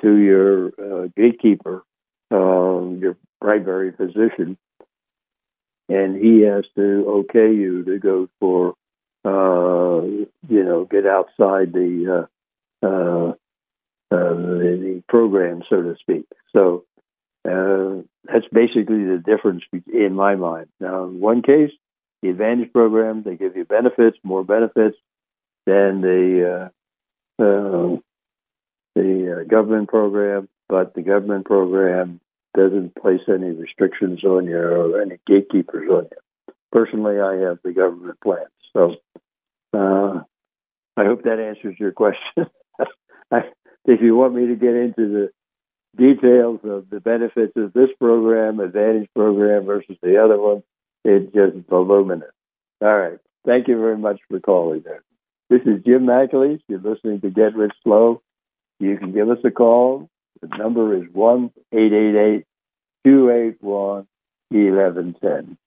to 0.00 0.14
your 0.14 0.66
uh, 0.78 1.08
gatekeeper, 1.16 1.82
uh, 2.30 2.80
your 2.98 3.16
primary 3.40 3.92
physician, 3.92 4.56
and 5.88 6.16
he 6.16 6.42
has 6.42 6.64
to 6.76 7.04
okay 7.08 7.52
you 7.52 7.84
to 7.84 7.98
go 7.98 8.28
for, 8.40 8.74
uh, 9.24 10.04
you 10.04 10.64
know, 10.64 10.84
get 10.84 11.06
outside 11.06 11.72
the, 11.72 12.26
uh, 12.82 12.86
uh, 12.86 13.30
uh, 13.30 13.34
the, 14.10 14.78
the 14.82 15.02
program, 15.08 15.62
so 15.68 15.82
to 15.82 15.96
speak. 16.00 16.26
So 16.52 16.84
uh, 17.48 18.02
that's 18.24 18.46
basically 18.52 19.04
the 19.04 19.22
difference 19.24 19.62
in 19.92 20.14
my 20.14 20.34
mind. 20.34 20.68
Now, 20.80 21.04
in 21.04 21.20
one 21.20 21.42
case, 21.42 21.70
the 22.22 22.30
Advantage 22.30 22.72
program, 22.72 23.22
they 23.22 23.36
give 23.36 23.56
you 23.56 23.64
benefits, 23.64 24.18
more 24.22 24.42
benefits 24.42 24.96
than 25.66 26.00
the 26.00 26.70
the 28.96 29.40
uh, 29.40 29.44
government 29.44 29.88
program, 29.88 30.48
but 30.68 30.94
the 30.94 31.02
government 31.02 31.44
program 31.44 32.20
doesn't 32.56 32.96
place 32.96 33.20
any 33.28 33.50
restrictions 33.50 34.24
on 34.24 34.46
you 34.46 34.56
or 34.56 35.02
any 35.02 35.18
gatekeepers 35.26 35.88
on 35.90 36.08
you. 36.10 36.54
Personally, 36.72 37.20
I 37.20 37.46
have 37.46 37.58
the 37.62 37.72
government 37.72 38.18
plan. 38.20 38.46
So 38.72 38.94
uh, 39.74 40.22
I 40.96 41.04
hope 41.04 41.24
that 41.24 41.38
answers 41.38 41.76
your 41.78 41.92
question. 41.92 42.46
I, 43.30 43.40
if 43.84 44.00
you 44.00 44.16
want 44.16 44.34
me 44.34 44.46
to 44.46 44.56
get 44.56 44.74
into 44.74 44.96
the 44.96 45.30
details 45.96 46.60
of 46.64 46.88
the 46.90 47.00
benefits 47.00 47.52
of 47.56 47.72
this 47.74 47.90
program, 48.00 48.60
Advantage 48.60 49.08
program 49.14 49.66
versus 49.66 49.96
the 50.02 50.22
other 50.22 50.40
one, 50.40 50.62
it's 51.04 51.32
just 51.34 51.68
voluminous. 51.68 52.32
All 52.80 52.98
right. 52.98 53.18
Thank 53.44 53.68
you 53.68 53.78
very 53.78 53.98
much 53.98 54.20
for 54.28 54.40
calling 54.40 54.82
there. 54.84 55.02
This 55.48 55.60
is 55.62 55.84
Jim 55.84 56.06
McAleese. 56.06 56.60
You're 56.66 56.80
listening 56.80 57.20
to 57.20 57.30
Get 57.30 57.54
Rich 57.54 57.74
Slow. 57.84 58.22
You 58.78 58.98
can 58.98 59.12
give 59.12 59.30
us 59.30 59.38
a 59.44 59.50
call, 59.50 60.08
the 60.40 60.48
number 60.56 60.96
is 60.96 61.04
1 61.12 61.50
888 61.72 62.44
281 63.04 64.06
1110. 64.50 65.58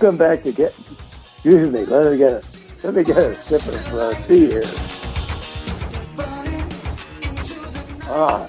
Welcome 0.00 0.16
back 0.16 0.44
to 0.44 0.52
get. 0.52 0.72
Excuse 1.34 1.72
me. 1.72 1.84
Let 1.84 2.12
me 2.12 2.18
get 2.18 2.30
a 2.30 2.42
let 2.84 2.94
me 2.94 3.02
get 3.02 3.16
a 3.16 3.34
sip 3.34 3.62
of 3.62 3.94
uh, 3.94 4.14
tea 4.28 4.46
here. 4.46 4.62
Ah, 8.04 8.48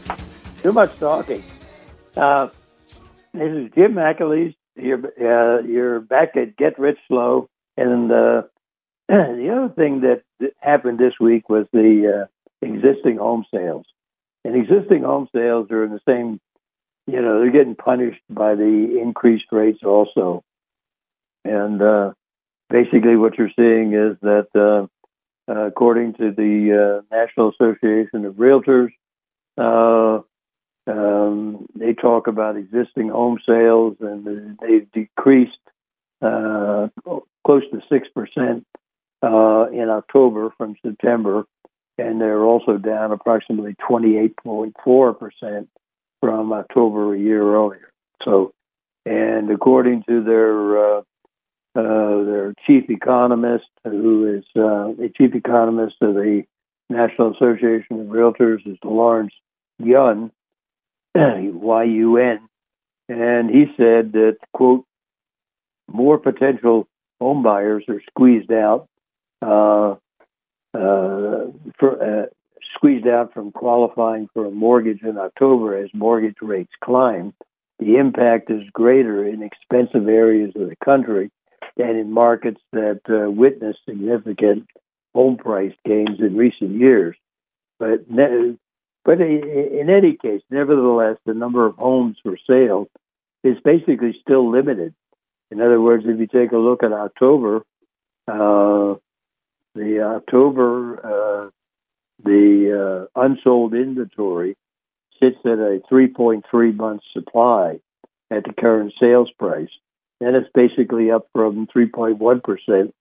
too 0.62 0.72
much 0.72 0.96
talking. 1.00 1.44
Uh, 2.16 2.50
this 3.34 3.52
is 3.52 3.72
Jim 3.74 3.96
McAleese. 3.96 4.54
You're 4.76 5.00
uh, 5.00 5.64
you're 5.64 6.00
back 6.02 6.38
at 6.38 6.56
Get 6.56 6.78
Rich 6.78 7.00
Slow, 7.08 7.50
and 7.76 8.12
uh, 8.12 8.44
the 9.08 9.50
other 9.52 9.74
thing 9.74 10.02
that 10.02 10.22
happened 10.60 11.00
this 11.00 11.14
week 11.20 11.50
was 11.50 11.66
the 11.74 12.28
uh, 12.28 12.64
existing 12.64 13.18
home 13.18 13.44
sales. 13.52 13.88
And 14.46 14.56
existing 14.56 15.02
home 15.02 15.28
sales 15.34 15.72
are 15.72 15.84
in 15.84 15.94
the 15.94 16.02
same, 16.08 16.40
you 17.08 17.20
know, 17.20 17.40
they're 17.40 17.52
getting 17.52 17.74
punished 17.74 18.22
by 18.30 18.54
the 18.54 19.00
increased 19.02 19.46
rates 19.52 19.80
also. 19.84 20.44
And 21.46 21.82
uh, 21.82 22.14
basically, 22.70 23.16
what 23.16 23.38
you're 23.38 23.52
seeing 23.56 23.94
is 23.94 24.18
that, 24.22 24.48
uh, 24.56 24.88
uh, 25.52 25.66
according 25.68 26.14
to 26.14 26.32
the 26.32 27.02
uh, 27.12 27.16
National 27.16 27.50
Association 27.50 28.26
of 28.26 28.36
Realtors, 28.36 28.92
uh, 29.58 30.22
um, 30.88 31.68
they 31.76 31.94
talk 31.94 32.28
about 32.28 32.58
existing 32.58 33.10
home 33.10 33.40
sales 33.46 33.98
and 34.00 34.58
they've 34.60 34.92
decreased 34.92 35.58
uh, 36.22 36.88
close 37.46 37.64
to 37.72 37.82
6% 37.92 38.64
uh, 39.22 39.70
in 39.72 39.90
October 39.90 40.52
from 40.58 40.76
September, 40.86 41.46
and 41.98 42.20
they're 42.20 42.44
also 42.44 42.78
down 42.78 43.12
approximately 43.12 43.76
28.4% 43.90 45.68
from 46.22 46.54
October 46.54 47.14
a 47.14 47.20
year 47.20 47.42
earlier. 47.42 47.92
So, 48.24 48.54
and 49.06 49.50
according 49.52 50.04
to 50.04 50.24
their 50.24 51.04
uh, 51.76 52.24
their 52.24 52.54
chief 52.66 52.90
economist, 52.90 53.66
who 53.84 54.38
is 54.38 54.44
uh, 54.56 54.94
the 54.98 55.12
chief 55.16 55.36
economist 55.36 55.96
of 56.02 56.16
the 56.16 56.44
National 56.90 57.32
Association 57.34 58.02
of 58.02 58.08
Realtors, 58.08 58.66
is 58.66 58.78
Lawrence 58.84 59.34
Yun, 59.78 60.32
Y-U-N, 61.16 62.40
and 63.08 63.50
he 63.50 63.66
said 63.78 64.14
that 64.14 64.38
quote 64.54 64.86
more 65.92 66.18
potential 66.18 66.88
home 67.20 67.44
buyers 67.44 67.84
are 67.90 68.02
squeezed 68.10 68.52
out 68.52 68.88
uh, 69.42 69.96
uh, 70.74 71.48
for, 71.80 71.98
uh, 72.02 72.26
squeezed 72.76 73.08
out 73.08 73.34
from 73.34 73.52
qualifying 73.52 74.30
for 74.34 74.46
a 74.46 74.52
mortgage 74.52 75.02
in 75.02 75.18
October 75.18 75.78
as 75.78 75.90
mortgage 75.94 76.38
rates 76.42 76.72
climb. 76.84 77.34
The 77.80 77.96
impact 77.96 78.52
is 78.52 78.64
greater 78.74 79.26
in 79.26 79.42
expensive 79.42 80.08
areas 80.08 80.52
of 80.56 80.70
the 80.70 80.76
country 80.84 81.32
and 81.80 81.98
in 81.98 82.12
markets 82.12 82.62
that 82.74 83.02
uh, 83.10 83.30
witnessed 83.32 83.80
significant 83.88 84.68
home 85.14 85.38
price 85.38 85.74
gains 85.86 86.20
in 86.20 86.36
recent 86.36 86.72
years. 86.72 87.16
But 87.80 88.10
ne- 88.10 88.58
but 89.06 89.22
in 89.22 89.90
any 89.90 90.18
case, 90.18 90.42
nevertheless, 90.52 91.18
the 91.26 91.34
number 91.34 91.66
of 91.66 91.76
homes 91.76 92.18
for 92.22 92.38
sale 92.48 92.88
is 93.44 93.58
basically 93.64 94.16
still 94.22 94.52
limited. 94.52 94.94
In 95.52 95.62
other 95.62 95.82
words, 95.82 96.04
if 96.06 96.20
you 96.20 96.28
take 96.28 96.52
a 96.52 96.58
look 96.58 96.84
at 96.84 96.92
October, 96.92 97.64
uh, 98.28 98.96
the 99.74 100.02
October, 100.02 101.00
uh, 101.04 101.50
the 102.24 103.08
uh, 103.16 103.22
unsold 103.22 103.74
inventory 103.74 104.56
sits 105.20 105.38
at 105.46 105.60
a 105.60 105.82
3.3 105.92 106.76
month 106.76 107.02
supply 107.14 107.80
at 108.30 108.44
the 108.44 108.54
current 108.54 108.94
sales 109.00 109.32
price. 109.40 109.70
And 110.22 110.36
it's 110.36 110.50
basically 110.54 111.12
up 111.12 111.28
from 111.34 111.68
3.1% 111.68 112.92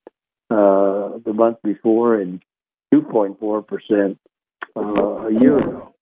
uh, 0.51 1.19
the 1.25 1.33
month 1.33 1.59
before 1.65 2.15
and 2.15 2.41
2.4% 2.95 4.17
uh, 4.77 4.81
a 4.81 5.33
year 5.33 5.59
ago. 5.59 5.95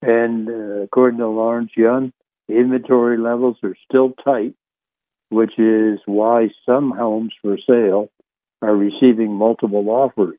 And 0.00 0.48
uh, 0.48 0.82
according 0.82 1.18
to 1.18 1.28
Lawrence 1.28 1.72
Yun, 1.76 2.12
inventory 2.48 3.18
levels 3.18 3.56
are 3.62 3.76
still 3.88 4.12
tight, 4.24 4.54
which 5.28 5.58
is 5.58 5.98
why 6.06 6.48
some 6.64 6.90
homes 6.90 7.32
for 7.42 7.58
sale 7.68 8.10
are 8.62 8.74
receiving 8.74 9.34
multiple 9.34 9.88
offers. 9.90 10.38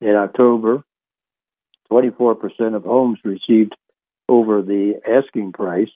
In 0.00 0.14
October, 0.14 0.84
24% 1.90 2.74
of 2.74 2.84
homes 2.84 3.18
received 3.24 3.74
over 4.28 4.62
the 4.62 5.00
asking 5.06 5.52
price. 5.52 5.90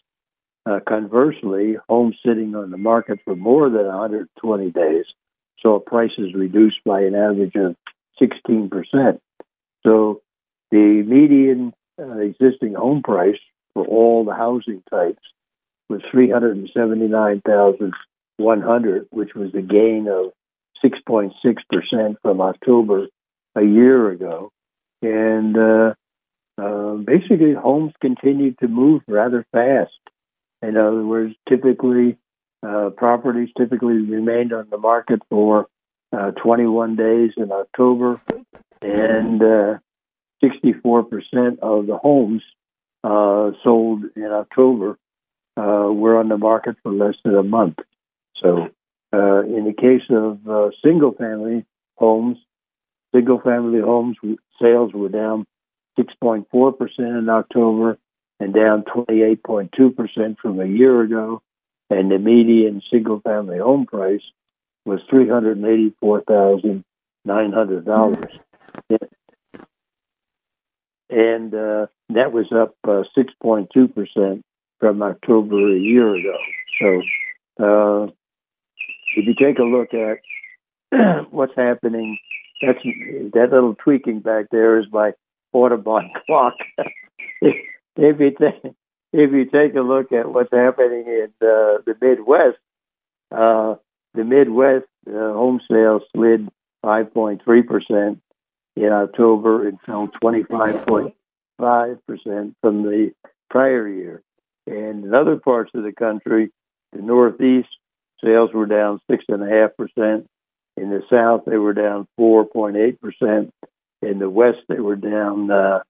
Uh, 0.66 0.78
conversely, 0.86 1.76
homes 1.88 2.16
sitting 2.24 2.54
on 2.54 2.70
the 2.70 2.76
market 2.76 3.18
for 3.24 3.34
more 3.34 3.70
than 3.70 3.86
120 3.86 4.70
days 4.70 5.06
saw 5.60 5.78
prices 5.78 6.34
reduced 6.34 6.82
by 6.84 7.00
an 7.02 7.14
average 7.14 7.54
of 7.54 7.76
16%. 8.20 9.20
So 9.82 10.20
the 10.70 11.02
median 11.06 11.72
uh, 11.98 12.18
existing 12.18 12.74
home 12.74 13.02
price 13.02 13.38
for 13.74 13.86
all 13.86 14.24
the 14.24 14.34
housing 14.34 14.82
types 14.90 15.22
was 15.88 16.02
379,100, 16.10 19.06
which 19.10 19.34
was 19.34 19.54
a 19.54 19.62
gain 19.62 20.08
of 20.08 20.32
6.6% 20.84 22.16
from 22.22 22.40
October 22.40 23.06
a 23.54 23.62
year 23.62 24.10
ago. 24.10 24.50
And 25.02 25.56
uh, 25.56 25.94
uh, 26.58 26.94
basically, 26.94 27.54
homes 27.54 27.92
continued 28.00 28.58
to 28.58 28.66
move 28.68 29.02
rather 29.08 29.46
fast. 29.52 29.92
In 30.62 30.76
other 30.76 31.04
words, 31.04 31.34
typically, 31.48 32.18
uh, 32.62 32.90
properties 32.96 33.48
typically 33.56 33.94
remained 33.94 34.52
on 34.52 34.68
the 34.70 34.78
market 34.78 35.22
for 35.30 35.66
uh, 36.12 36.32
21 36.32 36.96
days 36.96 37.30
in 37.36 37.50
October, 37.52 38.20
and 38.82 39.42
uh, 39.42 39.78
64% 40.42 40.82
uh, 40.82 41.66
of 41.66 41.86
the 41.86 41.96
homes 41.96 42.42
uh, 43.04 43.52
sold 43.62 44.04
in 44.16 44.24
October 44.24 44.98
were 45.56 46.18
on 46.18 46.28
the 46.28 46.38
market 46.38 46.76
for 46.82 46.92
less 46.92 47.16
than 47.22 47.34
a 47.34 47.42
month. 47.42 47.78
So 48.42 48.68
uh, 49.12 49.40
in 49.42 49.64
the 49.64 49.72
case 49.72 50.02
of 50.10 50.46
uh, 50.48 50.70
single 50.84 51.12
family 51.12 51.64
homes, 51.96 52.38
single 53.14 53.40
family 53.40 53.80
homes 53.80 54.16
sales 54.60 54.92
were 54.92 55.08
down 55.08 55.46
6.4% 55.98 56.44
in 56.98 57.28
October 57.28 57.98
and 58.40 58.52
down 58.54 58.82
28.2% 58.84 60.38
from 60.38 60.58
a 60.60 60.66
year 60.66 61.02
ago. 61.02 61.42
And 61.90 62.10
the 62.10 62.18
median 62.18 62.82
single 62.90 63.20
family 63.20 63.58
home 63.58 63.86
price 63.86 64.22
was 64.84 65.00
$384,900. 65.12 66.82
And 71.10 71.54
uh, 71.54 71.86
that 72.10 72.32
was 72.32 72.52
up 72.52 72.74
uh, 72.84 73.02
6.2% 73.16 74.42
from 74.78 75.02
October 75.02 75.74
a 75.74 75.78
year 75.78 76.14
ago. 76.14 76.36
So 76.80 77.02
uh, 77.62 78.04
if 79.16 79.26
you 79.26 79.34
take 79.34 79.58
a 79.58 79.64
look 79.64 79.92
at 79.92 80.20
what's 81.30 81.54
happening, 81.56 82.18
that's 82.62 82.78
that 83.34 83.48
little 83.52 83.74
tweaking 83.74 84.20
back 84.20 84.46
there 84.50 84.78
is 84.78 84.86
my 84.92 85.12
Audubon 85.52 86.10
clock. 86.26 86.54
if, 87.96 88.20
you 88.20 88.30
take 88.30 88.74
if 89.12 89.32
you 89.32 89.44
take 89.46 89.74
a 89.74 89.80
look 89.80 90.12
at 90.12 90.30
what's 90.30 90.52
happening 90.52 91.06
in 91.06 91.28
uh, 91.42 91.78
the 91.86 91.94
Midwest, 92.00 92.58
uh, 93.32 93.74
the 94.14 94.24
Midwest 94.24 94.86
uh, 95.08 95.12
home 95.12 95.60
sales 95.70 96.02
slid 96.14 96.48
5.3 96.84 97.66
percent 97.66 98.22
in 98.76 98.92
October 98.92 99.68
and 99.68 99.78
fell 99.86 100.08
25.5 100.22 101.98
percent 102.06 102.56
from 102.60 102.82
the 102.82 103.12
prior 103.48 103.88
year. 103.88 104.22
And 104.66 105.04
in 105.04 105.14
other 105.14 105.36
parts 105.36 105.72
of 105.74 105.82
the 105.82 105.92
country, 105.92 106.50
the 106.92 107.02
Northeast 107.02 107.68
Sales 108.22 108.50
were 108.52 108.66
down 108.66 109.00
6.5%. 109.10 110.26
In 110.76 110.90
the 110.90 111.02
South, 111.10 111.42
they 111.46 111.56
were 111.56 111.72
down 111.72 112.06
4.8%. 112.18 113.50
In 114.02 114.18
the 114.18 114.30
West, 114.30 114.58
they 114.68 114.80
were 114.80 114.96
down 114.96 115.50
uh, 115.50 115.80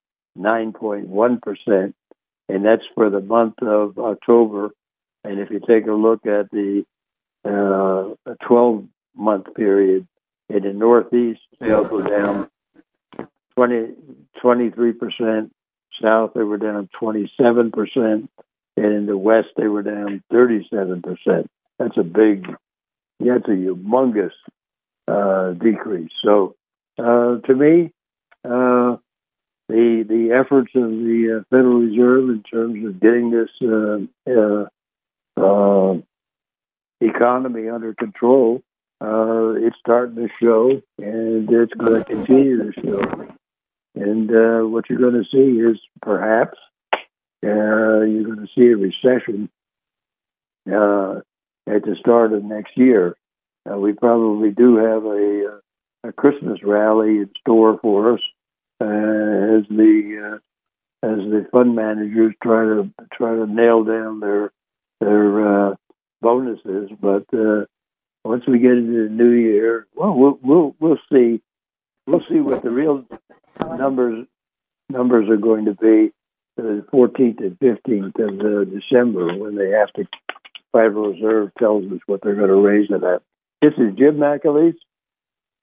9.1%. 0.40 1.94
And 2.48 2.64
that's 2.64 2.82
for 2.94 3.10
the 3.10 3.20
month 3.20 3.62
of 3.62 3.98
October. 3.98 4.70
And 5.22 5.38
if 5.38 5.50
you 5.50 5.60
take 5.60 5.86
a 5.86 5.92
look 5.92 6.26
at 6.26 6.50
the 6.50 6.84
uh, 7.44 8.34
12 8.46 8.84
month 9.16 9.54
period, 9.54 10.06
in 10.48 10.62
the 10.64 10.72
Northeast, 10.72 11.40
sales 11.60 11.86
were 11.90 12.02
down 12.02 12.48
20, 13.54 13.94
23%. 14.42 15.50
South, 16.02 16.32
they 16.34 16.42
were 16.42 16.56
down 16.56 16.88
27%. 17.00 17.72
And 17.96 18.28
in 18.76 19.06
the 19.06 19.16
West, 19.16 19.48
they 19.56 19.68
were 19.68 19.82
down 19.82 20.24
37% 20.32 21.46
that's 21.80 21.96
a 21.96 22.02
big, 22.02 22.46
that's 23.18 23.48
a 23.48 23.52
humongous 23.52 24.32
uh, 25.08 25.52
decrease. 25.52 26.10
So, 26.22 26.54
uh, 26.98 27.38
to 27.46 27.54
me, 27.54 27.92
uh, 28.44 28.96
the 29.70 30.04
the 30.08 30.32
efforts 30.32 30.72
of 30.74 30.90
the 30.90 31.40
uh, 31.40 31.44
Federal 31.50 31.80
Reserve 31.80 32.28
in 32.30 32.42
terms 32.42 32.84
of 32.86 33.00
getting 33.00 33.30
this 33.30 33.50
uh, 33.62 34.66
uh, 35.40 35.94
economy 37.00 37.68
under 37.68 37.94
control, 37.94 38.62
it's 39.00 39.76
starting 39.78 40.16
to 40.16 40.28
show, 40.42 40.82
and 40.98 41.50
it's 41.50 41.72
going 41.74 41.94
to 41.94 42.04
continue 42.04 42.70
to 42.70 42.80
show. 42.80 43.28
And 43.94 44.72
what 44.72 44.88
you're 44.88 44.98
going 44.98 45.22
to 45.22 45.30
see 45.30 45.60
is 45.60 45.78
perhaps 46.02 46.58
you're 47.42 48.24
going 48.24 48.46
to 48.46 48.48
see 48.54 48.68
a 48.68 48.76
recession 48.76 49.48
uh, 50.70 51.20
at 51.66 51.82
the 51.84 51.96
start 51.98 52.32
of 52.32 52.44
next 52.44 52.76
year. 52.76 53.16
Uh, 53.70 53.76
we 53.76 53.92
probably 53.92 54.50
do 54.50 54.76
have 54.76 55.04
a 55.04 55.60
a 56.02 56.12
Christmas 56.12 56.60
rally 56.62 57.18
in 57.18 57.30
store 57.40 57.78
for 57.82 58.14
us 58.14 58.20
uh, 58.80 59.58
as 59.58 59.64
the 59.68 60.32
uh, 60.32 61.06
as 61.06 61.18
the 61.18 61.46
fund 61.52 61.74
managers 61.74 62.34
try 62.42 62.64
to 62.64 62.90
try 63.12 63.34
to 63.34 63.46
nail 63.46 63.84
down 63.84 64.20
their 64.20 64.52
their 65.00 65.70
uh, 65.70 65.74
bonuses. 66.20 66.90
But 67.00 67.24
uh, 67.32 67.66
once 68.24 68.44
we 68.46 68.58
get 68.58 68.72
into 68.72 69.08
the 69.08 69.14
new 69.14 69.30
year, 69.30 69.86
well, 69.94 70.14
we'll 70.14 70.38
we'll 70.42 70.76
we'll 70.78 70.98
see 71.12 71.40
we'll 72.06 72.24
see 72.28 72.40
what 72.40 72.62
the 72.62 72.70
real 72.70 73.04
numbers 73.60 74.26
numbers 74.88 75.28
are 75.28 75.36
going 75.36 75.66
to 75.66 75.74
be 75.74 76.12
the 76.56 76.84
14th 76.92 77.38
and 77.38 77.58
15th 77.58 78.18
of 78.18 78.40
uh, 78.40 78.70
December 78.70 79.38
when 79.38 79.54
they 79.54 79.70
have 79.70 79.92
to 79.94 80.04
Federal 80.72 81.12
Reserve 81.12 81.50
tells 81.58 81.84
us 81.90 82.00
what 82.06 82.20
they're 82.22 82.34
going 82.34 82.48
to 82.48 82.54
raise 82.54 82.90
it 82.90 83.02
at. 83.02 83.22
This 83.62 83.72
is 83.78 83.96
Jim 83.96 84.16
McAleese. 84.16 84.76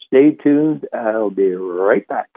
Stay 0.06 0.32
tuned. 0.32 0.88
I'll 0.94 1.30
be 1.30 1.54
right 1.54 2.08
back. 2.08 2.30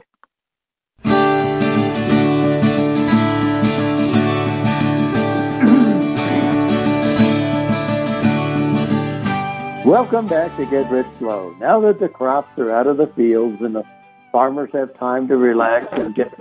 Welcome 9.91 10.28
back 10.28 10.57
to 10.57 10.64
Get 10.66 10.88
Rich 10.88 11.09
Slow. 11.18 11.53
Now 11.59 11.80
that 11.80 11.99
the 11.99 12.09
crops 12.09 12.57
are 12.59 12.70
out 12.70 12.86
of 12.86 12.97
the 12.97 13.09
fields 13.09 13.61
and 13.61 13.74
the 13.74 13.82
farmers 14.30 14.70
have 14.72 14.97
time 14.97 15.26
to 15.26 15.36
relax 15.36 15.88
and 15.91 16.14
get 16.14 16.32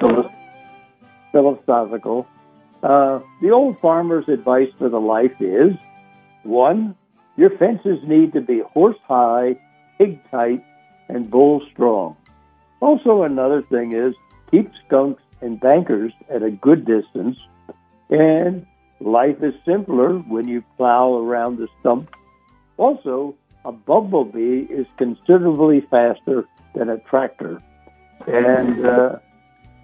philosophical, 1.31 2.27
uh, 2.83 3.21
the 3.41 3.49
old 3.49 3.79
farmer's 3.79 4.29
advice 4.29 4.69
for 4.77 4.87
the 4.87 4.99
life 4.99 5.33
is 5.39 5.73
one, 6.43 6.95
your 7.37 7.49
fences 7.57 7.97
need 8.03 8.33
to 8.33 8.41
be 8.41 8.59
horse 8.59 8.99
high, 9.07 9.59
pig 9.97 10.19
tight, 10.29 10.63
and 11.07 11.31
bull 11.31 11.65
strong. 11.71 12.17
Also, 12.81 13.23
another 13.23 13.63
thing 13.63 13.93
is 13.93 14.13
keep 14.51 14.71
skunks 14.85 15.23
and 15.41 15.59
bankers 15.59 16.13
at 16.29 16.43
a 16.43 16.51
good 16.51 16.85
distance, 16.85 17.35
and 18.11 18.67
life 18.99 19.41
is 19.41 19.55
simpler 19.65 20.19
when 20.19 20.47
you 20.47 20.63
plow 20.77 21.15
around 21.15 21.57
the 21.57 21.67
stump. 21.79 22.11
Also, 22.79 23.35
a 23.65 23.73
bumblebee 23.73 24.61
is 24.61 24.87
considerably 24.97 25.81
faster 25.81 26.47
than 26.73 26.87
a 26.87 26.97
tractor, 26.97 27.61
and 28.25 28.85
uh, 28.85 29.19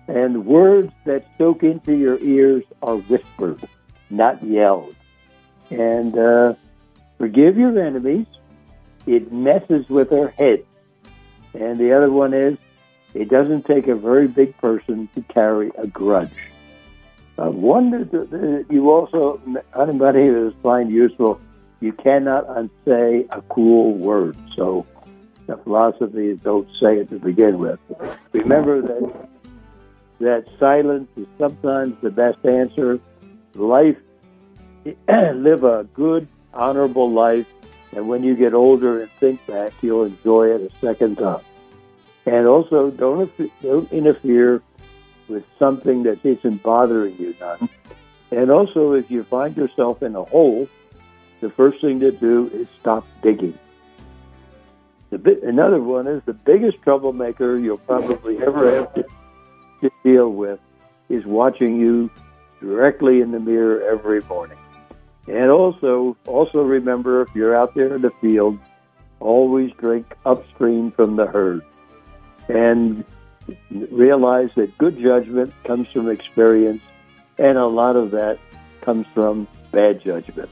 and 0.07 0.45
words 0.45 0.93
that 1.03 1.25
soak 1.37 1.61
into 1.63 1.93
your 1.97 2.17
ears 2.19 2.63
are 2.81 2.95
whispered, 2.95 3.67
not 4.09 4.41
yelled. 4.41 4.95
And 5.69 6.17
uh, 6.17 6.53
forgive 7.17 7.57
your 7.57 7.77
enemies. 7.85 8.27
It 9.05 9.29
messes 9.29 9.89
with 9.89 10.09
their 10.09 10.29
heads. 10.29 10.63
And 11.53 11.77
the 11.77 11.91
other 11.91 12.09
one 12.09 12.33
is, 12.33 12.57
it 13.13 13.27
doesn't 13.29 13.65
take 13.65 13.87
a 13.87 13.95
very 13.95 14.29
big 14.29 14.57
person 14.57 15.09
to 15.15 15.21
carry 15.21 15.69
a 15.77 15.85
grudge. 15.85 16.31
Uh, 17.37 17.49
one 17.49 17.91
that 17.91 18.65
you 18.69 18.89
also, 18.89 19.41
anybody 19.77 20.29
that 20.29 20.47
is 20.47 20.53
find 20.63 20.89
useful, 20.89 21.41
you 21.79 21.93
cannot 21.93 22.45
unsay 22.49 23.25
a 23.31 23.41
cruel 23.41 23.93
word. 23.93 24.37
So 24.55 24.85
the 25.47 25.57
philosophy 25.57 26.29
is 26.29 26.39
don't 26.39 26.67
say 26.81 26.99
it 26.99 27.09
to 27.09 27.19
begin 27.19 27.59
with. 27.59 27.79
Remember 28.31 28.81
that 28.81 29.29
that 30.19 30.45
silence 30.59 31.09
is 31.17 31.27
sometimes 31.37 31.95
the 32.01 32.09
best 32.09 32.43
answer. 32.45 32.99
Life, 33.53 33.97
live 35.07 35.63
a 35.63 35.83
good, 35.93 36.27
honorable 36.53 37.11
life, 37.11 37.47
and 37.91 38.07
when 38.09 38.23
you 38.23 38.35
get 38.35 38.53
older 38.53 39.01
and 39.01 39.11
think 39.19 39.45
back, 39.47 39.71
you'll 39.81 40.05
enjoy 40.05 40.49
it 40.49 40.61
a 40.61 40.85
second 40.85 41.17
time. 41.17 41.43
And 42.25 42.47
also, 42.47 42.89
don't, 42.91 43.31
don't 43.61 43.91
interfere 43.91 44.61
with 45.27 45.43
something 45.59 46.03
that 46.03 46.25
isn't 46.25 46.63
bothering 46.63 47.17
you 47.17 47.35
none. 47.39 47.69
And 48.31 48.51
also, 48.51 48.93
if 48.93 49.09
you 49.09 49.23
find 49.23 49.55
yourself 49.55 50.03
in 50.03 50.15
a 50.15 50.23
hole, 50.23 50.67
the 51.45 51.51
first 51.51 51.79
thing 51.79 51.99
to 51.99 52.11
do 52.11 52.49
is 52.51 52.67
stop 52.81 53.05
digging. 53.21 53.57
The, 55.11 55.39
another 55.43 55.79
one 55.79 56.07
is 56.07 56.23
the 56.25 56.33
biggest 56.33 56.81
troublemaker 56.81 57.59
you'll 57.59 57.77
probably 57.77 58.37
ever 58.41 58.75
have 58.77 58.93
to, 58.95 59.05
to 59.81 59.91
deal 60.03 60.31
with 60.31 60.59
is 61.07 61.23
watching 61.23 61.79
you 61.79 62.09
directly 62.59 63.21
in 63.21 63.31
the 63.31 63.39
mirror 63.39 63.83
every 63.83 64.21
morning. 64.21 64.57
And 65.27 65.51
also, 65.51 66.17
also 66.25 66.63
remember 66.63 67.21
if 67.21 67.35
you're 67.35 67.55
out 67.55 67.75
there 67.75 67.93
in 67.93 68.01
the 68.01 68.11
field, 68.21 68.57
always 69.19 69.71
drink 69.73 70.15
upstream 70.25 70.89
from 70.89 71.15
the 71.15 71.27
herd. 71.27 71.61
And 72.49 73.05
realize 73.69 74.49
that 74.55 74.75
good 74.79 74.99
judgment 74.99 75.53
comes 75.63 75.87
from 75.89 76.09
experience, 76.09 76.81
and 77.37 77.55
a 77.59 77.67
lot 77.67 77.95
of 77.95 78.09
that 78.11 78.39
comes 78.81 79.05
from 79.13 79.47
bad 79.71 80.03
judgment. 80.03 80.49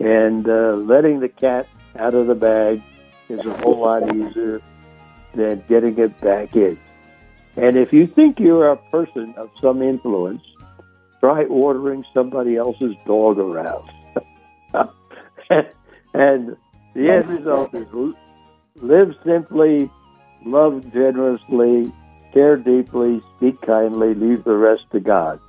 And 0.00 0.48
uh, 0.48 0.74
letting 0.74 1.20
the 1.20 1.28
cat 1.28 1.68
out 1.96 2.14
of 2.14 2.26
the 2.26 2.34
bag 2.34 2.82
is 3.28 3.44
a 3.44 3.56
whole 3.58 3.80
lot 3.80 4.14
easier 4.14 4.60
than 5.34 5.62
getting 5.68 5.98
it 5.98 6.20
back 6.20 6.54
in. 6.56 6.78
And 7.56 7.76
if 7.76 7.92
you 7.92 8.06
think 8.06 8.40
you're 8.40 8.68
a 8.68 8.76
person 8.76 9.34
of 9.36 9.50
some 9.60 9.82
influence, 9.82 10.42
try 11.20 11.44
ordering 11.44 12.04
somebody 12.12 12.56
else's 12.56 12.96
dog 13.06 13.38
around. 13.38 13.88
and 16.14 16.56
the 16.94 17.10
end 17.10 17.28
result 17.28 17.74
is 17.74 17.86
live 18.80 19.14
simply, 19.24 19.90
love 20.44 20.92
generously, 20.92 21.92
care 22.32 22.56
deeply, 22.56 23.22
speak 23.36 23.60
kindly, 23.62 24.14
leave 24.14 24.44
the 24.44 24.56
rest 24.56 24.82
to 24.92 25.00
God. 25.00 25.40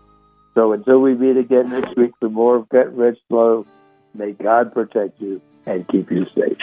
So 0.54 0.72
until 0.72 1.00
we 1.00 1.16
meet 1.16 1.38
again 1.38 1.72
next 1.72 1.98
week 1.98 2.12
for 2.20 2.30
more 2.30 2.56
of 2.56 2.70
Get 2.70 2.94
Rich 2.94 3.20
Slow, 3.28 3.66
may 4.18 4.32
God 4.32 4.74
protect 4.74 5.20
you 5.22 5.42
and 5.66 5.88
keep 5.88 6.12
you 6.12 6.26
safe. 6.36 6.58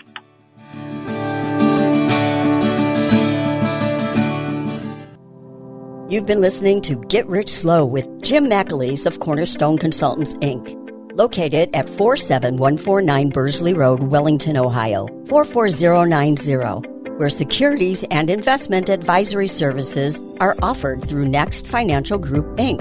You've 6.09 6.27
been 6.27 6.43
listening 6.43 6.83
to 6.83 6.97
Get 7.09 7.27
Rich 7.27 7.51
Slow 7.51 7.87
with 7.87 8.07
Jim 8.23 8.47
McAleese 8.47 9.07
of 9.07 9.21
Cornerstone 9.21 9.79
Consultants, 9.79 10.35
Inc 10.37 10.79
located 11.15 11.75
at 11.75 11.89
47149 11.89 13.31
Burzley 13.33 13.77
Road, 13.77 14.03
Wellington, 14.05 14.57
Ohio, 14.57 15.07
44090, 15.27 16.89
where 17.17 17.29
securities 17.29 18.05
and 18.05 18.31
investment 18.31 18.89
advisory 18.89 19.49
services 19.49 20.19
are 20.41 20.57
offered 20.63 21.07
through 21.07 21.29
Next 21.29 21.67
Financial 21.67 22.19
Group, 22.19 22.47
Inc., 22.57 22.81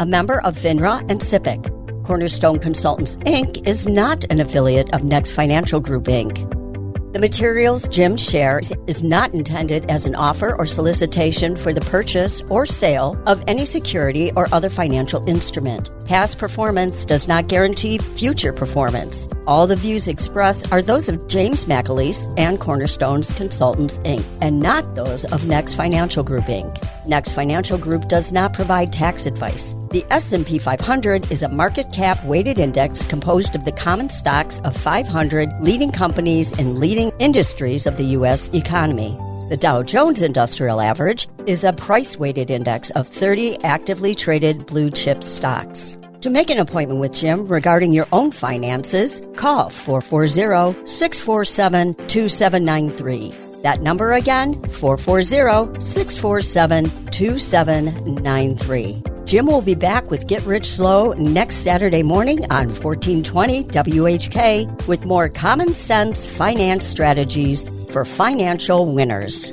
a 0.00 0.06
member 0.06 0.40
of 0.42 0.56
FINRA 0.56 1.00
and 1.10 1.20
SIPC. 1.20 1.77
Cornerstone 2.08 2.58
Consultants, 2.58 3.16
Inc. 3.18 3.68
is 3.68 3.86
not 3.86 4.24
an 4.32 4.40
affiliate 4.40 4.94
of 4.94 5.04
Next 5.04 5.28
Financial 5.28 5.78
Group, 5.78 6.04
Inc. 6.04 6.38
The 7.12 7.18
materials 7.18 7.86
Jim 7.88 8.16
shares 8.16 8.72
is 8.86 9.02
not 9.02 9.34
intended 9.34 9.90
as 9.90 10.06
an 10.06 10.14
offer 10.14 10.56
or 10.58 10.64
solicitation 10.64 11.54
for 11.54 11.70
the 11.70 11.82
purchase 11.82 12.40
or 12.48 12.64
sale 12.64 13.22
of 13.26 13.44
any 13.46 13.66
security 13.66 14.32
or 14.36 14.48
other 14.52 14.70
financial 14.70 15.22
instrument. 15.28 15.90
Past 16.06 16.38
performance 16.38 17.04
does 17.04 17.28
not 17.28 17.48
guarantee 17.48 17.98
future 17.98 18.54
performance. 18.54 19.28
All 19.46 19.66
the 19.66 19.76
views 19.76 20.08
expressed 20.08 20.72
are 20.72 20.80
those 20.80 21.10
of 21.10 21.28
James 21.28 21.66
McAleese 21.66 22.32
and 22.38 22.58
Cornerstone's 22.58 23.34
Consultants, 23.34 23.98
Inc., 23.98 24.24
and 24.40 24.60
not 24.60 24.94
those 24.94 25.26
of 25.26 25.46
Next 25.46 25.74
Financial 25.74 26.22
Group, 26.22 26.44
Inc. 26.44 26.74
Next 27.08 27.32
Financial 27.32 27.78
Group 27.78 28.06
does 28.06 28.32
not 28.32 28.52
provide 28.52 28.92
tax 28.92 29.24
advice. 29.24 29.74
The 29.90 30.04
S&P 30.10 30.58
500 30.58 31.32
is 31.32 31.42
a 31.42 31.48
market 31.48 31.90
cap 31.90 32.22
weighted 32.24 32.58
index 32.58 33.02
composed 33.02 33.54
of 33.54 33.64
the 33.64 33.72
common 33.72 34.10
stocks 34.10 34.60
of 34.60 34.76
500 34.76 35.48
leading 35.60 35.90
companies 35.90 36.52
in 36.58 36.78
leading 36.78 37.10
industries 37.18 37.86
of 37.86 37.96
the 37.96 38.04
US 38.18 38.48
economy. 38.48 39.16
The 39.48 39.56
Dow 39.56 39.82
Jones 39.82 40.20
Industrial 40.20 40.82
Average 40.82 41.26
is 41.46 41.64
a 41.64 41.72
price 41.72 42.18
weighted 42.18 42.50
index 42.50 42.90
of 42.90 43.08
30 43.08 43.64
actively 43.64 44.14
traded 44.14 44.66
blue 44.66 44.90
chip 44.90 45.24
stocks. 45.24 45.96
To 46.20 46.28
make 46.28 46.50
an 46.50 46.58
appointment 46.58 47.00
with 47.00 47.14
Jim 47.14 47.46
regarding 47.46 47.92
your 47.92 48.06
own 48.12 48.32
finances, 48.32 49.22
call 49.36 49.70
440 49.70 50.86
647 50.86 51.94
2793. 51.94 53.47
That 53.62 53.82
number 53.82 54.12
again, 54.12 54.54
440 54.70 55.80
647 55.80 56.90
2793. 57.10 59.02
Jim 59.24 59.46
will 59.46 59.60
be 59.60 59.74
back 59.74 60.10
with 60.10 60.26
Get 60.26 60.42
Rich 60.44 60.66
Slow 60.66 61.12
next 61.12 61.56
Saturday 61.56 62.02
morning 62.02 62.50
on 62.50 62.68
1420 62.68 63.64
WHK 63.64 64.86
with 64.86 65.04
more 65.04 65.28
common 65.28 65.74
sense 65.74 66.24
finance 66.24 66.86
strategies 66.86 67.66
for 67.90 68.06
financial 68.06 68.90
winners. 68.90 69.52